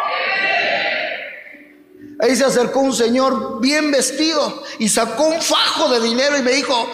Ahí 2.21 2.37
se 2.37 2.45
acercó 2.45 2.81
un 2.81 2.95
señor 2.95 3.61
bien 3.61 3.91
vestido 3.91 4.63
y 4.79 4.89
sacó 4.89 5.25
un 5.25 5.43
fajo 5.43 5.89
de 5.89 6.01
dinero 6.01 6.39
y 6.39 6.43
me 6.43 6.53
dijo, 6.53 6.89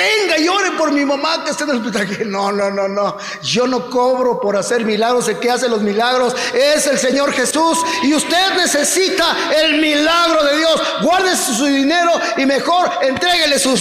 tenga 0.00 0.38
y 0.38 0.48
ore 0.48 0.70
por 0.72 0.90
mi 0.92 1.04
mamá 1.04 1.44
que 1.44 1.50
está 1.50 1.64
en 1.64 1.70
el 1.70 1.76
hospital. 1.76 2.08
No, 2.30 2.52
no, 2.52 2.70
no, 2.70 2.88
no. 2.88 3.16
Yo 3.42 3.66
no 3.66 3.90
cobro 3.90 4.40
por 4.40 4.56
hacer 4.56 4.84
milagros. 4.84 5.28
El 5.28 5.38
que 5.38 5.50
hace 5.50 5.68
los 5.68 5.82
milagros 5.82 6.34
es 6.54 6.86
el 6.86 6.98
Señor 6.98 7.32
Jesús. 7.32 7.78
Y 8.02 8.14
usted 8.14 8.54
necesita 8.56 9.36
el 9.62 9.80
milagro 9.80 10.44
de 10.44 10.58
Dios. 10.58 10.82
Guarde 11.02 11.36
su 11.36 11.64
dinero 11.66 12.12
y 12.36 12.46
mejor 12.46 12.90
entréguele 13.02 13.58
su, 13.58 13.76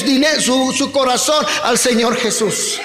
su 0.73 0.91
corazón 0.91 1.45
al 1.63 1.77
Señor 1.77 2.15
Jesús. 2.17 2.79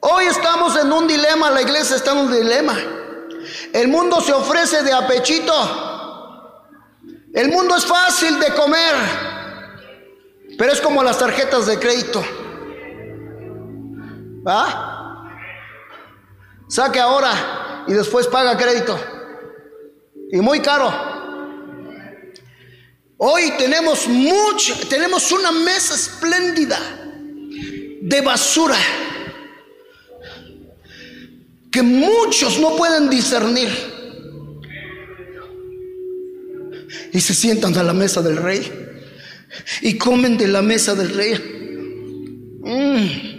Hoy 0.00 0.24
estamos 0.24 0.76
en 0.76 0.90
un 0.90 1.06
dilema, 1.06 1.50
la 1.50 1.60
iglesia 1.60 1.96
está 1.96 2.12
en 2.12 2.18
un 2.18 2.32
dilema. 2.32 2.76
El 3.72 3.88
mundo 3.88 4.20
se 4.20 4.32
ofrece 4.32 4.82
de 4.82 4.92
apechito. 4.92 5.89
El 7.32 7.48
mundo 7.50 7.76
es 7.76 7.86
fácil 7.86 8.40
de 8.40 8.52
comer, 8.54 8.94
pero 10.58 10.72
es 10.72 10.80
como 10.80 11.02
las 11.02 11.18
tarjetas 11.18 11.66
de 11.66 11.78
crédito. 11.78 12.24
¿Va? 14.46 15.28
Saque 16.68 16.98
ahora 16.98 17.84
y 17.86 17.92
después 17.92 18.26
paga 18.26 18.56
crédito. 18.56 18.98
Y 20.32 20.38
muy 20.38 20.60
caro. 20.60 20.92
Hoy 23.16 23.52
tenemos 23.58 24.08
mucho, 24.08 24.74
tenemos 24.88 25.30
una 25.30 25.52
mesa 25.52 25.94
espléndida 25.94 26.78
de 28.02 28.20
basura 28.22 28.78
que 31.70 31.82
muchos 31.82 32.58
no 32.58 32.76
pueden 32.76 33.10
discernir. 33.10 33.89
Y 37.12 37.20
se 37.20 37.34
sientan 37.34 37.76
a 37.76 37.82
la 37.82 37.92
mesa 37.92 38.22
del 38.22 38.36
rey 38.36 38.70
y 39.82 39.98
comen 39.98 40.38
de 40.38 40.48
la 40.48 40.62
mesa 40.62 40.94
del 40.94 41.14
rey. 41.14 41.34
Mm. 42.62 43.30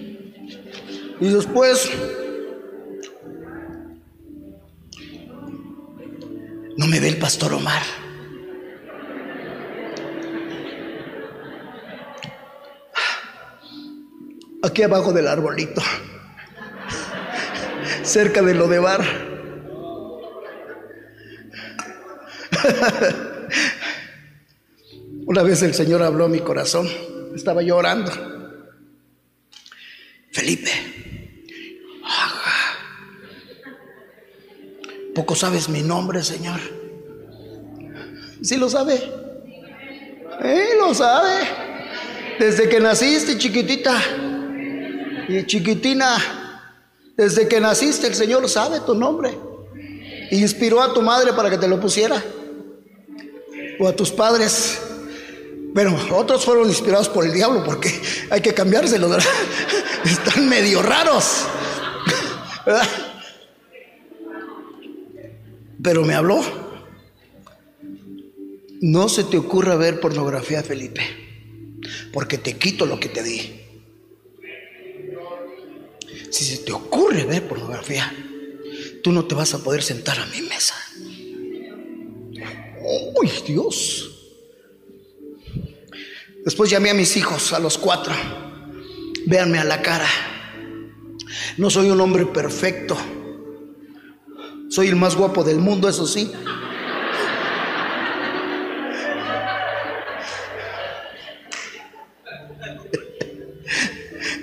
Y 1.24 1.30
después 1.30 1.90
no 6.78 6.88
me 6.88 7.00
ve 7.00 7.10
el 7.10 7.18
pastor 7.18 7.54
Omar. 7.54 7.84
Aquí 14.64 14.84
abajo 14.84 15.12
del 15.12 15.28
arbolito 15.28 15.82
cerca 18.04 18.42
de 18.42 18.54
lo 18.54 18.68
de 18.68 18.80
bar. 18.80 19.04
Una 25.32 25.44
vez 25.44 25.62
el 25.62 25.74
Señor 25.74 26.04
habló 26.04 26.26
a 26.26 26.28
mi 26.28 26.42
corazón, 26.42 26.90
estaba 27.34 27.62
llorando. 27.62 28.12
Felipe, 30.30 30.70
poco 35.16 35.34
sabes 35.34 35.70
mi 35.70 35.84
nombre, 35.84 36.22
Señor. 36.22 36.60
¿Sí 38.42 38.58
lo 38.58 38.70
sabe? 38.70 38.96
¿Eh? 40.44 40.72
Lo 40.78 40.94
sabe. 40.94 41.48
Desde 42.38 42.68
que 42.68 42.82
naciste, 42.82 43.38
chiquitita 43.38 43.96
y 45.30 45.46
chiquitina, 45.46 46.18
desde 47.16 47.48
que 47.48 47.62
naciste 47.62 48.08
el 48.08 48.16
Señor 48.16 48.50
sabe 48.50 48.82
tu 48.82 48.96
nombre. 48.96 49.34
Inspiró 50.32 50.82
a 50.82 50.94
tu 50.94 51.02
madre 51.02 51.32
para 51.32 51.50
que 51.50 51.58
te 51.58 51.70
lo 51.70 51.80
pusiera. 51.80 52.22
O 53.80 53.88
a 53.88 53.96
tus 53.96 54.12
padres. 54.12 54.90
Pero 55.74 55.98
otros 56.12 56.44
fueron 56.44 56.68
inspirados 56.68 57.08
por 57.10 57.26
el 57.26 57.34
diablo 57.34 57.64
porque 57.64 57.90
hay 58.30 58.42
que 58.42 58.54
cambiárselo. 58.54 59.10
Están 60.06 60.50
medio 60.50 60.82
raros. 60.82 61.46
Pero 65.84 66.04
me 66.04 66.14
habló. 66.14 66.42
No 68.82 69.10
se 69.10 69.24
te 69.24 69.38
ocurra 69.38 69.76
ver 69.76 70.00
pornografía, 70.00 70.64
Felipe, 70.64 71.02
porque 72.12 72.40
te 72.40 72.58
quito 72.58 72.86
lo 72.86 73.00
que 73.00 73.10
te 73.10 73.22
di. 73.22 73.62
Si 76.32 76.46
se 76.46 76.58
te 76.58 76.72
ocurre 76.72 77.26
ver 77.26 77.48
pornografía, 77.48 78.12
tú 79.04 79.12
no 79.12 79.26
te 79.26 79.36
vas 79.36 79.54
a 79.54 79.60
poder 79.60 79.84
sentar 79.84 80.20
a 80.20 80.26
mi 80.28 80.42
mesa. 80.42 80.76
¡Uy, 83.16 83.30
Dios! 83.46 84.11
Después 86.44 86.70
llamé 86.70 86.90
a 86.90 86.94
mis 86.94 87.16
hijos, 87.18 87.54
a 87.54 87.60
los 87.60 87.78
cuatro. 87.78 88.14
Véanme 89.26 89.60
a 89.60 89.64
la 89.64 89.82
cara. 89.82 90.08
No 91.58 91.70
soy 91.70 91.90
un 91.90 92.02
hombre 92.02 92.26
perfecto. 92.26 92.98
Soy 94.70 94.88
el 94.88 94.96
más 94.96 95.16
guapo 95.16 95.44
del 95.44 95.60
mundo, 95.60 95.90
eso 95.90 96.08
sí. 96.08 96.32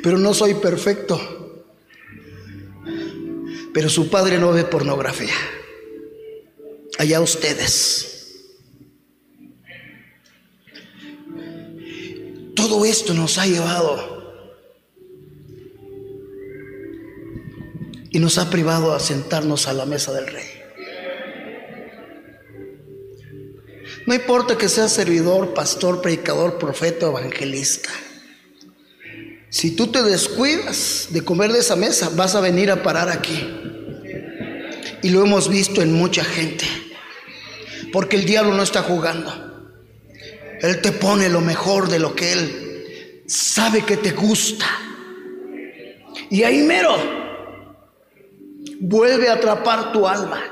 Pero 0.03 0.19
no 0.19 0.33
soy 0.33 0.55
perfecto 0.55 1.39
pero 3.79 3.89
su 3.89 4.11
padre 4.11 4.39
no 4.39 4.51
ve 4.51 4.65
pornografía. 4.65 5.35
Allá 6.99 7.21
ustedes. 7.21 8.18
Todo 12.59 12.85
esto 12.85 13.15
nos 13.15 13.39
ha 13.39 13.47
llevado 13.47 14.35
y 18.11 18.19
nos 18.19 18.37
ha 18.37 18.51
privado 18.51 18.93
a 18.93 18.99
sentarnos 18.99 19.69
a 19.69 19.73
la 19.73 19.87
mesa 19.87 20.13
del 20.13 20.27
rey. 20.27 20.49
No 24.09 24.15
importa 24.15 24.59
que 24.59 24.69
seas 24.69 24.93
servidor, 24.93 25.55
pastor, 25.55 26.03
predicador, 26.03 26.59
profeta, 26.59 27.07
evangelista. 27.07 27.91
Si 29.51 29.77
tú 29.77 29.87
te 29.87 30.03
descuidas 30.03 31.07
de 31.11 31.23
comer 31.23 31.53
de 31.53 31.61
esa 31.61 31.77
mesa, 31.77 32.11
vas 32.17 32.35
a 32.35 32.41
venir 32.41 32.73
a 32.73 32.83
parar 32.83 33.09
aquí. 33.09 33.39
Y 35.05 35.11
lo 35.11 35.25
hemos 35.25 35.49
visto 35.49 35.81
en 35.81 35.93
mucha 35.93 36.25
gente. 36.25 36.65
Porque 37.93 38.17
el 38.17 38.25
diablo 38.25 38.53
no 38.55 38.65
está 38.65 38.83
jugando. 38.83 39.48
Él 40.61 40.81
te 40.81 40.93
pone 40.93 41.29
lo 41.29 41.41
mejor 41.41 41.89
de 41.89 41.99
lo 41.99 42.15
que 42.15 42.33
Él 42.33 43.23
sabe 43.27 43.85
que 43.85 43.97
te 43.97 44.13
gusta. 44.13 44.67
Y 46.31 46.43
ahí 46.43 46.63
mero, 46.63 46.97
vuelve 48.81 49.29
a 49.29 49.35
atrapar 49.35 49.93
tu 49.93 50.07
alma. 50.07 50.43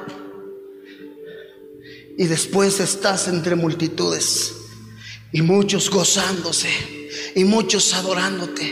Y 2.18 2.26
después 2.26 2.80
estás 2.80 3.28
entre 3.28 3.56
multitudes 3.56 4.54
y 5.32 5.42
muchos 5.42 5.90
gozándose 5.90 6.70
y 7.34 7.44
muchos 7.44 7.92
adorándote. 7.92 8.64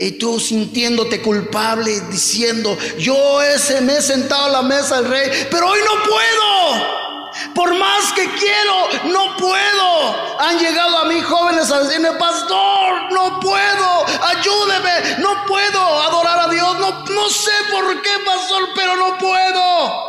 Y 0.00 0.12
tú 0.12 0.40
sintiéndote 0.40 1.20
culpable, 1.20 2.00
diciendo, 2.10 2.76
yo 2.98 3.42
ese 3.42 3.80
me 3.80 3.98
he 3.98 4.02
sentado 4.02 4.44
a 4.44 4.48
la 4.48 4.62
mesa 4.62 5.00
del 5.00 5.10
rey, 5.10 5.30
pero 5.50 5.68
hoy 5.68 5.78
no 5.80 6.02
puedo. 6.02 7.07
Por 7.54 7.74
más 7.74 8.12
que 8.12 8.28
quiero, 8.32 8.88
no 9.04 9.36
puedo. 9.36 10.40
Han 10.40 10.58
llegado 10.58 10.98
a 10.98 11.04
mí 11.04 11.20
jóvenes 11.20 11.70
a 11.70 11.80
decirme, 11.80 12.12
pastor, 12.12 13.12
no 13.12 13.40
puedo, 13.40 14.06
ayúdeme, 14.26 15.16
no 15.18 15.46
puedo 15.46 15.80
adorar 16.02 16.48
a 16.48 16.48
Dios. 16.48 16.78
No, 16.78 17.04
no 17.04 17.28
sé 17.28 17.52
por 17.70 18.02
qué, 18.02 18.10
pastor, 18.24 18.68
pero 18.74 18.96
no 18.96 19.18
puedo. 19.18 20.08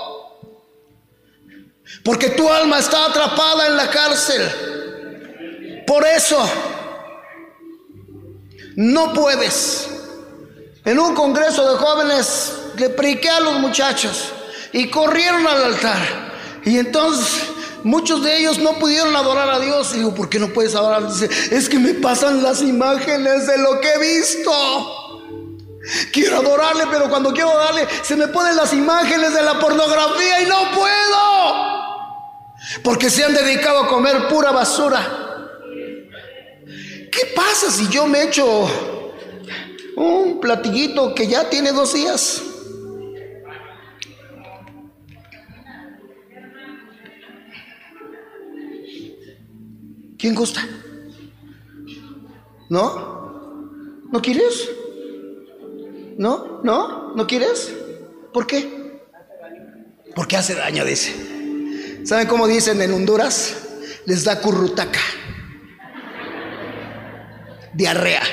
Porque 2.03 2.29
tu 2.29 2.49
alma 2.49 2.79
está 2.79 3.05
atrapada 3.05 3.67
en 3.67 3.77
la 3.77 3.89
cárcel. 3.89 5.83
Por 5.85 6.05
eso, 6.05 6.49
no 8.75 9.13
puedes. 9.13 9.89
En 10.85 10.99
un 10.99 11.13
congreso 11.13 11.69
de 11.71 11.77
jóvenes 11.77 12.53
le 12.77 12.89
prediqué 12.89 13.29
a 13.29 13.39
los 13.41 13.55
muchachos 13.55 14.31
y 14.71 14.89
corrieron 14.89 15.45
al 15.45 15.63
altar. 15.65 16.28
Y 16.65 16.77
entonces 16.77 17.47
muchos 17.83 18.23
de 18.23 18.37
ellos 18.39 18.59
no 18.59 18.73
pudieron 18.79 19.15
adorar 19.15 19.49
a 19.49 19.59
Dios. 19.59 19.93
Digo, 19.93 20.13
¿por 20.13 20.29
qué 20.29 20.39
no 20.39 20.49
puedes 20.49 20.75
adorar? 20.75 21.11
Dice, 21.11 21.29
es 21.51 21.69
que 21.69 21.79
me 21.79 21.93
pasan 21.95 22.43
las 22.43 22.61
imágenes 22.61 23.47
de 23.47 23.57
lo 23.57 23.79
que 23.79 23.89
he 23.89 23.99
visto. 23.99 24.51
Quiero 26.11 26.37
adorarle, 26.37 26.85
pero 26.91 27.09
cuando 27.09 27.33
quiero 27.33 27.49
adorarle 27.51 27.87
se 28.03 28.15
me 28.15 28.27
ponen 28.27 28.55
las 28.55 28.73
imágenes 28.73 29.33
de 29.33 29.41
la 29.41 29.57
pornografía 29.59 30.41
y 30.41 30.45
no 30.45 30.71
puedo. 30.75 31.79
Porque 32.83 33.09
se 33.09 33.23
han 33.23 33.33
dedicado 33.33 33.79
a 33.79 33.87
comer 33.87 34.27
pura 34.27 34.51
basura. 34.51 35.27
¿Qué 37.11 37.33
pasa 37.35 37.71
si 37.71 37.87
yo 37.89 38.05
me 38.05 38.23
echo 38.23 38.69
un 39.95 40.39
platillito 40.39 41.15
que 41.15 41.27
ya 41.27 41.49
tiene 41.49 41.71
dos 41.71 41.93
días? 41.93 42.41
¿Quién 50.19 50.35
gusta? 50.35 50.67
¿No? 52.67 54.03
¿No 54.11 54.21
quieres? 54.21 54.69
¿No? 56.17 56.59
¿No? 56.61 57.15
¿No 57.15 57.25
quieres? 57.25 57.73
¿Por 58.33 58.45
qué? 58.45 58.99
Porque 60.13 60.35
hace 60.35 60.55
daño, 60.55 60.83
dice. 60.83 62.01
¿Saben 62.03 62.27
cómo 62.27 62.47
dicen 62.47 62.81
en 62.81 62.91
Honduras? 62.91 63.69
Les 64.05 64.25
da 64.25 64.41
currutaca. 64.41 64.99
Diarrea. 67.73 68.23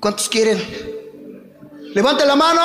¿Cuántos 0.00 0.28
quieren? 0.28 0.60
Levante 1.94 2.26
la 2.26 2.34
mano. 2.34 2.60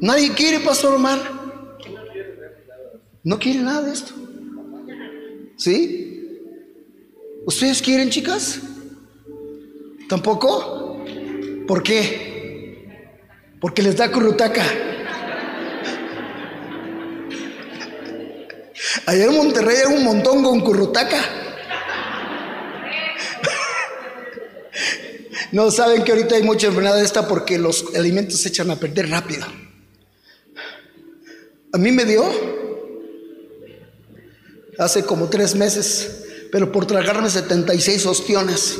Nadie 0.00 0.32
quiere, 0.32 0.60
Pastor 0.60 0.94
Omar. 0.94 1.35
No 3.26 3.40
quieren 3.40 3.64
nada 3.64 3.82
de 3.82 3.92
esto. 3.92 4.14
¿Sí? 5.56 6.30
¿Ustedes 7.44 7.82
quieren, 7.82 8.08
chicas? 8.08 8.60
¿Tampoco? 10.08 11.04
¿Por 11.66 11.82
qué? 11.82 12.86
Porque 13.60 13.82
les 13.82 13.96
da 13.96 14.12
currutaca. 14.12 14.62
Ayer 19.06 19.28
en 19.28 19.36
Monterrey 19.36 19.76
hay 19.84 19.92
un 19.92 20.04
montón 20.04 20.44
con 20.44 20.60
currutaca. 20.60 21.20
No 25.50 25.72
saben 25.72 26.04
que 26.04 26.12
ahorita 26.12 26.36
hay 26.36 26.44
mucha 26.44 26.68
enfermedad 26.68 26.94
de 26.94 27.04
esta 27.04 27.26
porque 27.26 27.58
los 27.58 27.92
alimentos 27.96 28.38
se 28.38 28.50
echan 28.50 28.70
a 28.70 28.76
perder 28.76 29.10
rápido. 29.10 29.46
A 31.72 31.78
mí 31.78 31.90
me 31.90 32.04
dio 32.04 32.65
hace 34.78 35.04
como 35.04 35.28
tres 35.28 35.54
meses, 35.54 36.24
pero 36.52 36.70
por 36.72 36.86
tragarme 36.86 37.30
76 37.30 38.06
ostiones. 38.06 38.78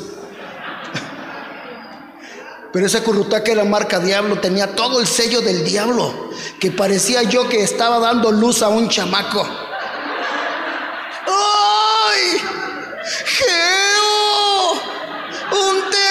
Pero 2.72 2.86
esa 2.86 3.02
currutaca 3.02 3.52
era 3.52 3.64
marca 3.64 3.98
diablo, 4.00 4.38
tenía 4.38 4.74
todo 4.74 5.00
el 5.00 5.06
sello 5.06 5.40
del 5.40 5.64
diablo, 5.64 6.30
que 6.60 6.70
parecía 6.70 7.22
yo 7.22 7.48
que 7.48 7.62
estaba 7.62 7.98
dando 7.98 8.30
luz 8.30 8.62
a 8.62 8.68
un 8.68 8.90
chamaco. 8.90 9.48
¡Ay! 11.26 12.38
¡Geo! 13.24 14.72
¡Un 15.52 15.90
té! 15.90 16.06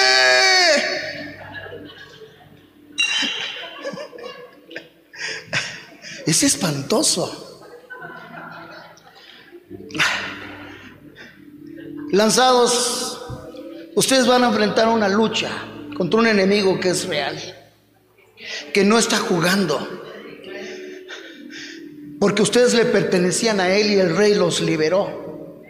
Es 6.26 6.42
espantoso. 6.42 7.45
Lanzados, 12.16 13.20
ustedes 13.94 14.26
van 14.26 14.42
a 14.42 14.46
enfrentar 14.46 14.88
una 14.88 15.06
lucha 15.06 15.50
contra 15.94 16.18
un 16.18 16.26
enemigo 16.26 16.80
que 16.80 16.88
es 16.88 17.06
real, 17.06 17.36
que 18.72 18.84
no 18.84 18.96
está 18.96 19.18
jugando, 19.18 19.86
porque 22.18 22.40
ustedes 22.40 22.72
le 22.72 22.86
pertenecían 22.86 23.60
a 23.60 23.68
él 23.68 23.92
y 23.92 24.00
el 24.00 24.16
rey 24.16 24.34
los 24.34 24.62
liberó. 24.62 25.60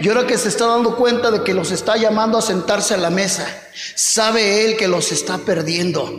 Y 0.00 0.08
ahora 0.08 0.26
que 0.26 0.38
se 0.38 0.48
está 0.48 0.64
dando 0.64 0.96
cuenta 0.96 1.30
de 1.30 1.44
que 1.44 1.52
los 1.52 1.70
está 1.70 1.98
llamando 1.98 2.38
a 2.38 2.42
sentarse 2.42 2.94
a 2.94 2.96
la 2.96 3.10
mesa, 3.10 3.46
sabe 3.94 4.64
él 4.64 4.78
que 4.78 4.88
los 4.88 5.12
está 5.12 5.36
perdiendo. 5.36 6.10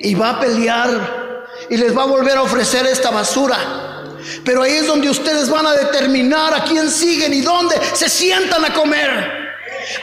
Y 0.00 0.16
va 0.16 0.30
a 0.30 0.40
pelear 0.40 1.46
y 1.70 1.76
les 1.76 1.96
va 1.96 2.02
a 2.02 2.06
volver 2.06 2.36
a 2.36 2.42
ofrecer 2.42 2.84
esta 2.86 3.12
basura. 3.12 3.85
Pero 4.46 4.62
ahí 4.62 4.74
es 4.74 4.86
donde 4.86 5.10
ustedes 5.10 5.50
van 5.50 5.66
a 5.66 5.72
determinar 5.72 6.54
a 6.54 6.62
quién 6.62 6.88
siguen 6.88 7.34
y 7.34 7.40
dónde 7.40 7.74
se 7.94 8.08
sientan 8.08 8.64
a 8.64 8.72
comer. 8.72 9.44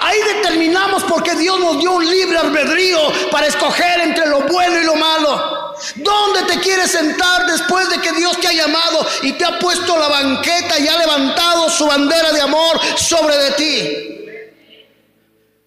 Ahí 0.02 0.20
determinamos 0.36 1.06
porque 1.06 1.34
Dios 1.36 1.58
nos 1.62 1.80
dio 1.80 1.94
un 1.94 2.06
libre 2.06 2.38
albedrío 2.38 3.00
para 3.32 3.48
escoger 3.48 4.02
entre 4.02 4.28
lo 4.28 4.42
bueno 4.42 4.82
y 4.82 4.84
lo 4.84 4.96
malo. 4.96 5.74
¿Dónde 5.96 6.44
te 6.54 6.60
quieres 6.60 6.92
sentar 6.92 7.46
después 7.48 7.90
de 7.90 8.00
que 8.00 8.12
Dios 8.12 8.38
te 8.42 8.50
ha 8.50 8.52
llamado 8.52 9.08
y 9.22 9.32
te 9.32 9.46
ha 9.46 9.58
puesto 9.60 9.98
la 9.98 10.10
banqueta 10.10 10.78
y 10.78 10.90
ha 10.90 10.98
levantado 10.98 11.70
su 11.70 11.86
bandera 11.86 12.34
de 12.34 12.42
amor 12.42 12.82
sobre 12.98 13.38
de 13.38 13.52
ti? 13.52 14.50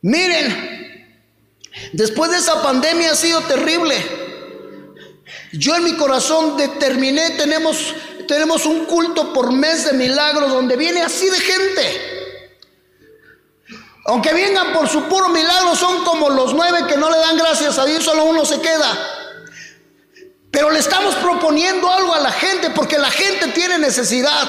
Miren, 0.03 1.19
después 1.95 2.31
de 2.31 2.37
esa 2.37 2.63
pandemia 2.63 3.13
ha 3.13 3.17
sido 3.17 3.41
terrible. 3.41 3.97
Yo 5.53 5.77
en 5.77 5.85
mi 5.85 5.95
corazón 5.95 6.59
determiné, 6.59 7.31
tenemos 7.31 7.95
tenemos 8.27 8.67
un 8.67 8.85
culto 8.87 9.33
por 9.33 9.53
mes 9.53 9.85
de 9.85 9.93
milagros 9.93 10.51
donde 10.51 10.77
viene 10.77 11.03
así 11.03 11.29
de 11.29 11.41
gente. 11.41 12.17
Aunque 14.07 14.33
vengan 14.33 14.73
por 14.73 14.89
su 14.89 15.03
puro 15.05 15.29
milagro, 15.29 15.75
son 15.75 16.05
como 16.05 16.31
los 16.31 16.55
nueve 16.55 16.87
que 16.87 16.97
no 16.97 17.11
le 17.11 17.19
dan 17.19 17.37
gracias 17.37 17.79
a 17.79 17.85
Dios, 17.85 18.05
solo 18.05 18.25
uno 18.25 18.45
se 18.45 18.61
queda. 18.61 18.97
Pero 20.51 20.71
le 20.71 20.79
estamos 20.79 21.15
proponiendo 21.17 21.91
algo 21.91 22.15
a 22.15 22.21
la 22.21 22.33
gente 22.33 22.71
porque 22.71 22.99
la 22.99 23.11
gente 23.11 23.49
tiene 23.49 23.79
necesidad 23.79 24.49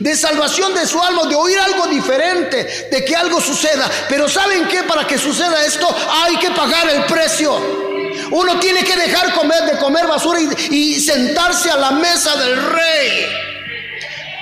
de 0.00 0.16
salvación 0.16 0.74
de 0.74 0.86
su 0.86 1.00
alma, 1.00 1.24
de 1.24 1.34
oír 1.34 1.58
algo 1.58 1.86
diferente, 1.86 2.88
de 2.90 3.04
que 3.04 3.14
algo 3.14 3.40
suceda. 3.40 3.88
Pero 4.08 4.28
¿saben 4.28 4.66
qué? 4.68 4.82
Para 4.82 5.06
que 5.06 5.18
suceda 5.18 5.64
esto 5.64 5.88
hay 6.10 6.36
que 6.36 6.50
pagar 6.50 6.88
el 6.88 7.04
precio. 7.04 7.95
Uno 8.30 8.58
tiene 8.58 8.84
que 8.84 8.96
dejar 8.96 9.32
comer, 9.34 9.64
de 9.64 9.78
comer 9.78 10.06
basura 10.06 10.40
y, 10.40 11.00
sentarse 11.00 11.70
a 11.70 11.76
la 11.76 11.92
mesa 11.92 12.36
del 12.36 12.56
rey. 12.56 13.26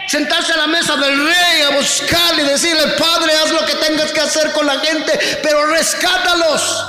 Sentarse 0.09 0.53
a 0.53 0.57
la 0.59 0.67
mesa 0.67 0.97
del 0.97 1.17
rey 1.17 1.63
a 1.63 1.77
buscarle 1.77 2.43
y 2.43 2.47
decirle, 2.47 2.83
Padre, 2.99 3.33
haz 3.33 3.51
lo 3.53 3.65
que 3.67 3.75
tengas 3.75 4.13
que 4.13 4.21
hacer 4.21 4.53
con 4.53 4.67
la 4.67 4.79
gente, 4.79 5.19
pero 5.43 5.67
rescátalos. 5.67 6.87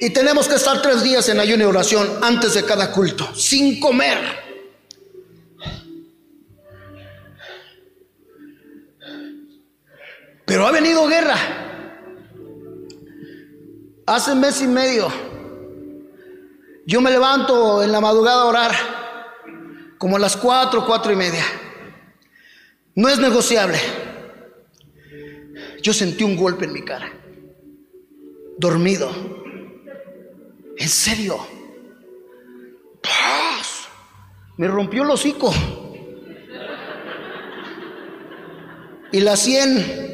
Y 0.00 0.10
tenemos 0.10 0.48
que 0.48 0.56
estar 0.56 0.82
tres 0.82 1.02
días 1.02 1.28
en 1.28 1.40
ayuno 1.40 1.64
y 1.64 1.66
oración 1.66 2.18
antes 2.22 2.54
de 2.54 2.64
cada 2.64 2.90
culto, 2.90 3.34
sin 3.34 3.80
comer. 3.80 4.18
Pero 10.44 10.66
ha 10.66 10.72
venido 10.72 11.06
guerra. 11.06 11.36
Hace 14.06 14.34
mes 14.34 14.60
y 14.60 14.66
medio 14.66 15.31
yo 16.86 17.00
me 17.00 17.10
levanto 17.10 17.82
en 17.82 17.92
la 17.92 18.00
madrugada 18.00 18.42
a 18.42 18.46
orar, 18.46 18.72
como 19.98 20.16
a 20.16 20.18
las 20.18 20.36
cuatro, 20.36 20.84
cuatro 20.84 21.12
y 21.12 21.16
media. 21.16 21.44
No 22.94 23.08
es 23.08 23.18
negociable. 23.18 23.78
Yo 25.82 25.92
sentí 25.92 26.24
un 26.24 26.36
golpe 26.36 26.64
en 26.64 26.72
mi 26.72 26.82
cara, 26.82 27.12
dormido. 28.58 29.10
En 30.76 30.88
serio. 30.88 31.38
Me 34.56 34.68
rompió 34.68 35.02
el 35.02 35.10
hocico. 35.10 35.52
Y 39.12 39.20
la 39.20 39.36
sien. 39.36 40.12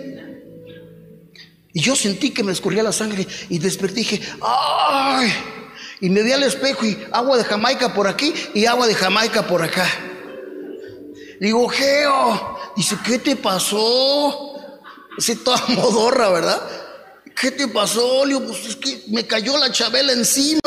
Y 1.73 1.81
yo 1.81 1.95
sentí 1.95 2.31
que 2.31 2.43
me 2.43 2.53
escurría 2.53 2.83
la 2.83 2.93
sangre 2.93 3.27
y 3.49 3.59
desperté 3.59 3.97
dije, 3.97 4.21
¡ay! 4.41 5.31
Y 6.01 6.11
me 6.11 6.22
vi 6.22 6.32
al 6.32 6.42
espejo 6.44 6.84
y 6.84 7.07
agua 7.12 7.36
de 7.36 7.44
Jamaica 7.44 7.92
por 7.92 8.07
aquí 8.07 8.32
y 8.55 8.66
agua 8.66 8.86
de 8.86 8.94
Jamaica 8.94 9.42
por 9.46 9.62
acá. 9.62 9.86
Digo, 11.40 11.68
Geo, 11.68 12.59
dice, 12.76 12.96
¿qué 13.05 13.18
te 13.18 13.36
pasó? 13.36 14.55
Ese 15.16 15.36
toda 15.36 15.62
modorra, 15.68 16.30
¿verdad? 16.30 16.62
¿Qué 17.34 17.51
te 17.53 17.68
pasó? 17.68 18.24
Le 18.24 18.38
pues 18.40 18.66
es 18.66 18.76
que 18.76 19.05
me 19.09 19.26
cayó 19.26 19.57
la 19.59 19.70
chabela 19.70 20.12
encima. 20.12 20.61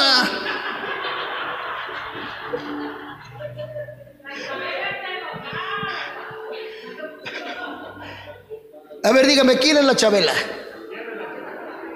A 9.04 9.12
ver, 9.12 9.26
dígame, 9.26 9.58
¿quién 9.58 9.78
es 9.78 9.84
la 9.84 9.96
chabela? 9.96 10.34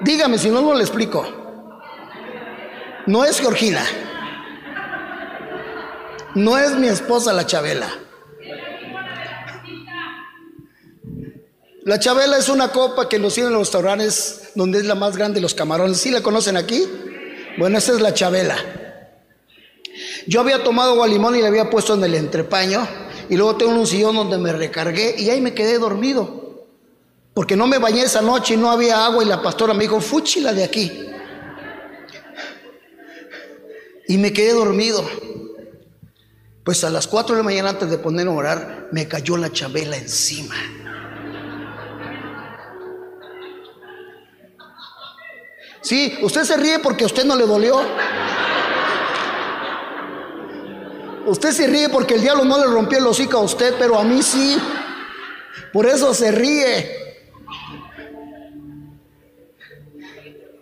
Dígame, 0.01 0.37
si 0.37 0.49
no, 0.49 0.61
no 0.61 0.73
le 0.73 0.81
explico. 0.81 1.44
No 3.07 3.23
es 3.23 3.39
Georgina. 3.39 3.85
No 6.33 6.57
es 6.57 6.75
mi 6.75 6.87
esposa 6.87 7.33
la 7.33 7.45
Chabela. 7.45 7.87
La 11.83 11.99
Chabela 11.99 12.37
es 12.37 12.49
una 12.49 12.69
copa 12.69 13.07
que 13.07 13.19
nos 13.19 13.33
sirven 13.33 13.49
en 13.49 13.59
los 13.59 13.67
restaurantes 13.67 14.49
donde 14.55 14.79
es 14.79 14.85
la 14.85 14.95
más 14.95 15.15
grande 15.15 15.35
de 15.35 15.41
los 15.41 15.53
camarones. 15.53 15.97
¿Sí 15.97 16.09
la 16.09 16.21
conocen 16.21 16.57
aquí? 16.57 16.83
Bueno, 17.59 17.77
esa 17.77 17.93
es 17.93 18.01
la 18.01 18.13
Chabela. 18.13 18.57
Yo 20.25 20.41
había 20.41 20.63
tomado 20.63 20.93
agua 20.93 21.07
limón 21.07 21.35
y 21.35 21.41
la 21.41 21.49
había 21.49 21.69
puesto 21.69 21.93
en 21.93 22.03
el 22.03 22.15
entrepaño. 22.15 22.87
Y 23.29 23.37
luego 23.37 23.55
tengo 23.55 23.71
un 23.71 23.85
sillón 23.85 24.15
donde 24.15 24.39
me 24.39 24.51
recargué 24.51 25.15
y 25.17 25.29
ahí 25.29 25.41
me 25.41 25.53
quedé 25.53 25.77
dormido. 25.77 26.65
Porque 27.35 27.55
no 27.55 27.67
me 27.67 27.77
bañé 27.77 28.01
esa 28.01 28.21
noche 28.21 28.55
y 28.55 28.57
no 28.57 28.71
había 28.71 29.05
agua 29.05 29.23
y 29.23 29.27
la 29.27 29.41
pastora 29.41 29.73
me 29.75 29.83
dijo, 29.83 30.01
fúchila 30.01 30.53
de 30.53 30.63
aquí. 30.63 31.05
Y 34.07 34.17
me 34.17 34.31
quedé 34.33 34.53
dormido. 34.53 35.03
Pues 36.63 36.83
a 36.83 36.89
las 36.89 37.07
4 37.07 37.35
de 37.35 37.41
la 37.41 37.45
mañana 37.45 37.69
antes 37.69 37.89
de 37.91 37.99
poner 37.99 38.27
a 38.27 38.31
orar, 38.31 38.87
me 38.91 39.07
cayó 39.07 39.37
la 39.37 39.51
chabela 39.51 39.97
encima. 39.97 40.55
Sí, 45.81 46.17
usted 46.23 46.43
se 46.43 46.57
ríe 46.57 46.79
porque 46.79 47.03
a 47.03 47.07
usted 47.07 47.23
no 47.25 47.35
le 47.35 47.45
dolió. 47.45 47.79
Usted 51.27 51.51
se 51.51 51.67
ríe 51.67 51.89
porque 51.89 52.15
el 52.15 52.21
diablo 52.21 52.43
no 52.43 52.57
le 52.57 52.65
rompió 52.65 52.97
el 52.97 53.05
hocico 53.05 53.37
a 53.37 53.41
usted, 53.41 53.75
pero 53.77 53.99
a 53.99 54.03
mí 54.03 54.23
sí. 54.23 54.57
Por 55.71 55.85
eso 55.85 56.13
se 56.15 56.31
ríe. 56.31 57.05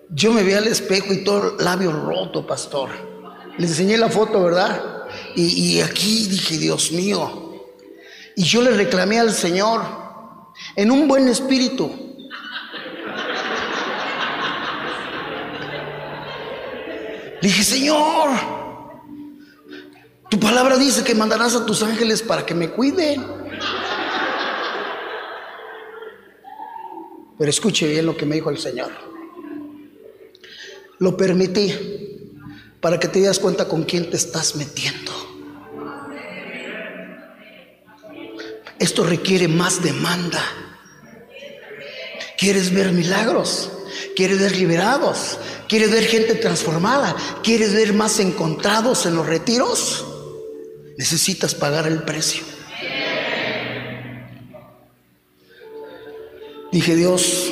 Yo 0.09 0.33
me 0.33 0.43
vi 0.43 0.53
al 0.53 0.67
espejo 0.67 1.13
y 1.13 1.23
todo 1.23 1.55
el 1.57 1.63
labio 1.63 1.93
roto, 1.93 2.45
pastor. 2.45 3.12
Les 3.57 3.69
enseñé 3.69 3.97
la 3.97 4.09
foto, 4.09 4.41
¿verdad? 4.43 5.07
Y, 5.35 5.79
aquí 5.81 6.27
dije, 6.27 6.57
Dios 6.57 6.91
mío. 6.91 7.69
Y 8.35 8.43
yo 8.43 8.61
le 8.61 8.71
reclamé 8.71 9.19
al 9.19 9.31
Señor 9.31 9.81
en 10.75 10.89
un 10.91 11.07
buen 11.07 11.27
espíritu. 11.27 11.91
Le 17.41 17.47
dije, 17.47 17.63
Señor, 17.63 18.29
tu 20.29 20.39
palabra 20.39 20.77
dice 20.77 21.03
que 21.03 21.13
mandarás 21.13 21.55
a 21.55 21.65
tus 21.65 21.83
ángeles 21.83 22.23
para 22.23 22.45
que 22.45 22.55
me 22.55 22.69
cuiden. 22.69 23.23
Pero 27.37 27.49
escuche 27.49 27.87
bien 27.87 28.05
lo 28.05 28.15
que 28.15 28.25
me 28.25 28.35
dijo 28.35 28.49
el 28.49 28.57
Señor. 28.57 28.91
Lo 30.99 31.17
permití 31.17 32.12
para 32.83 32.99
que 32.99 33.07
te 33.07 33.21
das 33.21 33.39
cuenta 33.39 33.65
con 33.65 33.83
quién 33.83 34.09
te 34.09 34.17
estás 34.17 34.57
metiendo. 34.57 35.13
Esto 38.77 39.05
requiere 39.05 39.47
más 39.47 39.81
demanda. 39.81 40.43
¿Quieres 42.37 42.73
ver 42.73 42.91
milagros? 42.91 43.71
¿Quieres 44.17 44.37
ver 44.37 44.57
liberados? 44.57 45.39
¿Quieres 45.69 45.91
ver 45.91 46.03
gente 46.03 46.35
transformada? 46.35 47.15
¿Quieres 47.41 47.73
ver 47.73 47.93
más 47.93 48.19
encontrados 48.19 49.05
en 49.05 49.15
los 49.15 49.25
retiros? 49.27 50.05
Necesitas 50.97 51.55
pagar 51.55 51.87
el 51.87 52.03
precio. 52.03 52.43
Dije, 56.69 56.95
Dios, 56.97 57.49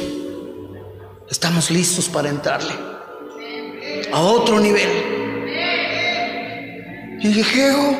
estamos 1.29 1.71
listos 1.71 2.09
para 2.09 2.27
entrarle 2.27 2.73
a 4.11 4.19
otro 4.19 4.59
nivel. 4.59 5.20
Y 7.22 7.28
dije, 7.28 7.43
Geo, 7.43 7.97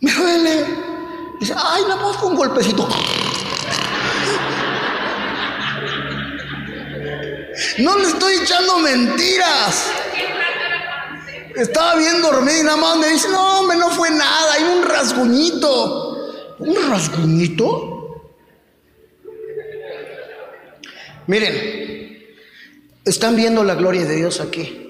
me 0.00 0.12
duele. 0.12 0.64
dice, 1.40 1.54
ay, 1.56 1.82
nada 1.88 1.96
más 1.96 2.22
un 2.22 2.36
golpecito. 2.36 2.86
No 7.78 7.96
le 7.96 8.04
estoy 8.04 8.34
echando 8.42 8.78
mentiras. 8.80 9.90
Estaba 11.56 11.96
bien 11.96 12.20
dormido 12.20 12.60
y 12.60 12.64
nada 12.64 12.76
más 12.76 12.98
me 12.98 13.08
dice, 13.08 13.28
no, 13.30 13.60
hombre, 13.60 13.78
no 13.78 13.88
fue 13.90 14.10
nada, 14.10 14.52
hay 14.52 14.64
un 14.64 14.82
rasguñito. 14.82 16.56
¿Un 16.58 16.90
rasguñito? 16.90 17.96
Miren, 21.26 22.22
están 23.04 23.34
viendo 23.34 23.64
la 23.64 23.76
gloria 23.76 24.04
de 24.04 24.16
Dios 24.16 24.40
aquí. 24.40 24.89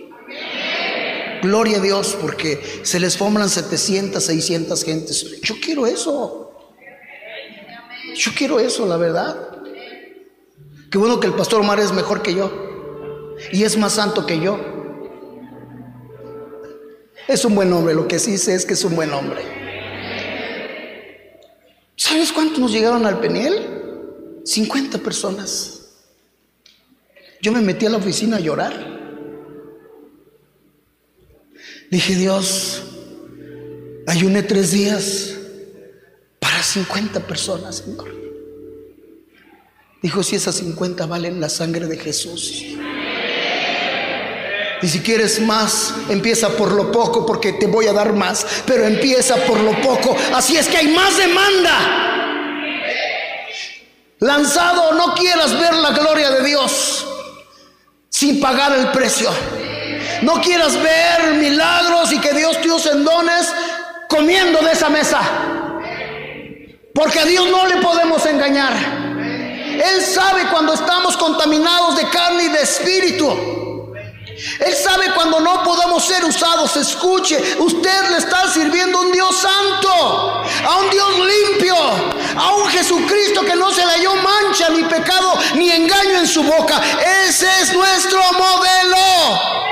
Gloria 1.43 1.79
a 1.79 1.81
Dios 1.81 2.17
porque 2.21 2.81
se 2.83 3.01
les 3.01 3.17
forman 3.17 3.49
700, 3.49 4.23
600 4.23 4.85
gentes. 4.85 5.41
Yo 5.41 5.55
quiero 5.61 5.87
eso. 5.87 6.51
Yo 8.15 8.33
quiero 8.37 8.61
eso, 8.61 8.87
la 8.87 8.97
verdad. 8.97 9.51
Qué 10.91 10.99
bueno 10.99 11.21
que 11.21 11.29
el 11.29 11.35
pastor 11.35 11.61
Omar 11.61 11.79
es 11.81 11.93
mejor 11.93 12.23
que 12.23 12.35
yo. 12.35 13.37
Y 13.53 13.65
es 13.65 13.77
más 13.77 13.93
santo 13.95 14.27
que 14.27 14.41
yo. 14.41 14.59
Es 17.29 17.45
un 17.45 17.55
buen 17.55 17.73
hombre, 17.73 17.95
lo 17.95 18.09
que 18.09 18.19
sí 18.19 18.37
sé 18.39 18.55
es 18.55 18.67
que 18.67 18.75
es 18.75 18.85
un 18.85 18.97
buen 18.97 19.13
hombre. 19.13 19.41
¿Sabes 21.97 22.33
cuántos 22.33 22.59
nos 22.59 22.73
llegaron 22.73 23.07
al 23.07 23.21
Peniel? 23.21 24.43
50 24.45 24.99
personas. 24.99 25.81
Yo 27.41 27.53
me 27.53 27.61
metí 27.61 27.87
a 27.87 27.91
la 27.91 27.99
oficina 27.99 28.39
a 28.39 28.41
llorar. 28.41 29.00
Dije, 31.91 32.15
Dios, 32.15 32.83
ayuné 34.07 34.45
tres 34.45 34.71
días 34.71 35.35
para 36.39 36.63
50 36.63 37.21
personas, 37.27 37.79
Señor. 37.79 38.09
Dijo, 40.01 40.23
si 40.23 40.37
esas 40.37 40.55
50 40.57 41.05
valen 41.07 41.41
la 41.41 41.49
sangre 41.49 41.87
de 41.87 41.99
Jesús. 41.99 42.65
Y 44.83 44.89
si 44.89 45.01
quieres 45.01 45.41
más, 45.41 45.95
empieza 46.09 46.49
por 46.57 46.73
lo 46.73 46.91
poco 46.91 47.27
porque 47.27 47.53
te 47.55 47.67
voy 47.67 47.87
a 47.87 47.93
dar 47.93 48.15
más, 48.15 48.47
pero 48.67 48.87
empieza 48.87 49.37
por 49.45 49.59
lo 49.61 49.79
poco. 49.83 50.17
Así 50.33 50.57
es 50.57 50.69
que 50.69 50.77
hay 50.77 50.89
más 50.89 51.19
demanda. 51.19 51.97
Lanzado, 54.21 54.95
no 54.95 55.15
quieras 55.15 55.59
ver 55.59 55.75
la 55.75 55.91
gloria 55.91 56.31
de 56.31 56.45
Dios 56.45 57.07
sin 58.09 58.41
pagar 58.41 58.79
el 58.79 58.89
precio. 58.89 59.31
No 60.23 60.41
quieras 60.41 60.81
ver 60.81 61.35
milagros 61.35 62.13
y 62.13 62.21
que 62.21 62.33
Dios 62.33 62.61
te 62.61 62.71
use 62.71 62.91
en 62.91 63.05
dones 63.05 63.53
comiendo 64.09 64.61
de 64.61 64.73
esa 64.73 64.91
mesa. 64.91 65.21
Porque 66.95 67.21
a 67.21 67.25
Dios 67.25 67.49
no 67.49 67.67
le 67.67 67.77
podemos 67.77 68.25
engañar. 68.27 68.73
Él 68.75 70.03
sabe 70.03 70.47
cuando 70.51 70.75
estamos 70.75 71.17
contaminados 71.17 71.97
de 71.97 72.09
carne 72.09 72.45
y 72.45 72.49
de 72.49 72.63
espíritu. 72.63 73.95
Él 74.59 74.75
sabe 74.75 75.11
cuando 75.15 75.41
no 75.41 75.63
podemos 75.63 76.05
ser 76.05 76.25
usados. 76.25 76.77
Escuche, 76.77 77.57
usted 77.59 78.11
le 78.11 78.19
está 78.19 78.49
sirviendo 78.49 78.99
a 78.99 79.03
un 79.03 79.13
Dios 79.13 79.37
santo, 79.37 79.89
a 79.89 80.77
un 80.81 80.91
Dios 80.91 81.11
limpio, 81.19 81.77
a 82.37 82.57
un 82.57 82.69
Jesucristo 82.69 83.43
que 83.43 83.55
no 83.55 83.71
se 83.71 83.85
le 83.87 83.93
halló 83.93 84.15
mancha, 84.17 84.69
ni 84.71 84.85
pecado, 84.85 85.39
ni 85.55 85.71
engaño 85.71 86.19
en 86.19 86.27
su 86.27 86.43
boca. 86.43 86.81
Ese 87.27 87.47
es 87.63 87.73
nuestro 87.73 88.21
modelo. 88.33 89.70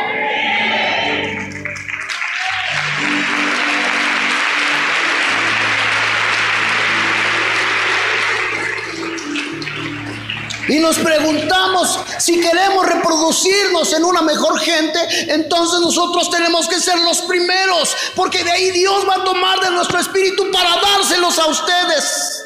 Y 10.69 10.79
nos 10.79 10.99
preguntamos 10.99 11.99
si 12.19 12.41
queremos 12.41 12.87
reproducirnos 12.87 13.93
en 13.95 14.05
una 14.05 14.23
mejor 14.23 14.61
gente, 14.61 14.99
entonces 15.33 15.81
nosotros 15.81 16.31
tenemos 16.31 16.69
que 16.69 16.79
ser 16.79 16.99
los 16.99 17.23
primeros, 17.23 17.97
porque 18.15 18.45
de 18.45 18.51
ahí 18.51 18.71
Dios 18.71 19.07
va 19.09 19.17
a 19.17 19.25
tomar 19.25 19.61
de 19.61 19.71
nuestro 19.71 19.99
espíritu 19.99 20.51
para 20.51 20.77
dárselos 20.77 21.39
a 21.39 21.47
ustedes. 21.47 22.45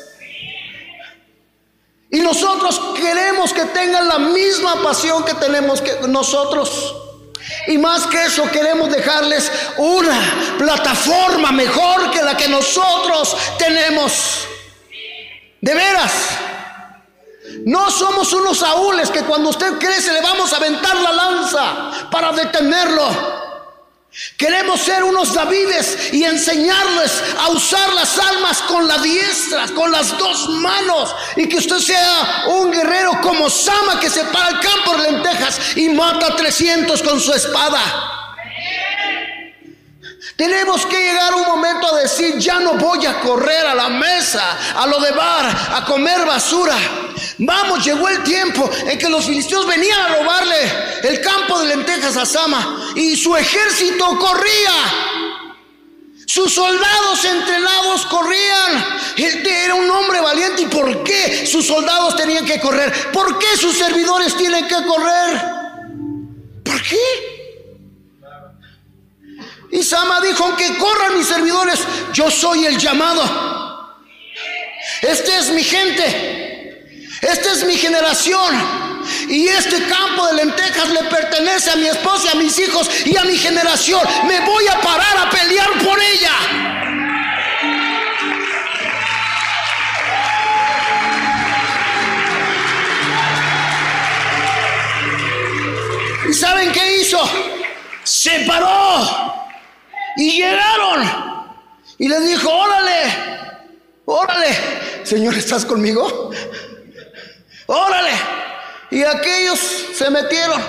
Y 2.10 2.20
nosotros 2.20 2.80
queremos 2.94 3.52
que 3.52 3.64
tengan 3.66 4.06
la 4.06 4.18
misma 4.18 4.82
pasión 4.82 5.24
que 5.24 5.34
tenemos 5.34 5.80
que 5.80 5.94
nosotros. 6.08 6.94
Y 7.66 7.78
más 7.78 8.06
que 8.06 8.22
eso, 8.24 8.48
queremos 8.50 8.90
dejarles 8.90 9.50
una 9.78 10.56
plataforma 10.58 11.52
mejor 11.52 12.10
que 12.10 12.22
la 12.22 12.36
que 12.36 12.48
nosotros 12.48 13.36
tenemos. 13.58 14.46
De 15.60 15.74
veras. 15.74 16.12
No 17.66 17.90
somos 17.90 18.32
unos 18.32 18.58
saúles 18.58 19.10
que 19.10 19.22
cuando 19.22 19.50
usted 19.50 19.78
crece 19.78 20.12
le 20.12 20.20
vamos 20.20 20.52
a 20.52 20.56
aventar 20.56 20.96
la 20.96 21.12
lanza 21.12 22.08
para 22.10 22.32
detenerlo. 22.32 23.42
Queremos 24.36 24.80
ser 24.80 25.02
unos 25.04 25.32
Davides 25.32 26.12
y 26.12 26.24
enseñarles 26.24 27.22
a 27.38 27.48
usar 27.48 27.94
las 27.94 28.18
almas 28.18 28.60
con 28.62 28.86
la 28.86 28.98
diestra, 28.98 29.66
con 29.68 29.90
las 29.90 30.16
dos 30.18 30.48
manos. 30.50 31.14
Y 31.36 31.48
que 31.48 31.56
usted 31.56 31.78
sea 31.78 32.44
un 32.48 32.70
guerrero 32.70 33.18
como 33.22 33.48
Sama 33.48 33.98
que 33.98 34.10
se 34.10 34.24
para 34.24 34.50
el 34.50 34.60
campo 34.60 34.96
de 34.98 35.10
lentejas 35.10 35.76
y 35.76 35.88
mata 35.88 36.26
a 36.26 36.36
300 36.36 37.02
con 37.02 37.20
su 37.20 37.32
espada. 37.32 38.21
Tenemos 40.37 40.87
que 40.87 40.99
llegar 40.99 41.35
un 41.35 41.43
momento 41.43 41.95
a 41.95 42.01
decir, 42.01 42.39
ya 42.39 42.59
no 42.59 42.74
voy 42.74 43.05
a 43.07 43.20
correr 43.20 43.66
a 43.66 43.74
la 43.74 43.89
mesa, 43.89 44.59
a 44.76 44.87
lo 44.87 44.99
de 45.01 45.12
bar, 45.12 45.47
a 45.74 45.85
comer 45.85 46.24
basura. 46.24 46.76
Vamos, 47.39 47.85
llegó 47.85 48.09
el 48.09 48.22
tiempo 48.22 48.68
en 48.87 48.99
que 48.99 49.09
los 49.09 49.26
filisteos 49.26 49.66
venían 49.66 50.01
a 50.01 50.09
robarle 50.16 50.72
el 51.03 51.20
campo 51.20 51.59
de 51.61 51.76
lentejas 51.76 52.16
a 52.16 52.24
Sama 52.24 52.93
y 52.97 53.16
su 53.16 53.37
ejército 53.37 54.18
corría. 54.18 55.22
Sus 56.26 56.55
soldados 56.55 57.24
entrenados 57.26 58.07
corrían. 58.07 58.85
Él 59.18 59.47
era 59.47 59.74
un 59.74 59.91
hombre 59.91 60.18
valiente. 60.20 60.62
¿Y 60.62 60.66
por 60.66 61.05
qué 61.05 61.47
sus 61.47 61.66
soldados 61.66 62.16
tenían 62.16 62.47
que 62.47 62.59
correr? 62.59 63.12
¿Por 63.12 63.39
qué 63.39 63.55
sus 63.59 63.76
servidores 63.76 64.35
tienen 64.37 64.66
que 64.66 64.83
correr? 64.87 65.43
¿Por 66.64 66.80
qué? 66.83 67.32
Y 69.72 69.82
Sama 69.82 70.20
dijo, 70.20 70.44
aunque 70.44 70.76
corran 70.76 71.16
mis 71.16 71.26
servidores, 71.26 71.80
yo 72.12 72.30
soy 72.30 72.66
el 72.66 72.76
llamado. 72.76 73.96
Este 75.00 75.38
es 75.38 75.48
mi 75.48 75.64
gente. 75.64 76.98
Esta 77.22 77.52
es 77.52 77.64
mi 77.64 77.74
generación. 77.78 78.54
Y 79.30 79.48
este 79.48 79.82
campo 79.86 80.26
de 80.26 80.34
lentejas 80.34 80.90
le 80.90 81.04
pertenece 81.04 81.70
a 81.70 81.76
mi 81.76 81.86
esposa, 81.86 82.32
a 82.32 82.34
mis 82.34 82.58
hijos 82.58 82.90
y 83.06 83.16
a 83.16 83.24
mi 83.24 83.38
generación. 83.38 84.02
Me 84.28 84.40
voy 84.40 84.68
a 84.68 84.78
parar 84.78 85.16
a 85.16 85.30
pelear 85.30 85.70
por 85.82 85.98
ella. 85.98 86.32
¿Y 96.28 96.34
saben 96.34 96.70
qué 96.72 97.00
hizo? 97.00 97.18
Se 98.04 98.40
paró 98.40 99.41
y 100.16 100.30
llegaron. 100.32 101.32
Y 101.98 102.08
les 102.08 102.26
dijo, 102.26 102.50
órale, 102.50 103.02
órale. 104.04 104.48
Señor, 105.04 105.34
¿estás 105.34 105.64
conmigo? 105.64 106.30
Órale. 107.66 108.12
Y 108.90 109.02
aquellos 109.04 109.58
se 109.94 110.10
metieron. 110.10 110.60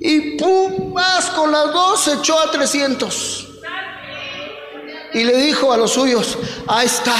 Y 0.00 0.36
pum, 0.36 0.94
con 1.34 1.52
las 1.52 1.72
dos 1.72 2.08
echó 2.08 2.38
a 2.38 2.50
300. 2.50 3.48
Y 5.14 5.24
le 5.24 5.36
dijo 5.38 5.72
a 5.72 5.76
los 5.76 5.92
suyos, 5.92 6.38
ahí 6.66 6.86
está, 6.86 7.16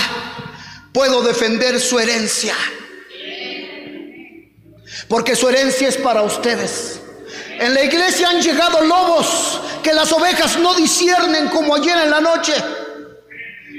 puedo 0.93 1.23
defender 1.23 1.81
su 1.81 1.99
herencia. 1.99 2.55
Porque 5.09 5.35
su 5.35 5.49
herencia 5.49 5.89
es 5.89 5.97
para 5.97 6.23
ustedes. 6.23 7.01
En 7.59 7.75
la 7.75 7.83
iglesia 7.83 8.29
han 8.29 8.41
llegado 8.41 8.81
lobos 8.83 9.61
que 9.83 9.93
las 9.93 10.13
ovejas 10.13 10.59
no 10.59 10.75
disciernen 10.75 11.49
como 11.49 11.75
ayer 11.75 11.99
en 11.99 12.11
la 12.11 12.21
noche. 12.21 12.55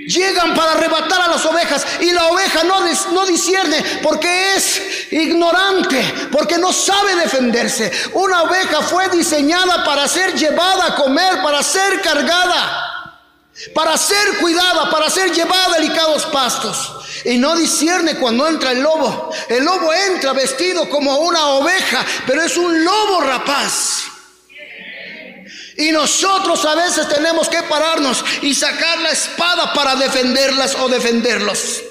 Llegan 0.08 0.56
para 0.56 0.72
arrebatar 0.72 1.22
a 1.22 1.28
las 1.28 1.46
ovejas 1.46 1.86
y 2.00 2.12
la 2.12 2.28
oveja 2.28 2.64
no, 2.64 2.80
no 3.14 3.26
discierne 3.26 3.84
porque 4.02 4.56
es 4.56 5.12
ignorante, 5.12 6.30
porque 6.32 6.58
no 6.58 6.74
sabe 6.74 7.16
defenderse. 7.16 7.92
Una 8.14 8.44
oveja 8.44 8.82
fue 8.82 9.08
diseñada 9.10 9.84
para 9.86 10.08
ser 10.08 10.34
llevada 10.34 10.88
a 10.88 10.96
comer, 10.96 11.42
para 11.42 11.62
ser 11.62 12.02
cargada, 12.02 12.89
para 13.74 13.98
ser 13.98 14.38
cuidada, 14.40 14.90
para 14.90 15.10
ser 15.10 15.32
llevada 15.32 15.66
a 15.66 15.80
delicados 15.80 16.26
pastos. 16.28 16.96
Y 17.26 17.38
no 17.38 17.56
discierne 17.56 18.16
cuando 18.16 18.48
entra 18.48 18.72
el 18.72 18.82
lobo. 18.82 19.32
El 19.50 19.66
lobo 19.66 19.94
entra 19.94 20.34
vestido 20.34 20.90
como 20.90 21.18
una 21.18 21.48
oveja, 21.48 22.06
pero 22.26 22.42
es 22.42 22.56
un 22.58 22.84
lobo 22.84 23.22
rapaz. 23.22 24.04
Y 25.78 25.92
nosotros 25.92 26.66
a 26.66 26.76
veces 26.76 27.08
tenemos 27.08 27.48
que 27.48 27.64
pararnos 27.64 28.24
y 28.42 28.54
sacar 28.54 29.00
la 29.00 29.12
espada 29.12 29.74
para 29.74 29.96
defenderlas 29.96 30.76
o 30.76 30.90
defenderlos. 30.90 31.82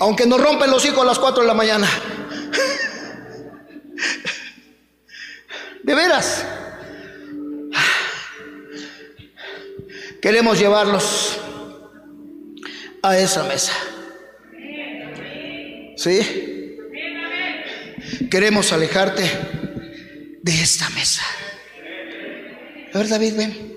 Aunque 0.00 0.26
nos 0.26 0.40
rompen 0.40 0.70
los 0.70 0.84
hijos 0.84 1.02
a 1.02 1.04
las 1.04 1.18
4 1.18 1.42
de 1.42 1.46
la 1.46 1.54
mañana. 1.54 1.86
De 5.82 5.94
veras. 5.94 6.44
Queremos 10.22 10.56
llevarlos 10.56 11.36
a 13.02 13.18
esa 13.18 13.42
mesa. 13.42 13.72
¿Sí? 15.96 16.76
Queremos 18.30 18.72
alejarte 18.72 19.24
de 20.40 20.52
esta 20.52 20.88
mesa. 20.90 21.22
A 22.94 22.98
ver, 22.98 23.08
David, 23.08 23.34
ven. 23.36 23.74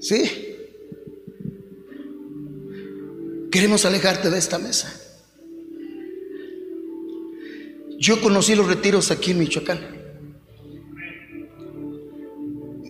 ¿Sí? 0.00 0.56
Queremos 3.52 3.84
alejarte 3.84 4.28
de 4.28 4.38
esta 4.38 4.58
mesa. 4.58 4.92
Yo 8.00 8.20
conocí 8.20 8.56
los 8.56 8.66
retiros 8.66 9.12
aquí 9.12 9.30
en 9.30 9.38
Michoacán. 9.38 9.80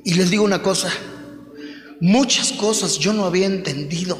Y 0.02 0.14
les 0.14 0.30
digo 0.30 0.44
una 0.44 0.62
cosa, 0.62 0.90
muchas 2.00 2.52
cosas 2.52 2.98
yo 2.98 3.12
no 3.12 3.24
había 3.24 3.46
entendido. 3.46 4.16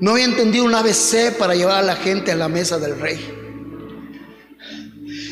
No 0.00 0.12
había 0.12 0.24
entendido 0.24 0.64
un 0.64 0.74
ABC 0.74 1.36
para 1.38 1.54
llevar 1.54 1.78
a 1.78 1.82
la 1.82 1.96
gente 1.96 2.32
a 2.32 2.36
la 2.36 2.48
mesa 2.48 2.78
del 2.78 2.98
rey. 2.98 3.18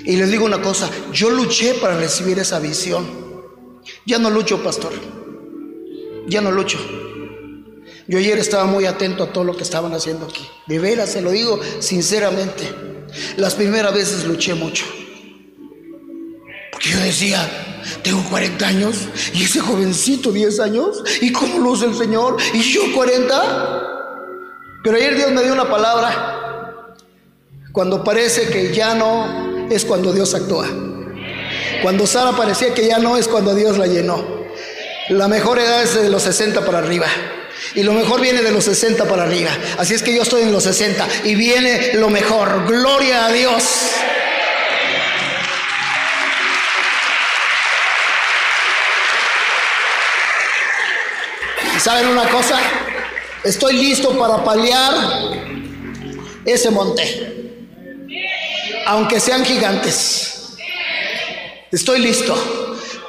Y 0.04 0.16
les 0.16 0.30
digo 0.30 0.44
una 0.44 0.60
cosa, 0.60 0.90
yo 1.12 1.30
luché 1.30 1.74
para 1.74 1.98
recibir 1.98 2.38
esa 2.38 2.58
visión. 2.58 3.06
Ya 4.06 4.18
no 4.18 4.30
lucho, 4.30 4.62
pastor. 4.62 4.92
Ya 6.28 6.40
no 6.40 6.50
lucho. 6.50 6.78
Yo 8.06 8.18
ayer 8.18 8.38
estaba 8.38 8.64
muy 8.64 8.86
atento 8.86 9.24
a 9.24 9.32
todo 9.32 9.44
lo 9.44 9.56
que 9.56 9.62
estaban 9.62 9.92
haciendo 9.92 10.26
aquí. 10.26 10.46
De 10.66 10.78
veras, 10.78 11.12
se 11.12 11.20
lo 11.20 11.30
digo 11.30 11.60
sinceramente. 11.80 12.64
Las 13.36 13.54
primeras 13.54 13.94
veces 13.94 14.24
luché 14.24 14.54
mucho. 14.54 14.86
Porque 16.72 16.88
yo 16.90 16.98
decía, 17.00 17.78
tengo 18.03 18.22
40 18.30 18.66
años 18.66 18.97
y 19.32 19.45
ese 19.45 19.61
jovencito 19.61 20.32
10 20.32 20.61
años. 20.61 21.03
¿Y 21.20 21.32
cómo 21.32 21.59
luce 21.59 21.86
el 21.86 21.95
Señor? 21.95 22.36
¿Y 22.53 22.61
yo 22.61 22.82
40? 22.95 23.99
Pero 24.84 24.97
ayer 24.97 25.16
Dios 25.16 25.32
me 25.32 25.43
dio 25.43 25.53
una 25.53 25.68
palabra. 25.68 26.95
Cuando 27.72 28.03
parece 28.03 28.49
que 28.49 28.72
ya 28.72 28.95
no 28.95 29.68
es 29.70 29.84
cuando 29.84 30.12
Dios 30.12 30.34
actúa. 30.34 30.66
Cuando 31.82 32.07
Sara 32.07 32.32
parecía 32.32 32.74
que 32.74 32.86
ya 32.86 32.99
no 32.99 33.16
es 33.16 33.28
cuando 33.28 33.55
Dios 33.55 33.78
la 33.78 33.86
llenó. 33.86 34.24
La 35.11 35.28
mejor 35.28 35.59
edad 35.59 35.82
es 35.82 35.95
de 35.95 36.09
los 36.09 36.22
60 36.22 36.64
para 36.64 36.78
arriba. 36.78 37.07
Y 37.74 37.82
lo 37.82 37.93
mejor 37.93 38.20
viene 38.20 38.43
de 38.43 38.51
los 38.51 38.64
60 38.64 39.05
para 39.05 39.24
arriba. 39.24 39.51
Así 39.78 39.95
es 39.95 40.03
que 40.03 40.14
yo 40.14 40.22
estoy 40.22 40.43
en 40.43 40.53
los 40.53 40.64
60 40.64 41.07
y 41.24 41.34
viene 41.34 41.93
lo 41.95 42.09
mejor. 42.11 42.66
Gloria 42.66 43.26
a 43.26 43.32
Dios. 43.32 43.62
¿Saben 51.89 52.09
una 52.09 52.28
cosa? 52.28 52.61
Estoy 53.43 53.72
listo 53.72 54.11
para 54.18 54.45
paliar 54.45 54.93
ese 56.45 56.70
monte. 56.70 57.57
Aunque 58.84 59.18
sean 59.18 59.43
gigantes. 59.43 60.59
Estoy 61.72 62.01
listo. 62.01 62.36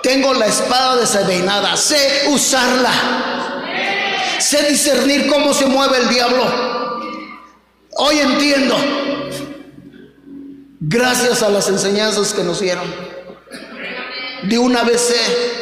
Tengo 0.01 0.33
la 0.33 0.45
espada 0.45 0.95
desenvainada. 0.95 1.75
Sé 1.75 2.29
usarla. 2.29 3.65
Sé 4.39 4.69
discernir 4.69 5.27
cómo 5.27 5.53
se 5.53 5.65
mueve 5.65 5.97
el 5.97 6.07
diablo. 6.07 6.45
Hoy 7.97 8.19
entiendo. 8.19 8.77
Gracias 10.79 11.43
a 11.43 11.49
las 11.49 11.67
enseñanzas 11.67 12.33
que 12.33 12.45
nos 12.45 12.61
dieron. 12.61 12.85
De 14.43 14.57
una 14.57 14.83
vez 14.85 15.01
sé 15.01 15.58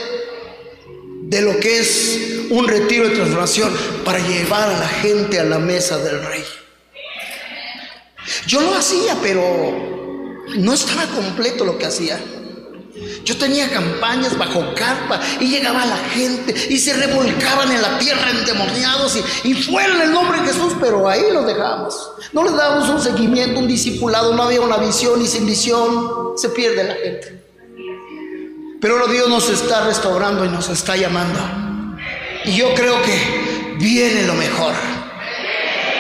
de 1.30 1.41
lo 1.41 1.59
que 1.59 1.80
es 1.80 2.47
un 2.49 2.67
retiro 2.67 3.09
de 3.09 3.15
transformación 3.15 3.75
para 4.05 4.19
llevar 4.19 4.69
a 4.69 4.80
la 4.80 4.88
gente 4.88 5.38
a 5.39 5.43
la 5.43 5.59
mesa 5.59 5.97
del 5.97 6.23
rey. 6.23 6.43
Yo 8.45 8.61
lo 8.61 8.73
hacía, 8.73 9.17
pero 9.21 9.43
no 10.57 10.73
estaba 10.73 11.05
completo 11.07 11.65
lo 11.65 11.78
que 11.78 11.86
hacía. 11.86 12.17
Yo 13.25 13.38
tenía 13.38 13.69
campañas 13.69 14.38
bajo 14.38 14.73
carpa 14.73 15.19
y 15.41 15.49
llegaba 15.49 15.86
la 15.86 15.97
gente 15.97 16.55
y 16.69 16.80
se 16.80 16.93
revolcaban 16.93 17.71
en 17.71 17.82
la 17.82 17.99
tierra 17.99 18.32
endemoniados 18.32 19.17
y, 19.43 19.49
y 19.49 19.53
fuera 19.53 19.95
en 19.95 20.01
el 20.03 20.11
nombre 20.13 20.39
de 20.39 20.47
Jesús, 20.47 20.73
pero 20.80 21.09
ahí 21.09 21.23
los 21.34 21.45
dejamos. 21.45 22.09
No 22.32 22.45
les 22.45 22.55
dábamos 22.55 22.89
un 22.89 23.01
seguimiento, 23.01 23.59
un 23.59 23.67
discipulado, 23.67 24.34
no 24.34 24.43
había 24.43 24.61
una 24.61 24.78
visión 24.78 25.21
y 25.21 25.28
sin 25.28 25.45
visión 25.45 26.38
se 26.38 26.49
pierde 26.49 26.86
la 26.86 26.95
gente. 26.95 27.46
Pero 28.80 29.07
Dios 29.07 29.28
nos 29.28 29.49
está 29.49 29.86
restaurando 29.86 30.45
y 30.45 30.49
nos 30.49 30.69
está 30.69 30.95
llamando. 30.95 31.39
Y 32.45 32.55
yo 32.55 32.73
creo 32.75 33.01
que 33.01 33.75
viene 33.80 34.23
lo 34.23 34.36
mejor. 34.36 34.73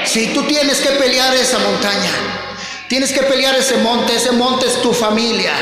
Si 0.05 0.27
tú 0.27 0.43
tienes 0.43 0.79
que 0.79 0.91
pelear 0.91 1.35
esa 1.35 1.57
montaña, 1.57 2.11
tienes 2.87 3.11
que 3.11 3.23
pelear 3.23 3.55
ese 3.55 3.77
monte, 3.77 4.15
ese 4.15 4.31
monte 4.31 4.67
es 4.67 4.81
tu 4.81 4.93
familia. 4.93 5.53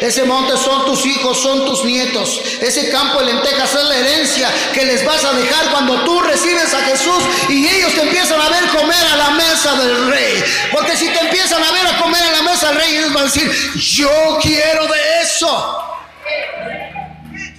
Ese 0.00 0.24
monte 0.24 0.56
son 0.56 0.84
tus 0.84 1.06
hijos, 1.06 1.40
son 1.40 1.64
tus 1.66 1.84
nietos. 1.84 2.40
Ese 2.60 2.90
campo 2.90 3.20
de 3.20 3.32
lentejas 3.32 3.74
es 3.74 3.84
la 3.84 3.96
herencia 3.96 4.50
que 4.74 4.84
les 4.84 5.04
vas 5.04 5.24
a 5.24 5.32
dejar 5.32 5.70
cuando 5.70 6.04
tú 6.04 6.20
recibes 6.20 6.72
a 6.72 6.80
Jesús 6.80 7.22
y 7.48 7.66
ellos 7.68 7.94
te 7.94 8.02
empiezan 8.02 8.40
a 8.40 8.48
ver 8.48 8.66
comer 8.68 9.06
a 9.12 9.16
la 9.16 9.30
mesa 9.30 9.74
del 9.76 10.08
rey. 10.08 10.42
Porque 10.72 10.96
si 10.96 11.08
te 11.08 11.20
empiezan 11.20 11.62
a 11.62 11.70
ver 11.70 11.86
a 11.86 11.98
comer 11.98 12.22
a 12.22 12.32
la 12.32 12.42
mesa 12.42 12.68
del 12.68 12.76
rey, 12.76 12.96
ellos 12.96 13.12
van 13.12 13.22
a 13.22 13.26
decir, 13.26 13.50
yo 13.74 14.38
quiero 14.42 14.86
de 14.86 15.22
eso. 15.22 15.95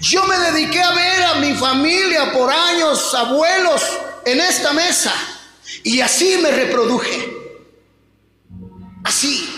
Yo 0.01 0.25
me 0.25 0.37
dediqué 0.37 0.81
a 0.81 0.93
ver 0.93 1.23
a 1.23 1.35
mi 1.35 1.53
familia 1.53 2.31
por 2.31 2.51
años, 2.51 3.13
abuelos, 3.13 3.81
en 4.25 4.39
esta 4.39 4.73
mesa. 4.73 5.13
Y 5.83 6.01
así 6.01 6.37
me 6.41 6.51
reproduje. 6.51 7.33
Así. 9.03 9.53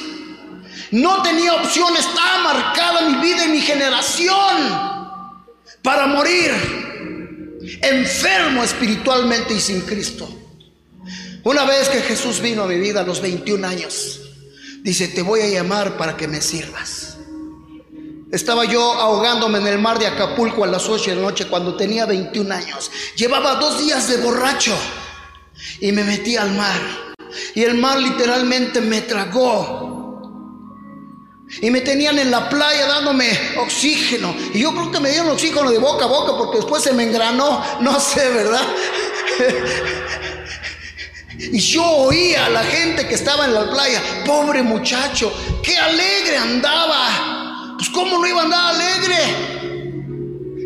No 0.91 1.21
tenía 1.21 1.53
opción, 1.53 1.95
estaba 1.95 2.39
marcada 2.39 3.01
mi 3.09 3.21
vida 3.21 3.45
y 3.45 3.49
mi 3.49 3.61
generación 3.61 4.89
para 5.83 6.07
morir 6.07 6.51
enfermo 7.81 8.63
espiritualmente 8.63 9.53
y 9.53 9.59
sin 9.59 9.81
Cristo. 9.81 10.27
Una 11.43 11.65
vez 11.65 11.89
que 11.89 12.01
Jesús 12.01 12.41
vino 12.41 12.63
a 12.63 12.67
mi 12.67 12.79
vida 12.79 13.01
a 13.01 13.03
los 13.03 13.21
21 13.21 13.65
años, 13.65 14.21
dice, 14.81 15.07
te 15.07 15.21
voy 15.21 15.41
a 15.41 15.47
llamar 15.47 15.97
para 15.97 16.17
que 16.17 16.27
me 16.27 16.41
sirvas. 16.41 17.08
Estaba 18.31 18.65
yo 18.65 18.93
ahogándome 18.93 19.57
en 19.57 19.67
el 19.67 19.79
mar 19.79 19.97
de 19.97 20.05
Acapulco 20.05 20.63
a 20.63 20.67
las 20.67 20.87
8 20.87 21.09
de 21.09 21.15
la 21.15 21.23
noche 21.23 21.47
cuando 21.47 21.75
tenía 21.75 22.05
21 22.05 22.53
años. 22.53 22.91
Llevaba 23.15 23.55
dos 23.55 23.79
días 23.79 24.07
de 24.07 24.17
borracho 24.17 24.77
y 25.79 25.91
me 25.91 26.03
metí 26.03 26.37
al 26.37 26.51
mar. 26.51 26.79
Y 27.55 27.63
el 27.63 27.75
mar 27.75 27.97
literalmente 27.97 28.81
me 28.81 29.01
tragó. 29.01 29.89
Y 31.61 31.71
me 31.71 31.81
tenían 31.81 32.19
en 32.19 32.29
la 32.29 32.47
playa 32.47 32.85
dándome 32.85 33.31
oxígeno. 33.57 34.35
Y 34.53 34.59
yo 34.59 34.71
creo 34.73 34.91
que 34.91 34.99
me 34.99 35.09
dieron 35.09 35.31
oxígeno 35.31 35.71
de 35.71 35.79
boca 35.79 36.05
a 36.05 36.07
boca 36.07 36.37
porque 36.37 36.57
después 36.57 36.83
se 36.83 36.93
me 36.93 37.03
engranó. 37.03 37.63
No 37.81 37.99
sé, 37.99 38.29
¿verdad? 38.29 38.61
Y 41.41 41.57
yo 41.57 41.85
oía 41.85 42.47
a 42.47 42.49
la 42.49 42.63
gente 42.63 43.07
que 43.07 43.15
estaba 43.15 43.45
en 43.45 43.53
la 43.53 43.71
playa, 43.71 44.01
pobre 44.25 44.61
muchacho, 44.61 45.33
qué 45.63 45.77
alegre 45.77 46.35
andaba. 46.35 47.38
Pues 47.79 47.89
cómo 47.91 48.17
no 48.17 48.27
iba 48.27 48.41
a 48.41 48.43
andar 48.43 48.75
alegre. 48.75 49.15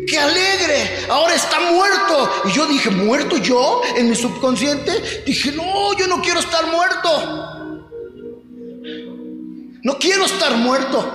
¡Qué 0.04 0.18
alegre! 0.18 1.06
Ahora 1.08 1.36
está 1.36 1.60
muerto. 1.60 2.28
Y 2.46 2.50
yo 2.50 2.66
dije, 2.66 2.90
¿muerto 2.90 3.36
yo? 3.36 3.82
En 3.96 4.10
mi 4.10 4.16
subconsciente 4.16 5.22
dije, 5.24 5.52
no, 5.52 5.96
yo 5.96 6.08
no 6.08 6.20
quiero 6.20 6.40
estar 6.40 6.66
muerto. 6.66 7.08
No 9.84 9.96
quiero 10.00 10.24
estar 10.24 10.56
muerto. 10.56 11.08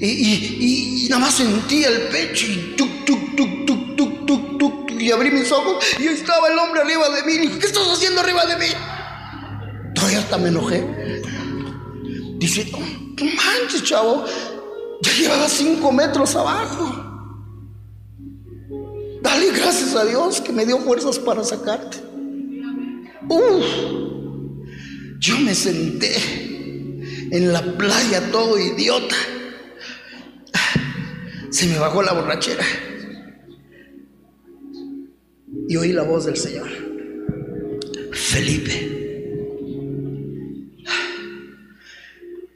Y, 0.00 1.08
nada 1.10 1.22
más 1.22 1.34
sentí 1.34 1.82
el 1.82 2.02
pecho 2.02 2.46
y 2.46 2.76
tuk, 2.76 3.04
tuk, 3.04 3.34
tuk, 3.34 3.66
tuk, 3.66 3.96
tuk, 3.96 4.26
tuk, 4.26 4.58
tuk, 4.58 4.90
y 4.92 5.10
abrí 5.10 5.32
mis 5.32 5.50
ojos 5.50 5.84
y 5.98 6.06
estaba 6.06 6.46
el 6.50 6.58
hombre 6.58 6.82
arriba 6.82 7.08
de 7.08 7.24
mí. 7.24 7.32
Y 7.32 7.38
dije, 7.38 7.58
¿qué 7.58 7.66
estás 7.66 7.88
haciendo 7.88 8.20
arriba 8.20 8.46
de 8.46 8.56
mí? 8.58 8.72
Todavía 9.92 10.20
hasta 10.20 10.38
me 10.38 10.50
enojé. 10.50 10.86
Dice, 12.38 12.70
no 13.24 13.32
manches, 13.34 13.82
chavo, 13.82 14.24
ya 15.02 15.12
llevaba 15.12 15.48
cinco 15.48 15.92
metros 15.92 16.36
abajo. 16.36 17.02
Dale 19.22 19.50
gracias 19.52 19.94
a 19.94 20.04
Dios 20.04 20.40
que 20.40 20.52
me 20.52 20.64
dio 20.66 20.78
fuerzas 20.78 21.18
para 21.18 21.42
sacarte. 21.42 21.98
Uf, 23.28 23.64
yo 25.18 25.38
me 25.38 25.54
senté 25.54 26.14
en 27.30 27.52
la 27.52 27.62
playa 27.76 28.30
todo 28.30 28.58
idiota. 28.58 29.16
Se 31.50 31.66
me 31.66 31.78
bajó 31.78 32.02
la 32.02 32.12
borrachera. 32.12 32.64
Y 35.68 35.76
oí 35.76 35.92
la 35.92 36.02
voz 36.02 36.26
del 36.26 36.36
Señor. 36.36 36.68
Felipe. 38.12 38.95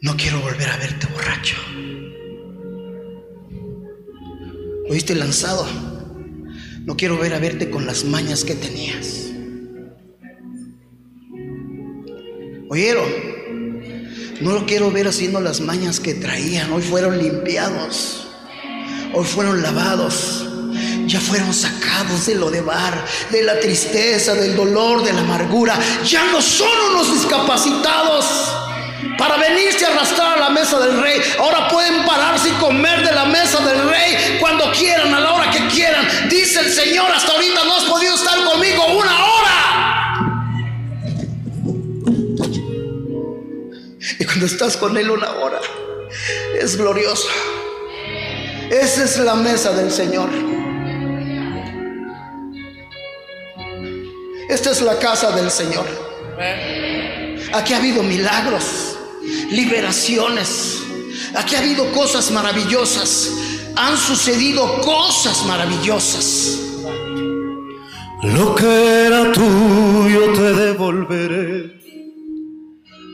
No 0.03 0.17
quiero 0.17 0.41
volver 0.41 0.67
a 0.71 0.79
verte 0.79 1.07
borracho. 1.13 1.57
Oíste 4.89 5.15
lanzado. 5.15 5.67
No 6.87 6.97
quiero 6.97 7.19
ver 7.19 7.35
a 7.35 7.39
verte 7.39 7.69
con 7.69 7.85
las 7.85 8.05
mañas 8.05 8.43
que 8.43 8.55
tenías. 8.55 9.27
Oyeron, 12.71 13.09
no 14.41 14.53
lo 14.53 14.65
quiero 14.65 14.91
ver 14.91 15.07
haciendo 15.07 15.39
las 15.43 15.61
mañas 15.61 16.01
que 16.01 16.15
traían. 16.15 16.73
Hoy 16.73 16.83
fueron 16.83 17.19
limpiados. 17.19 18.27
Hoy 19.13 19.27
fueron 19.27 19.61
lavados. 19.61 20.47
Ya 21.07 21.21
fueron 21.21 21.53
sacados 21.53 22.25
de 22.25 22.37
lo 22.37 22.51
de 22.51 22.63
bar, 22.63 23.05
de 23.31 23.43
la 23.43 23.61
tristeza, 23.61 24.35
del 24.35 24.57
dolor, 24.57 25.05
de 25.05 25.13
la 25.13 25.21
amargura. 25.21 25.79
Ya 26.07 26.33
no 26.33 26.41
son 26.41 26.71
unos 26.91 27.13
discapacitados 27.13 28.60
para 29.19 29.37
venirse 29.37 29.85
a 29.85 29.89
arrastrar 29.89 30.37
a 30.39 30.41
la 30.41 30.51
mesa 30.51 30.79
del 30.79 31.01
rey. 31.01 31.21
Ahora 31.39 31.69
pueden 31.69 32.05
pararse 32.05 32.49
y 32.49 32.53
comer 32.53 33.05
de 33.05 33.13
la 33.13 33.25
mesa 33.27 33.59
del 33.65 33.89
rey 33.89 34.39
cuando 34.41 34.71
quieran, 34.73 35.13
a 35.15 35.21
la 35.21 35.33
hora 35.33 35.51
que 35.51 35.67
quieran. 35.69 36.07
Dice 36.29 36.61
el 36.61 36.71
Señor, 36.71 37.11
hasta 37.11 37.33
ahorita 37.33 37.65
no 37.65 37.77
has 37.77 37.85
podido 37.85 38.15
estar 38.15 38.45
conmigo 38.45 38.87
una 38.87 39.25
hora. 39.25 39.41
Y 44.19 44.25
cuando 44.25 44.47
estás 44.47 44.77
con 44.77 44.97
Él 44.97 45.11
una 45.11 45.31
hora, 45.33 45.61
es 46.59 46.77
glorioso. 46.77 47.29
Esa 48.71 49.05
es 49.05 49.19
la 49.19 49.35
mesa 49.35 49.73
del 49.73 49.91
Señor. 49.91 50.31
Esta 54.49 54.71
es 54.71 54.81
la 54.83 54.99
casa 54.99 55.31
del 55.33 55.51
Señor. 55.51 55.87
Aquí 57.53 57.75
ha 57.75 57.79
habido 57.79 58.03
milagros, 58.03 58.97
liberaciones. 59.51 60.83
Aquí 61.35 61.55
ha 61.55 61.59
habido 61.59 61.91
cosas 61.93 62.31
maravillosas. 62.31 63.31
Han 63.77 63.97
sucedido 63.97 64.81
cosas 64.81 65.45
maravillosas. 65.47 66.59
Lo 68.23 68.55
que 68.55 69.07
era 69.07 69.33
tuyo 69.33 70.33
te 70.33 70.55
devolveré. 70.55 71.81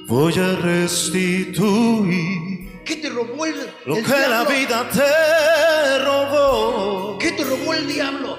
Voy 0.09 0.35
a 0.39 0.57
restituir. 0.57 2.37
¿Qué 2.85 2.97
te 2.97 3.09
robó 3.09 3.47
el, 3.47 3.55
Lo 3.87 3.97
que 3.97 4.29
la 4.29 4.45
vida 4.45 4.89
te 4.91 5.99
robó. 6.05 7.19
¿Qué 7.19 7.33
te 7.33 7.45
robó 7.45 7.75
el 7.75 7.87
diablo? 7.87 8.37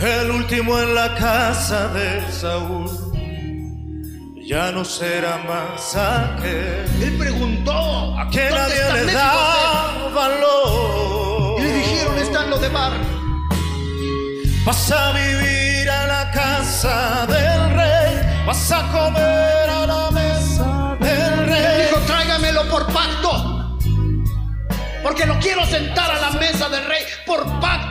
el 0.00 0.30
último 0.30 0.78
en 0.78 0.94
la 0.94 1.14
casa 1.16 1.88
de 1.88 2.30
Saúl. 2.30 3.17
Ya 4.48 4.72
no 4.72 4.82
será 4.82 5.36
más 5.46 5.94
aquel 5.94 6.86
Él 7.02 7.16
preguntó 7.18 8.18
a 8.18 8.24
¿dónde 8.24 8.50
nadie 8.50 8.80
está 8.80 8.94
le 8.94 9.12
da 9.12 10.10
valor. 10.14 11.60
Y 11.60 11.62
le 11.64 11.72
dijeron, 11.74 12.18
está 12.18 12.44
en 12.44 12.50
lo 12.50 12.56
de 12.56 12.68
bar. 12.70 12.92
Vas 14.64 14.90
a 14.90 15.12
vivir 15.12 15.90
a 15.90 16.06
la 16.06 16.30
casa 16.30 17.26
del 17.26 17.76
rey, 17.76 18.46
vas 18.46 18.72
a 18.72 18.90
comer 18.90 19.68
a 19.68 19.86
la 19.86 20.10
mesa 20.12 20.96
del 20.98 21.46
rey. 21.46 21.86
dijo, 21.86 22.00
tráigamelo 22.06 22.70
por 22.70 22.86
pacto. 22.86 23.76
Porque 25.02 25.26
lo 25.26 25.38
quiero 25.40 25.66
sentar 25.66 26.10
a 26.10 26.20
la 26.20 26.30
mesa 26.40 26.70
del 26.70 26.86
rey 26.86 27.02
por 27.26 27.44
pacto. 27.60 27.87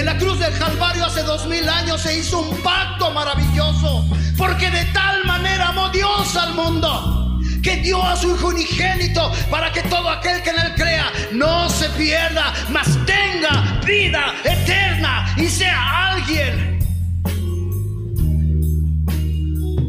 En 0.00 0.06
la 0.06 0.16
cruz 0.16 0.38
del 0.38 0.56
Calvario 0.56 1.04
hace 1.04 1.22
dos 1.24 1.46
mil 1.46 1.68
años 1.68 2.00
se 2.00 2.18
hizo 2.18 2.38
un 2.38 2.56
pacto 2.62 3.10
maravilloso. 3.10 4.08
Porque 4.38 4.70
de 4.70 4.86
tal 4.94 5.26
manera 5.26 5.68
amó 5.68 5.90
Dios 5.90 6.34
al 6.36 6.54
mundo. 6.54 7.38
Que 7.62 7.76
dio 7.76 8.02
a 8.02 8.16
su 8.16 8.34
Hijo 8.34 8.46
unigénito 8.48 9.30
para 9.50 9.70
que 9.70 9.82
todo 9.82 10.08
aquel 10.08 10.42
que 10.42 10.48
en 10.48 10.58
él 10.58 10.74
crea 10.74 11.12
no 11.32 11.68
se 11.68 11.90
pierda, 11.90 12.54
mas 12.70 12.88
tenga 13.04 13.78
vida 13.84 14.34
eterna 14.42 15.34
y 15.36 15.46
sea 15.48 16.12
alguien. 16.12 16.78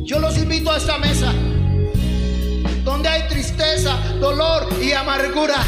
Yo 0.06 0.20
los 0.20 0.38
invito 0.38 0.74
a 0.74 0.78
esta 0.78 0.98
mesa 0.98 1.32
donde 2.84 3.08
hay 3.08 3.30
tristeza, 3.30 3.96
dolor 4.20 4.68
y 4.82 4.92
amargura. 4.92 5.64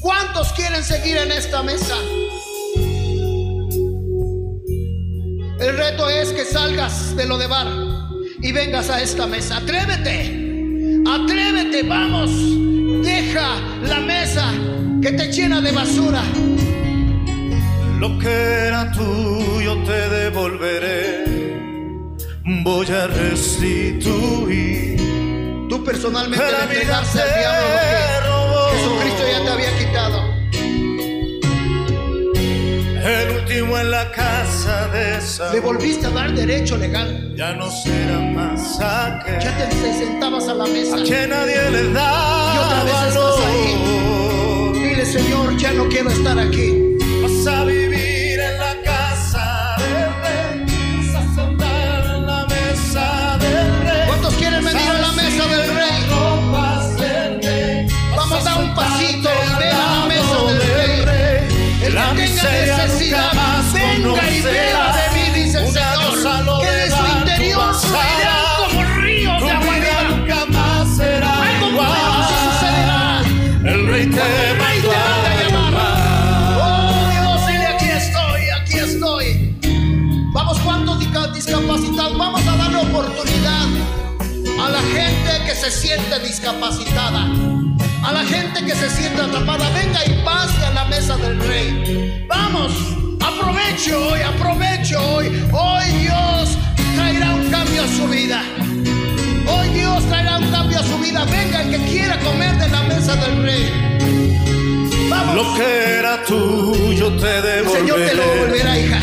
¿Cuántos 0.00 0.52
quieren 0.54 0.82
seguir 0.82 1.18
en 1.18 1.30
esta 1.30 1.62
mesa? 1.62 1.94
El 5.64 5.78
reto 5.78 6.10
es 6.10 6.30
que 6.34 6.44
salgas 6.44 7.16
de 7.16 7.24
lo 7.24 7.38
de 7.38 7.46
bar 7.46 7.66
y 8.42 8.52
vengas 8.52 8.90
a 8.90 9.00
esta 9.00 9.26
mesa. 9.26 9.56
Atrévete, 9.56 11.00
atrévete, 11.08 11.82
vamos. 11.84 12.30
Deja 13.02 13.56
la 13.82 13.98
mesa 14.00 14.44
que 15.00 15.12
te 15.12 15.32
llena 15.32 15.62
de 15.62 15.72
basura. 15.72 16.22
Lo 17.98 18.18
que 18.18 18.28
era 18.28 18.92
tuyo 18.92 19.82
te 19.84 20.08
devolveré, 20.10 21.24
voy 22.62 22.86
a 22.88 23.06
restituir. 23.06 24.98
Tú 25.70 25.82
personalmente 25.82 26.44
le 26.44 26.62
entregaste 26.62 27.22
al 27.22 27.38
diablo 27.38 28.48
lo 28.48 28.70
que. 28.70 28.76
Jesucristo 28.76 29.22
ya 29.32 29.42
te 29.44 29.50
había 29.50 29.78
quitado. 29.78 30.23
Último 33.54 33.78
en 33.78 33.90
la 33.90 34.10
casa 34.10 34.88
de 34.88 35.52
Le 35.52 35.60
volviste 35.60 36.06
a 36.06 36.10
dar 36.10 36.32
derecho 36.32 36.76
legal. 36.76 37.32
Ya 37.36 37.52
no 37.52 37.70
será 37.70 38.18
más 38.18 38.80
aquel 38.80 39.38
Ya 39.40 39.68
te, 39.68 39.92
sentabas 39.92 40.48
a 40.48 40.54
la 40.54 40.66
mesa. 40.66 40.96
a 40.96 41.02
que 41.02 41.26
nadie 41.26 41.70
le 41.70 41.92
da 41.92 42.54
Y 42.54 42.58
otra 42.58 42.84
vez 42.84 42.94
estás 42.94 43.14
valor. 43.14 44.72
Dile, 44.74 45.06
Señor, 45.06 45.56
ya 45.56 45.72
no 45.72 45.88
quiero 45.88 46.10
estar 46.10 46.38
aquí. 46.38 46.96
Vas 47.22 47.46
a 47.46 47.64
y 64.12 64.40
beba 64.42 64.92
de 64.96 65.04
mí, 65.14 65.44
dice 65.44 65.58
el 65.58 65.72
Señor. 65.72 66.60
Que 66.60 66.70
de 66.70 66.90
su 66.90 67.06
interior 67.18 67.74
fluirán 67.74 68.44
como 68.68 68.84
ríos 69.00 69.42
de 69.42 69.50
agua 69.50 69.74
viva. 69.74 70.02
nunca 70.10 70.46
más 70.46 70.96
será 70.96 71.42
Algo 71.42 71.68
igual. 71.70 71.86
poderoso 71.88 72.34
sucederá. 72.50 73.22
El 73.72 73.86
rey 73.86 74.06
te 74.06 74.20
manda 74.58 75.30
a 75.30 75.42
llamar. 75.48 75.74
Oh 76.60 77.10
Dios, 77.10 77.46
dile 77.46 77.66
aquí 77.66 77.86
estoy, 77.86 78.42
aquí 78.60 78.78
estoy. 78.78 79.58
Vamos, 80.32 80.58
¿cuántos 80.60 80.98
disca- 81.00 81.32
discapacitados? 81.32 82.18
Vamos 82.18 82.46
a 82.46 82.56
darle 82.56 82.76
oportunidad 82.78 83.66
a 84.64 84.68
la 84.68 84.80
gente 84.80 85.44
que 85.46 85.54
se 85.54 85.70
siente 85.70 86.18
discapacitada. 86.20 87.26
A 88.02 88.12
la 88.12 88.22
gente 88.24 88.62
que 88.66 88.74
se 88.74 88.90
siente 88.90 89.20
atrapada, 89.22 89.70
venga 89.70 90.04
y 90.04 90.22
pase 90.24 90.62
a 90.66 90.70
la 90.72 90.84
mesa 90.86 91.16
del 91.16 91.38
rey. 91.40 92.26
Vamos, 92.28 92.72
aproveche 93.28 93.94
hoy, 93.94 94.20
aproveche 94.22 94.96
hoy. 94.96 95.26
Hoy 95.52 95.84
Dios 96.00 96.58
traerá 96.96 97.34
un 97.34 97.50
cambio 97.50 97.82
a 97.84 97.88
su 97.88 98.06
vida. 98.08 98.42
Hoy 99.46 99.68
Dios 99.70 100.04
traerá 100.08 100.38
un 100.38 100.50
cambio 100.50 100.78
a 100.80 100.82
su 100.82 100.98
vida. 100.98 101.24
Venga 101.24 101.62
el 101.62 101.70
que 101.70 101.78
quiera 101.90 102.18
comer 102.20 102.56
de 102.58 102.68
la 102.68 102.82
mesa 102.82 103.16
del 103.16 103.42
rey. 103.42 103.64
Vamos. 105.08 105.34
Lo 105.36 105.54
que 105.54 105.98
era 105.98 106.22
tuyo 106.24 107.12
te 107.16 107.58
El 107.60 107.68
Señor 107.68 107.98
te 107.98 108.14
lo 108.14 108.22
devolveré. 108.22 108.34
devolverá, 108.34 108.78
hija. 108.78 109.00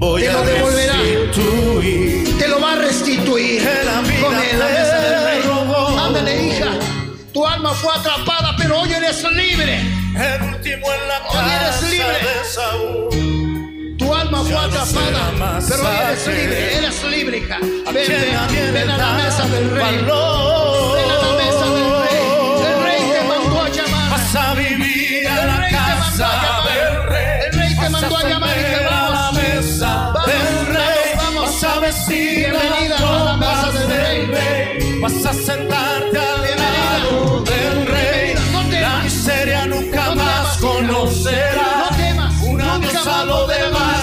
Voy 0.00 0.22
te 0.22 0.32
lo 0.32 0.42
devolverá. 0.44 0.94
restituir. 0.94 2.38
Te 2.38 2.48
lo 2.48 2.60
va 2.60 2.72
a 2.72 2.76
restituir. 2.76 3.60
Que 3.62 3.84
la 3.84 4.00
vida 4.00 4.20
Con 4.20 4.34
él, 4.34 4.58
la 4.58 4.66
mesa 4.66 5.00
del 5.00 5.24
rey. 5.24 5.42
robó. 5.42 5.98
Ándale, 5.98 6.46
hija. 6.46 6.70
Tu 7.32 7.46
alma 7.46 7.70
fue 7.74 7.92
atrapada, 7.94 8.54
pero 8.56 8.80
hoy 8.80 8.92
eres 8.92 9.22
libre. 9.32 9.80
El 10.14 10.42
último 10.54 10.86
en 10.92 11.08
la 11.08 11.18
Hoy 11.28 11.50
eres 11.60 11.82
libre. 11.90 12.18
de 12.18 12.44
Saúl. 12.48 13.23
Atrapada, 14.64 15.60
pero 15.68 15.92
eres 15.92 16.26
libre. 16.26 16.76
Eres 16.76 17.04
libre, 17.04 17.38
hija. 17.38 17.58
Ven, 17.60 17.94
ven, 17.94 18.74
ven 18.74 18.90
a 18.90 18.96
la 18.96 19.12
mesa 19.14 19.46
del 19.48 19.70
rey. 19.70 19.96
Ven 19.96 20.10
a 20.10 21.18
la 21.24 21.32
mesa 21.40 21.66
del 21.76 21.90
rey. 22.02 22.22
El 22.68 22.82
rey 22.84 23.00
te 23.12 23.20
mandó 23.28 23.62
a 23.62 23.68
llamar. 23.68 24.10
Vas 24.10 24.36
a 24.36 24.54
vivir 24.54 25.28
a 25.28 25.46
la 25.46 25.68
casa 25.70 26.28
del 26.66 27.08
rey. 27.08 27.26
El 27.46 27.52
rey 27.58 27.76
te 27.76 27.88
mandó 27.90 28.16
a 28.16 28.22
llamar 28.22 28.50
a 28.50 29.10
la 29.10 29.32
mesa 29.32 30.12
del 30.26 30.66
rey. 30.74 31.34
Vas 31.36 31.64
a 31.64 31.80
vestir 31.80 32.50
Bienvenida 32.50 32.96
a 32.98 33.24
la 33.24 33.36
mesa 33.36 33.70
del 33.86 34.28
rey. 34.28 35.00
Vas 35.00 35.26
a 35.26 35.32
sentarte 35.32 36.18
al 36.18 36.42
lado 36.56 37.40
del 37.42 37.86
rey. 37.86 38.34
La 38.80 39.02
miseria 39.02 39.66
nunca 39.66 40.14
más 40.14 40.58
temas. 40.58 42.42
Una 42.42 42.78
Nunca 42.78 42.86
vez 42.86 42.94
más 42.94 43.06
a 43.06 43.24
lo 43.24 43.46
volverá 43.46 43.93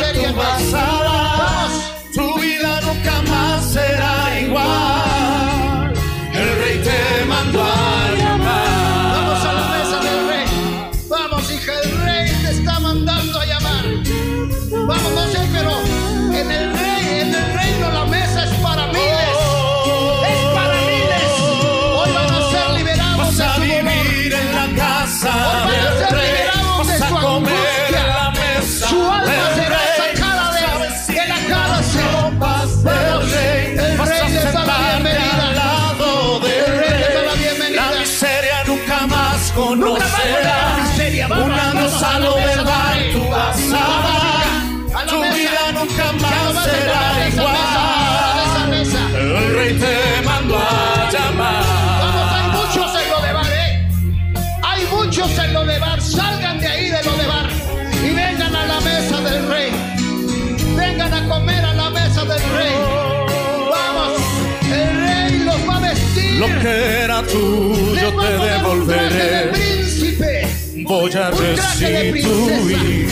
era 67.22 67.31
tuyo 67.31 68.10
te 68.22 68.31
devolveré. 68.38 69.52
príncipe. 69.52 70.48
Voy 70.88 71.11
a 71.14 71.30
restituir 71.31 73.07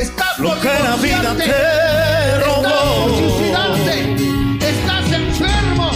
Estás 0.00 0.38
lo 0.38 0.58
que 0.60 0.68
la 0.68 0.96
vida 0.96 1.34
te 1.36 2.38
robó. 2.40 3.08
Estás 4.60 5.12
enfermo. 5.12 5.90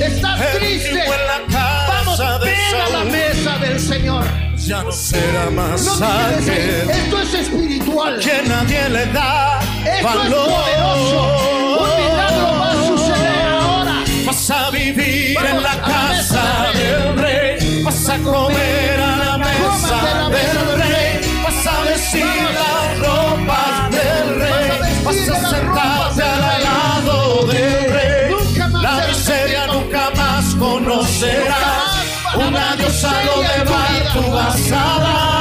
Estás 0.00 0.40
triste. 0.56 1.04
Vamos, 1.48 2.18
ven 2.42 2.74
a 2.74 2.88
la 2.98 3.04
mesa 3.04 3.58
del 3.58 3.78
Señor. 3.80 4.24
Ya 4.56 4.82
no 4.82 4.92
será 4.92 5.50
más 5.50 5.84
No 5.84 6.06
aquel 6.06 6.88
Esto 6.90 7.20
es 7.20 7.34
espiritual. 7.34 8.18
que 8.18 8.48
nadie 8.48 8.88
le 8.88 9.06
da 9.06 9.60
Esto 9.60 9.90
es 9.92 10.02
valor. 10.02 10.48
poderoso. 10.48 11.20
Un 11.80 11.90
milagro 12.02 12.46
va 12.58 12.70
a 12.70 12.86
suceder 12.86 13.46
ahora. 13.60 13.94
Vas 14.24 14.50
a 14.50 14.70
vivir 14.70 15.34
Vamos 15.34 15.50
en 15.50 15.62
la 15.62 15.82
Vas 18.04 18.18
a 18.18 18.22
comer 18.22 19.00
a 19.00 19.16
la 19.16 19.38
mesa 19.38 19.96
la 20.14 20.28
del 20.28 20.78
rey. 20.78 21.42
Vas 21.42 21.66
a 21.66 21.80
vestir 21.88 22.26
las 22.52 22.98
ropas 22.98 23.90
del 23.92 24.40
rey. 24.40 25.02
Vas 25.04 25.16
a 25.16 25.48
sentarte 25.48 26.22
al 26.22 26.64
lado 26.64 27.46
del 27.46 27.92
rey. 27.94 28.34
La 28.82 29.06
miseria 29.08 29.66
nunca 29.68 30.10
más 30.16 30.54
conocerás. 30.56 32.04
Una 32.36 32.76
diosa 32.76 33.10
lo 33.24 33.40
miseria 33.40 33.96
en 33.96 34.12
tu 34.12 34.20
llevar 34.20 34.54
vida. 34.54 35.33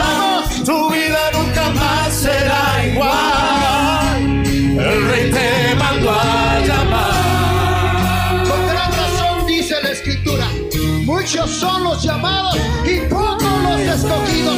Muchos 11.06 11.50
son 11.50 11.84
los 11.84 12.02
llamados 12.02 12.56
y 12.86 12.98
pocos 13.10 13.44
los 13.64 13.80
escogidos. 13.82 14.56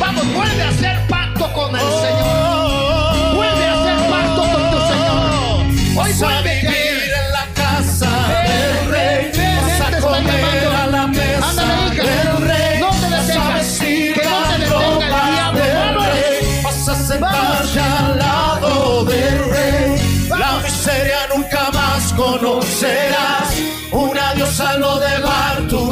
Vamos, 0.00 0.24
vuelve 0.34 0.62
a 0.62 0.68
hacer 0.70 1.06
pacto 1.06 1.52
con 1.52 1.74
el 1.74 1.80
Señor. 1.80 3.34
Vuelve 3.34 3.66
a 3.66 3.74
hacer 3.80 4.10
pacto 4.10 4.40
con 4.40 4.70
tu 4.70 4.78
Señor. 4.88 6.02
Hoy 6.02 6.12
vuelve 6.14 6.38
a 6.38 6.42
vivir 6.42 7.12
en 7.24 7.32
la 7.32 7.46
casa 7.54 8.10
del 8.42 8.90
rey. 8.90 9.32
Vas 9.60 9.80
a 9.80 10.00
comer 10.00 10.66
a 10.82 10.86
la 10.86 11.06
mesa 11.08 11.62
del 11.90 12.42
rey. 12.48 12.80
No 12.80 12.90
te 12.90 13.10
detengas. 13.10 13.78
Que 13.80 14.22
no 14.24 14.42
te 14.48 14.58
detenga 14.58 15.26
el 15.26 15.32
diablo. 15.34 15.60
Vamos. 15.74 16.06
rey. 16.06 16.62
Vas 16.64 16.88
a 16.88 17.18
Vamos. 17.18 17.68
sentarte 17.68 17.80
al 17.80 18.18
lado 18.18 19.04
del 19.04 19.44
rey. 19.50 20.28
La 20.30 20.52
miseria 20.62 21.18
nunca 21.34 21.70
más 21.70 22.12
conocerás. 22.14 23.54
Una 23.92 24.34
diosa 24.34 24.76
lo 24.78 24.98
de 24.98 25.13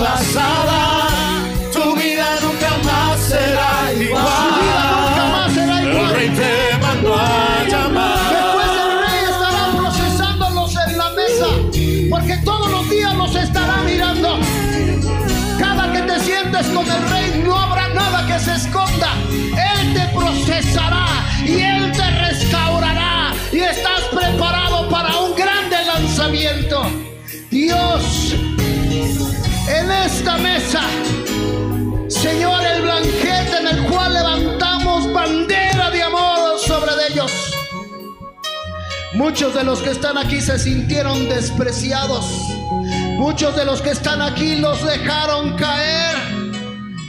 bar 0.03 1.43
tu 1.73 1.95
vida 1.95 2.27
nunca 2.43 2.71
más 2.85 3.21
será 3.21 3.93
igual. 3.93 4.25
Tu 4.25 4.55
vida 4.61 4.85
nunca 5.01 5.25
más 5.33 5.53
será 5.53 5.83
igual. 5.83 6.11
El 6.11 6.17
rey 6.17 6.29
te 6.31 6.79
mandó 6.79 7.15
a 7.15 7.65
llamar. 7.69 8.19
Después 8.37 8.71
el 8.85 8.93
rey 9.05 9.21
estará 9.31 9.65
procesándolos 9.77 10.77
en 10.87 10.99
la 10.99 11.11
mesa, 11.11 11.47
porque 12.11 12.37
todos 12.45 12.71
los 12.71 12.91
días 12.91 13.15
los 13.15 13.35
estará 13.37 13.77
mirando. 13.85 14.39
Cada 15.59 15.93
que 15.93 16.03
te 16.03 16.21
sientes 16.21 16.67
con 16.69 16.87
el 16.91 17.09
rey 17.11 17.43
no 17.45 17.57
habrá 17.57 17.89
nada 17.89 18.27
que 18.27 18.39
se 18.41 18.55
esconda. 18.55 19.13
Él 19.31 19.95
te 19.95 20.07
procesará 20.17 21.07
y 21.45 21.61
él 21.61 21.93
te 21.93 22.11
restaurará 22.11 22.52
esta 30.23 30.39
mesa, 30.39 30.83
Señor, 32.09 32.65
el 32.65 32.83
blanquete 32.83 33.57
en 33.59 33.67
el 33.67 33.83
cual 33.87 34.15
levantamos 34.15 35.13
bandera 35.13 35.91
de 35.91 36.01
amor 36.01 36.61
sobre 36.61 36.93
ellos. 37.11 37.33
Muchos 39.15 39.53
de 39.53 39.65
los 39.65 39.81
que 39.81 39.91
están 39.91 40.17
aquí 40.17 40.41
se 40.41 40.61
sintieron 40.61 41.29
despreciados. 41.29 42.25
Muchos 43.19 43.57
de 43.57 43.65
los 43.65 43.83
que 43.83 43.91
están 43.91 44.23
aquí 44.23 44.55
los 44.57 44.85
dejaron 44.87 45.57
caer. 45.57 46.15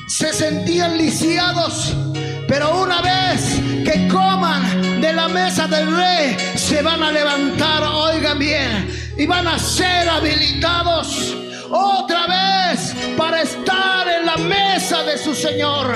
Se 0.08 0.34
sentían 0.34 0.98
lisiados. 0.98 1.94
Pero 2.48 2.82
una 2.82 3.00
vez 3.02 3.62
que 3.86 4.08
coman 4.08 5.02
de 5.02 5.14
la 5.14 5.28
mesa 5.28 5.68
del 5.68 5.96
rey, 5.96 6.36
se 6.56 6.82
van 6.82 7.04
a 7.04 7.12
levantar, 7.12 7.84
oigan 7.84 8.40
bien, 8.40 9.14
y 9.16 9.28
van 9.28 9.48
a 9.48 9.60
ser 9.60 10.10
habilitados 10.10 11.44
otra 11.74 12.28
vez 12.28 12.96
para 13.18 13.42
estar 13.42 14.08
en 14.08 14.26
la 14.26 14.38
mesa 14.38 15.04
de 15.04 15.18
su 15.18 15.34
Señor. 15.34 15.94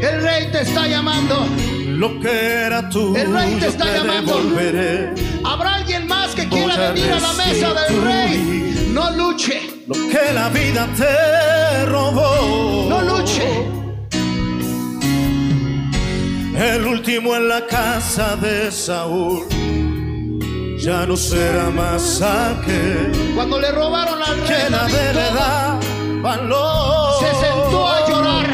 El 0.00 0.22
rey 0.22 0.50
te 0.52 0.60
está 0.62 0.86
llamando. 0.86 1.46
Lo 1.86 2.20
que 2.20 2.28
era 2.66 2.88
tuyo 2.88 3.16
El 3.16 3.32
rey 3.32 3.54
te 3.60 3.68
está 3.68 3.84
te 3.86 3.98
llamando. 3.98 4.36
devolveré. 4.36 5.14
¿Habrá 5.44 5.74
alguien 5.76 6.06
más 6.06 6.34
que 6.34 6.48
quiera 6.48 6.74
Voy 6.74 6.84
a 6.84 6.90
venir 6.92 7.12
a 7.12 7.20
la 7.20 7.32
mesa 7.34 7.74
del 7.74 8.02
rey? 8.02 8.90
No 8.92 9.10
luche, 9.12 9.60
Lo 9.86 9.94
que 9.94 10.32
la 10.34 10.48
vida 10.50 10.86
te 10.96 11.86
robó. 11.86 12.86
no 12.88 13.00
luche. 13.02 13.48
El 16.56 16.86
último 16.86 17.34
en 17.36 17.48
la 17.48 17.66
casa 17.66 18.36
de 18.36 18.70
Saúl. 18.70 19.44
Ya 20.84 21.06
no 21.06 21.16
será 21.16 21.70
más 21.70 22.20
aquel 22.20 23.32
Cuando 23.34 23.58
le 23.58 23.70
robaron 23.72 24.22
al 24.22 24.36
rey 24.40 24.48
que 24.48 24.70
nadie 24.70 25.12
le 25.14 25.28
todo, 25.28 25.34
da 25.34 25.80
valor. 26.20 27.20
se 27.20 27.30
sentó 27.46 27.88
a 27.88 28.08
llorar. 28.08 28.46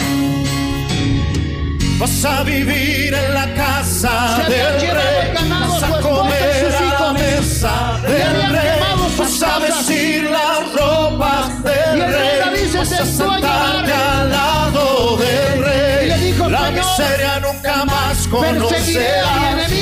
Vas 1.99 2.25
a 2.25 2.43
vivir 2.45 3.15
en 3.15 3.35
la 3.35 3.53
casa 3.55 4.45
Se 4.47 4.53
del 4.53 4.81
rey. 4.81 5.35
Vas 5.51 5.83
a 5.83 5.89
y 5.99 6.03
comer 6.03 6.75
a 6.77 7.01
la 7.03 7.13
mesa 7.15 8.01
del 8.03 8.53
rey. 8.53 8.81
Vas 9.19 9.43
a 9.43 9.59
vestir 9.59 10.31
las 10.31 10.73
ropas 10.73 11.65
del 11.65 12.01
rey 12.01 12.41
Vas 12.77 12.93
a 12.93 13.05
sentarte 13.07 13.93
al 13.93 14.31
lado 14.31 15.17
del 15.17 15.65
rey. 15.65 16.09
La 16.09 16.67
"Señor, 16.67 16.73
miseria 16.73 17.41
nunca 17.41 17.85
más 17.85 18.29
Perseguiré 18.29 19.80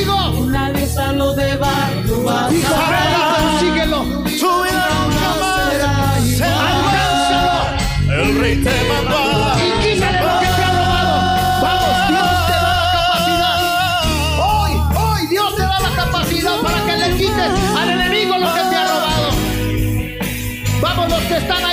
Nadie 0.89 0.95
salió 0.95 1.35
de 1.35 1.59
consíguelo. 3.37 4.05
Más 4.05 4.31
será 6.37 6.61
Alcánzalo. 6.69 7.57
El 8.11 8.41
rey 8.41 8.57
te 8.63 8.71
mandó 8.89 9.17
a 9.17 9.57
Y 9.59 9.71
quítale 9.83 10.21
lo 10.21 10.41
que 10.41 10.47
te 10.47 10.63
ha 10.63 10.71
robado. 10.73 11.15
Vamos, 11.63 12.09
Dios 12.09 12.47
te 12.47 12.53
da 12.53 12.73
la 12.73 12.87
capacidad. 12.93 13.57
Hoy, 14.41 14.73
hoy 14.97 15.27
Dios 15.29 15.57
te 15.57 15.63
da 15.63 15.79
la 15.81 15.91
capacidad 15.97 16.57
para 16.63 16.85
que 16.87 16.97
le 16.97 17.17
quites 17.17 17.53
al 17.77 17.91
enemigo 17.91 18.39
lo 18.39 18.55
que 18.55 18.61
te 18.61 18.77
ha 18.77 18.85
robado. 18.89 19.29
Vamos 20.81 21.11
los 21.11 21.23
que 21.25 21.37
están 21.37 21.65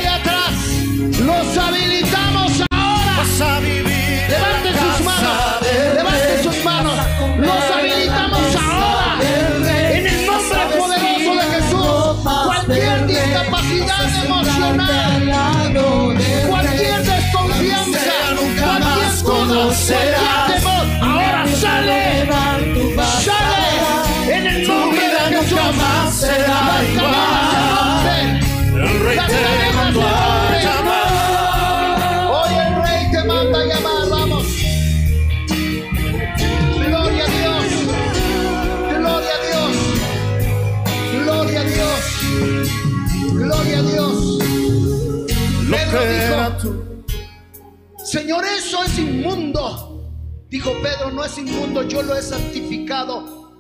Dijo 50.56 50.72
Pedro, 50.82 51.11
no 51.11 51.26
es 51.26 51.38
inmundo, 51.38 51.84
yo 51.84 52.02
lo 52.02 52.15
he 52.15 52.22
santificado. 52.22 53.52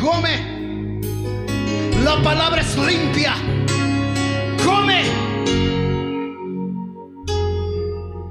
Come. 0.00 1.02
La 2.02 2.22
palabra 2.22 2.62
es 2.62 2.74
limpia. 2.74 3.34
Come. 4.64 5.02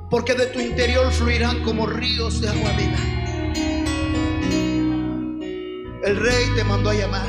Porque 0.10 0.34
de 0.34 0.48
tu 0.48 0.60
interior 0.60 1.12
fluirán 1.12 1.62
como 1.62 1.86
ríos 1.86 2.42
de 2.42 2.50
agua 2.50 2.72
viva. 2.72 2.98
El 6.04 6.18
rey 6.18 6.46
te 6.56 6.64
mandó 6.64 6.90
a 6.90 6.96
llamar. 6.96 7.28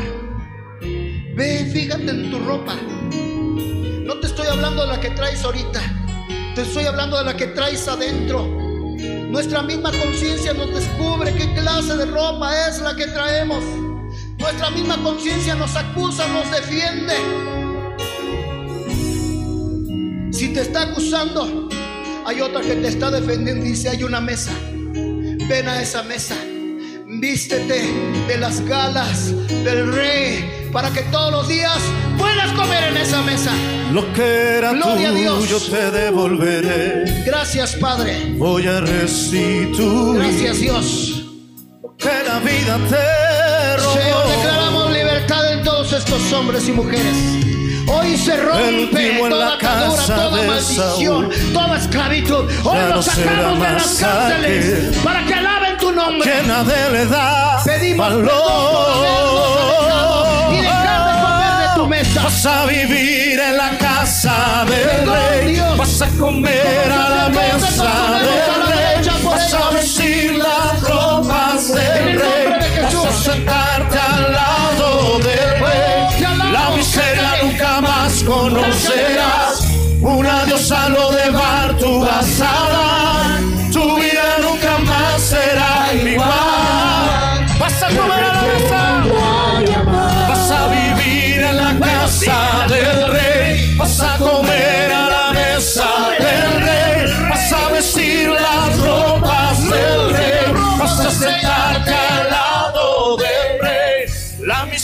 Ve, 0.80 1.68
fíjate 1.70 2.08
en 2.08 2.30
tu 2.30 2.38
ropa. 2.38 2.74
No 4.06 4.14
te 4.20 4.26
estoy 4.26 4.46
hablando 4.46 4.86
de 4.86 4.88
la 4.94 4.98
que 4.98 5.10
traes 5.10 5.44
ahorita. 5.44 5.82
Te 6.54 6.62
estoy 6.62 6.86
hablando 6.86 7.18
de 7.18 7.24
la 7.24 7.36
que 7.36 7.48
traes 7.48 7.86
adentro. 7.86 8.67
Nuestra 9.28 9.62
misma 9.62 9.92
conciencia 9.92 10.54
nos 10.54 10.74
descubre 10.74 11.34
qué 11.34 11.52
clase 11.54 11.96
de 11.96 12.06
ropa 12.06 12.50
es 12.66 12.80
la 12.80 12.96
que 12.96 13.06
traemos. 13.06 13.62
Nuestra 14.38 14.70
misma 14.70 14.96
conciencia 15.02 15.54
nos 15.54 15.76
acusa, 15.76 16.26
nos 16.28 16.50
defiende. 16.50 17.14
Si 20.32 20.48
te 20.48 20.62
está 20.62 20.82
acusando, 20.82 21.68
hay 22.24 22.40
otra 22.40 22.62
que 22.62 22.76
te 22.76 22.88
está 22.88 23.10
defendiendo 23.10 23.64
dice, 23.64 23.90
hay 23.90 24.02
una 24.02 24.20
mesa. 24.20 24.52
Ven 24.94 25.68
a 25.68 25.82
esa 25.82 26.02
mesa. 26.04 26.36
Vístete 27.06 27.82
de 28.28 28.38
las 28.38 28.62
galas 28.62 29.30
del 29.64 29.92
rey 29.92 30.57
para 30.78 30.92
que 30.92 31.02
todos 31.10 31.32
los 31.32 31.48
días 31.48 31.76
puedas 32.16 32.52
comer 32.52 32.84
en 32.92 32.98
esa 32.98 33.20
mesa. 33.22 33.50
Lo 33.92 34.12
que 34.12 34.58
era 34.58 34.70
Gloria 34.74 35.08
a 35.08 35.12
Dios. 35.12 35.68
te 35.68 35.90
devolveré. 35.90 37.24
Gracias, 37.26 37.74
Padre. 37.74 38.34
Voy 38.36 38.64
a 38.68 38.78
restituir 38.78 40.22
Gracias, 40.22 40.60
Dios. 40.60 41.24
que 41.98 42.12
la 42.24 42.38
vida 42.38 42.78
te 42.88 43.76
robó. 43.78 43.92
Señor, 43.92 44.28
declaramos 44.36 44.92
libertad 44.92 45.52
en 45.52 45.64
todos 45.64 45.92
estos 45.92 46.32
hombres 46.32 46.68
y 46.68 46.72
mujeres. 46.72 47.16
Hoy 47.88 48.16
se 48.16 48.34
El 48.34 48.42
rompe 48.46 48.82
último 48.82 49.24
en 49.26 49.30
toda 49.32 49.46
la 49.48 49.54
atadura, 49.56 50.04
toda 50.06 50.42
maldición, 50.44 51.32
Saúl. 51.32 51.52
toda 51.52 51.76
esclavitud. 51.78 52.44
Hoy 52.64 52.76
Ya 52.78 52.88
los 52.94 53.04
sacamos 53.04 53.58
de 53.66 53.72
las 53.72 53.94
cárceles 53.96 54.96
para 55.02 55.24
que 55.26 55.34
alaben 55.34 55.76
tu 55.78 55.90
nombre. 55.90 56.30
que 56.30 56.46
nadie 56.46 56.90
le 56.92 57.06
da 57.06 57.60
Pedimos 57.64 58.06
valor. 58.10 58.22
perdón 58.28 58.38
por 58.46 60.07
Vas 62.14 62.46
a 62.46 62.66
vivir 62.66 63.38
en 63.38 63.56
la 63.56 63.76
casa 63.78 64.64
del 64.66 65.08
rey. 65.08 65.60
Vas 65.76 66.02
a 66.02 66.08
comer 66.18 66.90
a 66.90 67.08
la 67.08 67.28
mesa 67.28 67.92
del 68.26 68.66
rey. 68.66 69.24
Vas 69.24 69.54
a 69.54 69.70
vestir 69.70 70.36
las 70.36 70.80
ropas 70.82 71.74
del 71.74 72.20
rey. 72.20 72.82
Vas 72.82 72.94
a 72.94 73.12
sentarte 73.12 73.98
al 73.98 74.32
lado 74.32 75.18
del 75.18 75.60
rey. 75.60 76.18
Te 76.18 76.26
alabo, 76.26 76.52
La 76.52 76.76
miseria 76.76 77.30
nunca 77.42 77.80
más 77.80 78.22
conocerás. 78.24 79.64
Una 80.00 80.44
diosa 80.44 80.88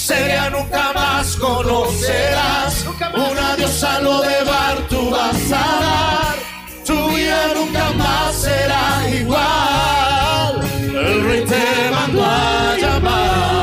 miseria 0.05 0.51
nunca 0.51 0.93
más 0.93 1.35
conocerás. 1.37 2.85
Una 3.15 3.57
diosa 3.57 4.01
lo 4.01 4.21
de 4.21 4.45
bar 4.45 4.87
tú 4.91 5.09
vas 5.09 5.51
a 5.51 5.81
dar. 5.85 6.37
Tu 6.85 7.09
vida 7.09 7.55
nunca 7.55 7.91
más 7.93 8.35
será 8.35 9.09
igual. 9.09 10.61
El 10.95 11.25
rey 11.25 11.45
te 11.47 11.91
mandó 11.91 12.23
a 12.23 12.77
llamar. 12.79 13.55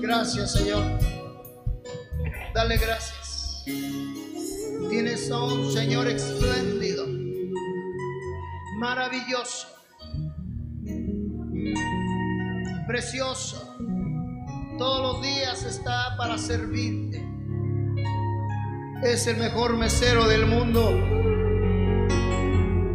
Gracias, 0.00 0.52
Señor. 0.52 0.84
Dale 2.54 2.78
gracias. 2.78 3.62
Tienes 4.88 5.30
a 5.30 5.38
un 5.42 5.70
Señor 5.70 6.06
espléndido, 6.08 6.85
maravilloso, 8.78 9.68
precioso. 12.86 13.76
Todos 14.78 15.14
los 15.14 15.22
días 15.22 15.64
está 15.64 16.16
para 16.16 16.36
servirte. 16.36 17.26
Es 19.02 19.26
el 19.26 19.38
mejor 19.38 19.76
mesero 19.76 20.26
del 20.26 20.46
mundo. 20.46 20.90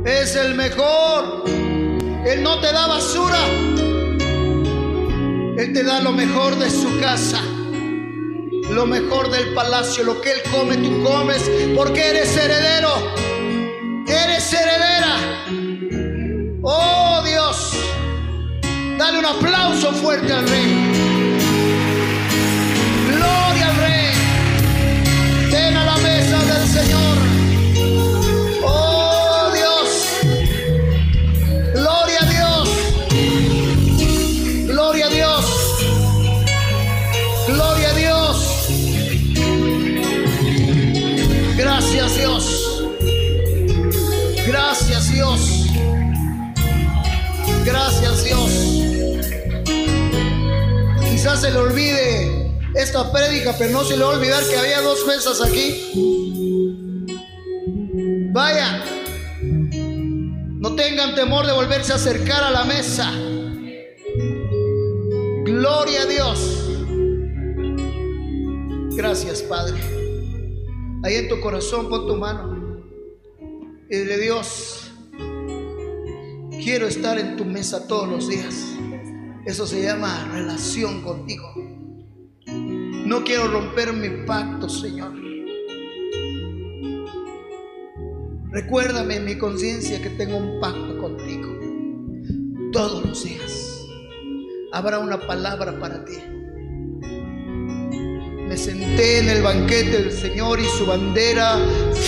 Es 0.06 0.36
el 0.36 0.56
mejor. 0.56 1.44
Él 2.26 2.44
no 2.44 2.60
te 2.60 2.72
da 2.72 2.88
basura. 2.88 3.40
Él 5.58 5.74
te 5.74 5.84
da 5.84 6.00
lo 6.00 6.12
mejor 6.12 6.58
de 6.58 6.70
su 6.72 7.00
casa, 7.00 7.40
lo 8.72 8.88
mejor 8.88 9.30
del 9.30 9.54
palacio, 9.54 10.04
lo 10.04 10.20
que 10.20 10.32
Él 10.32 10.42
come, 10.52 10.78
tú 10.78 11.04
comes, 11.04 11.52
porque 11.76 12.10
eres 12.10 12.36
heredero, 12.36 12.90
eres 14.08 14.54
heredera. 14.54 15.71
Oh 16.64 17.24
Dios, 17.26 17.74
dale 19.00 19.18
un 19.18 19.26
aplauso 19.26 19.92
fuerte 19.94 20.32
al 20.32 20.48
Rey. 20.48 20.92
Gloria 23.08 23.68
al 23.68 23.76
Rey. 23.78 24.14
Ven 25.52 25.76
a 25.76 25.86
la 25.86 25.98
mesa 25.98 26.38
del 26.38 26.68
Señor. 26.68 27.18
Oh 28.64 29.50
Dios. 29.56 29.90
Gloria 31.74 32.20
a 32.22 32.26
Dios. 32.26 32.70
Gloria 34.68 35.06
a 35.08 35.10
Dios. 35.10 35.46
Gloria 37.48 37.90
a 37.90 37.94
Dios. 37.94 38.68
Gracias 41.58 42.18
Dios. 42.18 42.84
Gracias 44.46 45.12
Dios. 45.12 45.61
Gracias 47.66 48.24
Dios. 48.24 48.52
Quizás 51.10 51.42
se 51.42 51.52
le 51.52 51.58
olvide 51.58 52.52
esta 52.76 53.12
prédica, 53.12 53.56
pero 53.58 53.72
no 53.72 53.84
se 53.84 53.98
le 53.98 54.04
va 54.04 54.14
a 54.14 54.16
olvidar 54.16 54.44
que 54.48 54.58
había 54.58 54.82
dos 54.82 55.06
mesas 55.06 55.42
aquí. 55.42 57.08
Vaya. 58.34 58.84
No 59.42 60.76
tengan 60.76 61.16
temor 61.16 61.46
de 61.46 61.54
volverse 61.54 61.92
a 61.92 61.96
acercar 61.96 62.44
a 62.44 62.52
la 62.52 62.64
mesa. 62.64 63.12
Gloria 65.44 66.04
a 66.04 66.06
Dios. 66.06 66.58
Gracias, 68.96 69.42
Padre. 69.42 69.80
Ahí 71.04 71.16
en 71.16 71.30
tu 71.30 71.40
corazón 71.40 71.90
pon 71.90 72.08
tu 72.08 72.16
mano. 72.16 72.84
Y 73.90 73.98
dile, 73.98 74.18
Dios, 74.20 74.91
quiero 76.62 76.88
estar 76.88 77.18
en 77.18 77.36
tu 77.36 77.44
mesa 77.44 77.88
todos 77.88 78.08
los 78.08 78.30
días. 78.30 78.76
Eso 79.46 79.66
se 79.66 79.82
llama 79.82 80.30
relación 80.32 81.02
contigo. 81.02 81.54
No 82.46 83.24
quiero 83.24 83.48
romper 83.48 83.94
mi 83.94 84.26
pacto, 84.26 84.70
Señor. 84.70 85.14
Recuérdame 88.52 89.16
en 89.16 89.26
mi 89.26 89.38
conciencia 89.38 90.02
que 90.02 90.10
tengo 90.12 90.38
un 90.38 90.60
pacto 90.60 90.98
contigo. 91.00 91.50
Todos 92.72 93.06
los 93.06 93.24
días 93.24 93.88
habrá 94.72 95.00
una 95.00 95.20
palabra 95.26 95.80
para 95.80 96.06
ti. 96.06 96.18
Me 98.48 98.58
senté 98.58 99.20
en 99.20 99.30
el 99.30 99.42
banquete 99.42 100.04
del 100.04 100.12
Señor 100.12 100.60
y 100.60 100.66
su 100.66 100.86
bandera 100.86 101.58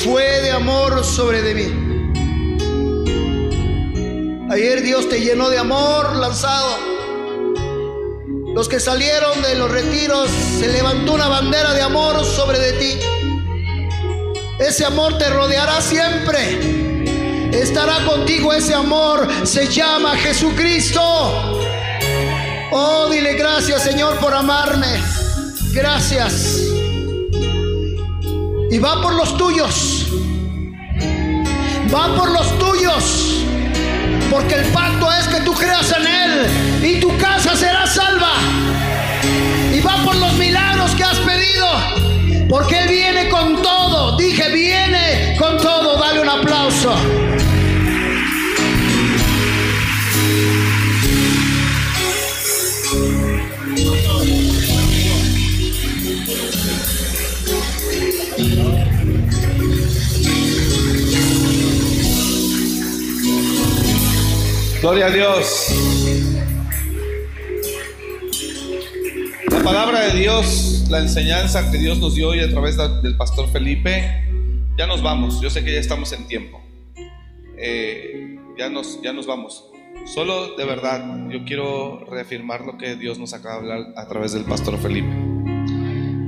fue 0.04 0.42
de 0.42 0.52
amor 0.52 1.04
sobre 1.04 1.42
de 1.42 1.56
mí. 1.56 1.93
Ayer 4.54 4.84
Dios 4.84 5.10
te 5.10 5.20
llenó 5.20 5.50
de 5.50 5.58
amor 5.58 6.16
lanzado. 6.18 6.78
Los 8.54 8.70
que 8.70 8.80
salieron 8.80 9.42
de 9.42 9.56
los 9.56 9.72
retiros 9.72 10.30
se 10.30 10.68
levantó 10.68 11.14
una 11.14 11.28
bandera 11.28 11.74
de 11.74 11.82
amor 11.82 12.24
sobre 12.24 12.60
de 12.60 12.74
ti. 12.74 13.00
Ese 14.60 14.86
amor 14.86 15.18
te 15.18 15.28
rodeará 15.32 15.82
siempre. 15.82 17.50
Estará 17.52 18.06
contigo 18.06 18.54
ese 18.54 18.76
amor. 18.76 19.28
Se 19.44 19.66
llama 19.66 20.16
Jesucristo. 20.18 21.02
Oh, 22.72 23.10
dile 23.10 23.34
gracias 23.34 23.82
Señor 23.82 24.20
por 24.20 24.36
amarme. 24.36 25.02
Gracias. 25.72 26.60
Y 28.70 28.78
va 28.78 29.02
por 29.02 29.16
los 29.16 29.36
tuyos. 29.36 30.06
Va 31.92 32.16
por 32.16 32.30
los 32.30 32.60
tuyos. 32.60 33.44
Porque 34.30 34.56
el 34.56 34.66
pacto 34.72 35.12
es 35.12 35.28
que 35.28 35.42
tú 35.42 35.54
creas 35.54 35.94
en 35.98 36.08
Él 36.08 36.84
y 36.84 37.00
tu 37.00 37.16
casa 37.18 37.56
será 37.56 37.86
salva. 37.88 38.34
Y 39.74 39.80
va 39.82 40.04
por 40.04 40.16
los 40.16 40.34
milagros 40.34 40.92
que 40.96 41.04
has 41.04 41.20
pedido. 41.20 41.68
Porque 42.50 42.80
Él 42.80 42.90
viene 42.90 43.30
con 43.30 43.62
todo. 43.62 44.18
Dije, 44.18 44.50
viene 44.52 45.36
con 45.38 45.58
todo. 45.58 45.98
Dale 45.98 46.22
un 46.22 46.30
aplauso. 46.30 47.13
Gloria 64.84 65.06
a 65.06 65.12
Dios. 65.12 65.70
La 69.50 69.64
palabra 69.64 70.10
de 70.10 70.20
Dios, 70.20 70.88
la 70.90 71.00
enseñanza 71.00 71.72
que 71.72 71.78
Dios 71.78 72.00
nos 72.00 72.16
dio 72.16 72.28
hoy 72.28 72.42
a 72.42 72.50
través 72.50 72.76
del 73.02 73.16
pastor 73.16 73.50
Felipe, 73.50 74.28
ya 74.78 74.86
nos 74.86 75.02
vamos. 75.02 75.40
Yo 75.40 75.50
sé 75.50 75.64
que 75.64 75.72
ya 75.72 75.80
estamos 75.80 76.12
en 76.12 76.28
tiempo. 76.28 76.62
Eh, 77.58 78.38
ya, 78.58 78.68
nos, 78.68 79.02
ya 79.02 79.14
nos 79.14 79.26
vamos. 79.26 79.72
Solo 80.04 80.58
de 80.58 80.66
verdad, 80.66 81.30
yo 81.30 81.46
quiero 81.46 82.04
reafirmar 82.12 82.66
lo 82.66 82.78
que 82.78 82.98
Dios 82.98 83.18
nos 83.18 83.34
acaba 83.34 83.62
de 83.62 83.72
hablar 83.72 83.94
a 83.96 84.06
través 84.10 84.34
del 84.34 84.44
pastor 84.44 84.78
Felipe. 84.80 85.08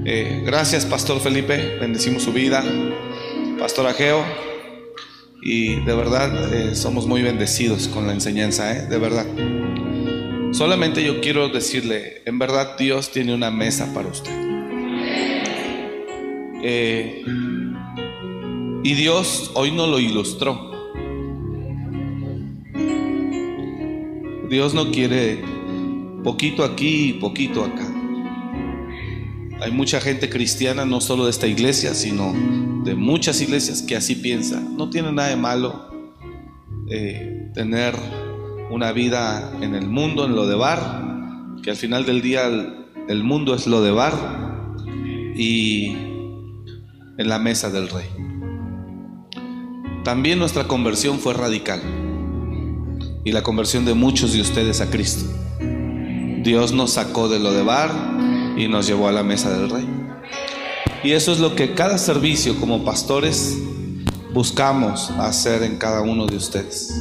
Eh, 0.06 0.44
gracias, 0.46 0.86
pastor 0.86 1.20
Felipe. 1.20 1.78
Bendecimos 1.82 2.24
su 2.24 2.32
vida. 2.32 2.64
Pastor 3.60 3.88
Ageo. 3.88 4.55
Y 5.48 5.76
de 5.76 5.94
verdad, 5.94 6.52
eh, 6.52 6.76
somos 6.76 7.06
muy 7.06 7.22
bendecidos 7.22 7.88
con 7.88 8.08
la 8.08 8.14
enseñanza, 8.14 8.74
de 8.74 8.98
verdad. 8.98 9.28
Solamente 10.52 11.04
yo 11.04 11.22
quiero 11.22 11.50
decirle, 11.50 12.24
en 12.26 12.40
verdad 12.40 12.76
Dios 12.80 13.12
tiene 13.12 13.32
una 13.32 13.52
mesa 13.52 13.94
para 13.94 14.08
usted. 14.08 14.32
y 18.84 18.94
Dios 18.96 19.52
hoy 19.54 19.70
no 19.72 19.86
lo 19.86 20.00
ilustró. 20.00 20.72
Dios 24.50 24.74
no 24.74 24.92
quiere 24.92 25.44
poquito 26.24 26.64
aquí 26.64 27.10
y 27.10 27.14
poquito 27.14 27.64
acá. 27.64 27.88
Hay 29.62 29.72
mucha 29.72 30.02
gente 30.02 30.28
cristiana, 30.28 30.86
no 30.86 31.02
solo 31.02 31.26
de 31.26 31.30
esta 31.30 31.46
iglesia, 31.46 31.94
sino 31.94 32.34
de 32.86 32.96
muchas 32.96 33.42
iglesias 33.42 33.82
que 33.82 33.96
así 33.96 34.16
piensa. 34.16 34.62
No 34.62 34.90
tiene 34.90 35.12
nada 35.12 35.30
de 35.30 35.36
malo 35.36 35.90
eh, 36.90 37.50
tener 37.56 37.96
una 38.70 38.92
vida 38.92 39.52
en 39.60 39.74
el 39.74 39.88
mundo, 39.88 40.26
en 40.26 40.36
lo 40.36 40.46
de 40.46 40.56
bar, 40.56 41.58
que 41.64 41.72
al 41.72 41.76
final 41.76 42.06
del 42.06 42.22
día 42.22 42.48
el 43.08 43.24
mundo 43.24 43.56
es 43.56 43.66
lo 43.66 43.82
de 43.82 43.92
bar 43.92 44.14
y 45.36 45.88
en 47.18 47.28
la 47.28 47.40
mesa 47.40 47.72
del 47.72 47.90
rey. 47.90 48.06
También 50.04 50.38
nuestra 50.38 50.68
conversión 50.68 51.18
fue 51.18 51.34
radical 51.34 51.82
y 53.24 53.32
la 53.32 53.42
conversión 53.42 53.86
de 53.86 53.96
muchos 53.96 54.34
de 54.34 54.42
ustedes 54.42 54.82
a 54.82 54.92
Cristo. 54.92 55.26
Dios 56.44 56.74
nos 56.74 56.92
sacó 56.92 57.30
de 57.30 57.40
lo 57.40 57.52
de 57.52 57.64
bar 57.64 57.90
y 58.56 58.68
nos 58.68 58.86
llevó 58.86 59.08
a 59.08 59.12
la 59.12 59.24
mesa 59.24 59.50
del 59.58 59.72
rey. 59.72 59.95
Y 61.06 61.12
eso 61.12 61.32
es 61.32 61.40
lo 61.40 61.56
que 61.56 61.76
cada 61.76 62.00
servicio 62.00 62.60
como 62.60 62.84
pastores 62.84 63.60
buscamos 64.34 65.12
hacer 65.12 65.62
en 65.62 65.78
cada 65.78 66.02
uno 66.02 66.26
de 66.26 66.36
ustedes. 66.36 67.00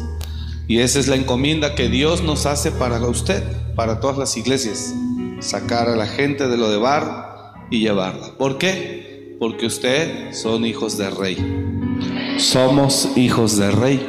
Y 0.69 0.81
esa 0.81 1.01
es 1.01 1.09
la 1.09 1.17
encomienda 1.17 1.75
que 1.75 1.89
Dios 1.89 2.23
nos 2.23 2.45
hace 2.45 2.71
para 2.71 3.01
usted, 3.09 3.43
para 3.75 4.01
todas 4.01 4.19
las 4.19 4.37
iglesias. 4.37 4.93
Sacar 5.41 5.89
a 5.89 5.97
la 5.97 6.07
gente 6.07 6.49
de 6.49 6.59
lo 6.59 6.69
de 6.69 6.77
bar 6.77 7.55
y 7.71 7.79
llevarla. 7.79 8.37
¿Por 8.37 8.59
qué? 8.59 9.37
Porque 9.41 9.65
usted 9.65 10.35
son 10.35 10.67
hijos 10.67 10.99
de 10.99 11.09
rey. 11.09 12.37
Somos 12.37 13.09
hijos 13.17 13.57
de 13.57 13.71
rey. 13.71 14.07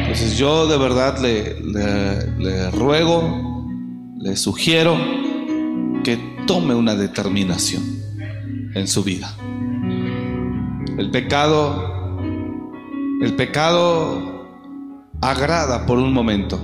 Entonces 0.00 0.38
yo 0.38 0.66
de 0.68 0.78
verdad 0.78 1.18
le, 1.18 1.60
le, 1.60 2.70
ruego, 2.70 3.68
le 4.20 4.36
sugiero 4.36 4.96
que 6.02 6.18
tome 6.46 6.74
una 6.74 6.94
determinación 6.94 7.95
en 8.76 8.86
su 8.86 9.02
vida. 9.02 9.34
El 10.98 11.10
pecado, 11.10 12.18
el 13.22 13.34
pecado 13.34 14.46
agrada 15.22 15.86
por 15.86 15.98
un 15.98 16.12
momento, 16.12 16.60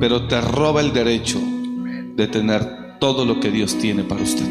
pero 0.00 0.26
te 0.26 0.40
roba 0.40 0.80
el 0.80 0.94
derecho 0.94 1.38
de 2.16 2.26
tener 2.26 2.98
todo 2.98 3.26
lo 3.26 3.38
que 3.38 3.50
Dios 3.50 3.78
tiene 3.78 4.02
para 4.02 4.22
usted. 4.22 4.46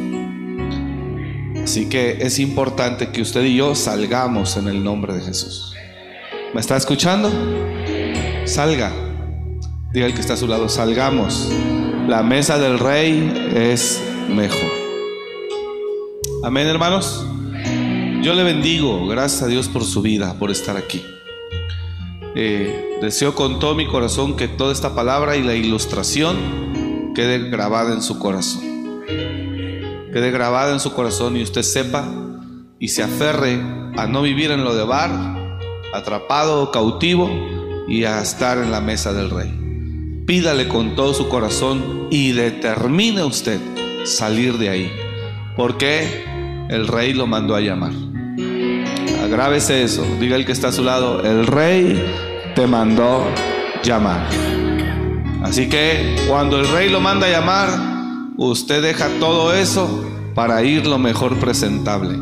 Así 1.63 1.89
que 1.89 2.17
es 2.21 2.37
importante 2.37 3.09
que 3.09 3.21
usted 3.21 3.43
y 3.45 3.55
yo 3.55 3.73
salgamos 3.73 4.55
en 4.55 4.67
el 4.67 4.83
nombre 4.83 5.15
de 5.15 5.21
Jesús. 5.21 5.73
¿Me 6.53 6.61
está 6.61 6.77
escuchando? 6.77 7.31
Salga. 8.45 8.91
Diga 9.91 10.05
el 10.05 10.13
que 10.13 10.21
está 10.21 10.33
a 10.33 10.37
su 10.37 10.47
lado, 10.47 10.69
salgamos. 10.69 11.51
La 12.07 12.21
mesa 12.21 12.59
del 12.59 12.77
rey 12.77 13.49
es 13.55 14.03
mejor. 14.29 14.82
Amén, 16.43 16.67
hermanos. 16.67 17.25
Yo 18.21 18.33
le 18.33 18.43
bendigo. 18.43 19.07
Gracias 19.07 19.43
a 19.43 19.47
Dios 19.47 19.69
por 19.69 19.85
su 19.85 20.01
vida, 20.01 20.37
por 20.37 20.51
estar 20.51 20.75
aquí. 20.75 21.01
Eh, 22.35 22.97
deseo 23.01 23.33
con 23.33 23.59
todo 23.59 23.75
mi 23.75 23.87
corazón 23.87 24.35
que 24.35 24.49
toda 24.49 24.73
esta 24.73 24.93
palabra 24.93 25.37
y 25.37 25.41
la 25.41 25.55
ilustración 25.55 27.13
quede 27.15 27.49
grabada 27.49 27.93
en 27.93 28.01
su 28.01 28.19
corazón. 28.19 28.61
Quede 30.11 30.31
grabada 30.31 30.73
en 30.73 30.81
su 30.81 30.91
corazón 30.91 31.37
y 31.37 31.43
usted 31.43 31.61
sepa 31.61 32.13
y 32.77 32.89
se 32.89 33.03
aferre 33.03 33.61
a 33.95 34.05
no 34.07 34.21
vivir 34.21 34.51
en 34.51 34.65
lo 34.65 34.75
de 34.75 34.83
bar, 34.83 35.11
atrapado 35.93 36.61
o 36.61 36.71
cautivo 36.71 37.29
y 37.87 38.03
a 38.03 38.21
estar 38.21 38.57
en 38.57 38.69
la 38.69 38.81
mesa 38.81 39.13
del 39.13 39.29
rey. 39.29 40.23
Pídale 40.27 40.67
con 40.67 40.95
todo 40.95 41.13
su 41.13 41.29
corazón 41.29 42.09
y 42.11 42.33
determine 42.33 43.23
usted 43.23 43.61
salir 44.03 44.57
de 44.57 44.67
ahí, 44.67 44.91
porque 45.55 46.32
el 46.73 46.87
rey 46.87 47.13
lo 47.13 47.27
mandó 47.27 47.55
a 47.55 47.61
llamar. 47.61 47.91
Agrávese 49.23 49.83
eso, 49.83 50.03
diga 50.19 50.35
el 50.35 50.45
que 50.45 50.51
está 50.51 50.69
a 50.69 50.71
su 50.71 50.83
lado, 50.83 51.23
el 51.23 51.45
rey 51.45 52.03
te 52.55 52.65
mandó 52.65 53.27
llamar. 53.83 54.27
Así 55.43 55.69
que 55.69 56.15
cuando 56.27 56.59
el 56.59 56.67
rey 56.69 56.89
lo 56.89 56.99
manda 56.99 57.27
a 57.27 57.29
llamar, 57.29 57.69
usted 58.37 58.81
deja 58.81 59.07
todo 59.19 59.53
eso 59.53 60.03
para 60.33 60.63
ir 60.63 60.87
lo 60.87 60.97
mejor 60.97 61.37
presentable 61.37 62.17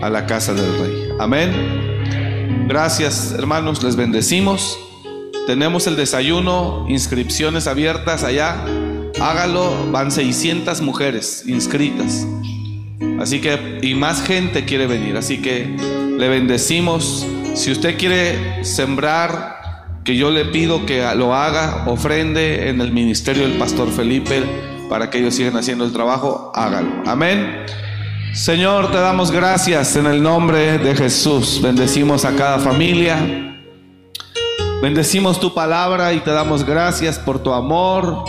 a 0.00 0.08
la 0.08 0.24
casa 0.26 0.54
del 0.54 0.78
rey. 0.78 1.08
Amén. 1.18 2.66
Gracias 2.68 3.32
hermanos, 3.32 3.82
les 3.82 3.96
bendecimos. 3.96 4.78
Tenemos 5.48 5.88
el 5.88 5.96
desayuno, 5.96 6.86
inscripciones 6.88 7.66
abiertas 7.66 8.22
allá. 8.22 8.64
Hágalo, 9.20 9.90
van 9.90 10.12
600 10.12 10.80
mujeres 10.80 11.42
inscritas. 11.46 12.24
Así 13.20 13.40
que, 13.40 13.80
y 13.82 13.94
más 13.94 14.22
gente 14.22 14.64
quiere 14.64 14.86
venir. 14.86 15.16
Así 15.16 15.38
que 15.38 15.76
le 16.18 16.28
bendecimos. 16.28 17.26
Si 17.54 17.70
usted 17.72 17.96
quiere 17.96 18.64
sembrar, 18.64 19.56
que 20.06 20.16
yo 20.16 20.30
le 20.30 20.44
pido 20.44 20.86
que 20.86 21.04
lo 21.16 21.34
haga, 21.34 21.84
ofrende 21.86 22.68
en 22.68 22.80
el 22.80 22.92
ministerio 22.92 23.42
del 23.42 23.58
pastor 23.58 23.90
Felipe 23.90 24.44
para 24.88 25.10
que 25.10 25.18
ellos 25.18 25.34
sigan 25.34 25.56
haciendo 25.56 25.84
el 25.84 25.92
trabajo, 25.92 26.52
hágalo. 26.54 27.02
Amén. 27.04 27.64
Señor, 28.32 28.92
te 28.92 28.98
damos 28.98 29.32
gracias 29.32 29.96
en 29.96 30.06
el 30.06 30.22
nombre 30.22 30.78
de 30.78 30.94
Jesús. 30.94 31.60
Bendecimos 31.60 32.24
a 32.24 32.36
cada 32.36 32.60
familia. 32.60 33.56
Bendecimos 34.80 35.40
tu 35.40 35.52
palabra 35.52 36.12
y 36.12 36.20
te 36.20 36.30
damos 36.30 36.64
gracias 36.64 37.18
por 37.18 37.42
tu 37.42 37.52
amor. 37.52 38.24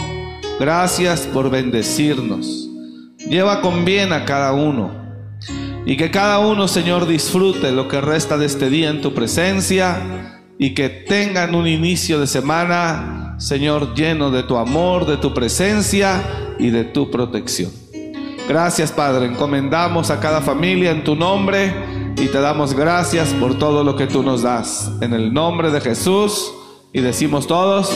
Gracias 0.60 1.28
por 1.32 1.52
bendecirnos. 1.52 2.67
Lleva 3.30 3.62
con 3.62 3.86
bien 3.86 4.14
a 4.14 4.26
cada 4.26 4.54
uno. 4.54 4.92
Y 5.86 5.98
que 5.98 6.12
cada 6.12 6.40
uno, 6.40 6.68
Señor, 6.68 7.08
disfrute 7.08 7.72
lo 7.72 7.88
que 7.88 8.02
resta 8.02 8.38
de 8.38 8.46
este 8.46 8.70
día 8.70 8.90
en 8.90 9.02
tu 9.02 9.14
presencia. 9.14 10.44
Y 10.58 10.74
que 10.74 10.90
tengan 10.90 11.56
un 11.56 11.68
inicio 11.68 12.20
de 12.20 12.28
semana, 12.28 13.36
Señor, 13.38 13.94
lleno 13.94 14.32
de 14.32 14.44
tu 14.44 14.58
amor, 14.58 15.06
de 15.06 15.18
tu 15.18 15.34
presencia 15.34 16.24
y 16.58 16.70
de 16.70 16.84
tu 16.84 17.12
protección. 17.12 17.72
Gracias 18.48 18.94
Padre, 18.94 19.26
encomendamos 19.26 20.10
a 20.10 20.22
cada 20.22 20.40
familia 20.40 20.92
en 20.92 21.04
tu 21.04 21.18
nombre 21.18 21.74
y 22.16 22.28
te 22.28 22.40
damos 22.40 22.74
gracias 22.74 23.34
por 23.34 23.60
todo 23.60 23.84
lo 23.84 23.98
que 23.98 24.08
tú 24.08 24.24
nos 24.24 24.42
das. 24.42 24.90
En 25.02 25.14
el 25.14 25.34
nombre 25.34 25.70
de 25.70 25.82
Jesús 25.82 26.54
y 26.94 27.02
decimos 27.02 27.46
todos, 27.46 27.92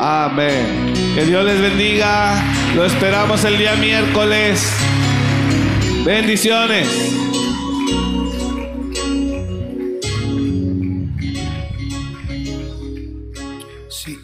amén. 0.00 0.92
Que 1.16 1.24
Dios 1.24 1.44
les 1.44 1.60
bendiga. 1.60 2.40
Lo 2.76 2.84
esperamos 2.84 3.42
el 3.46 3.56
día 3.56 3.74
miércoles. 3.76 4.70
Bendiciones. 6.04 6.86
Sí. 13.88 14.18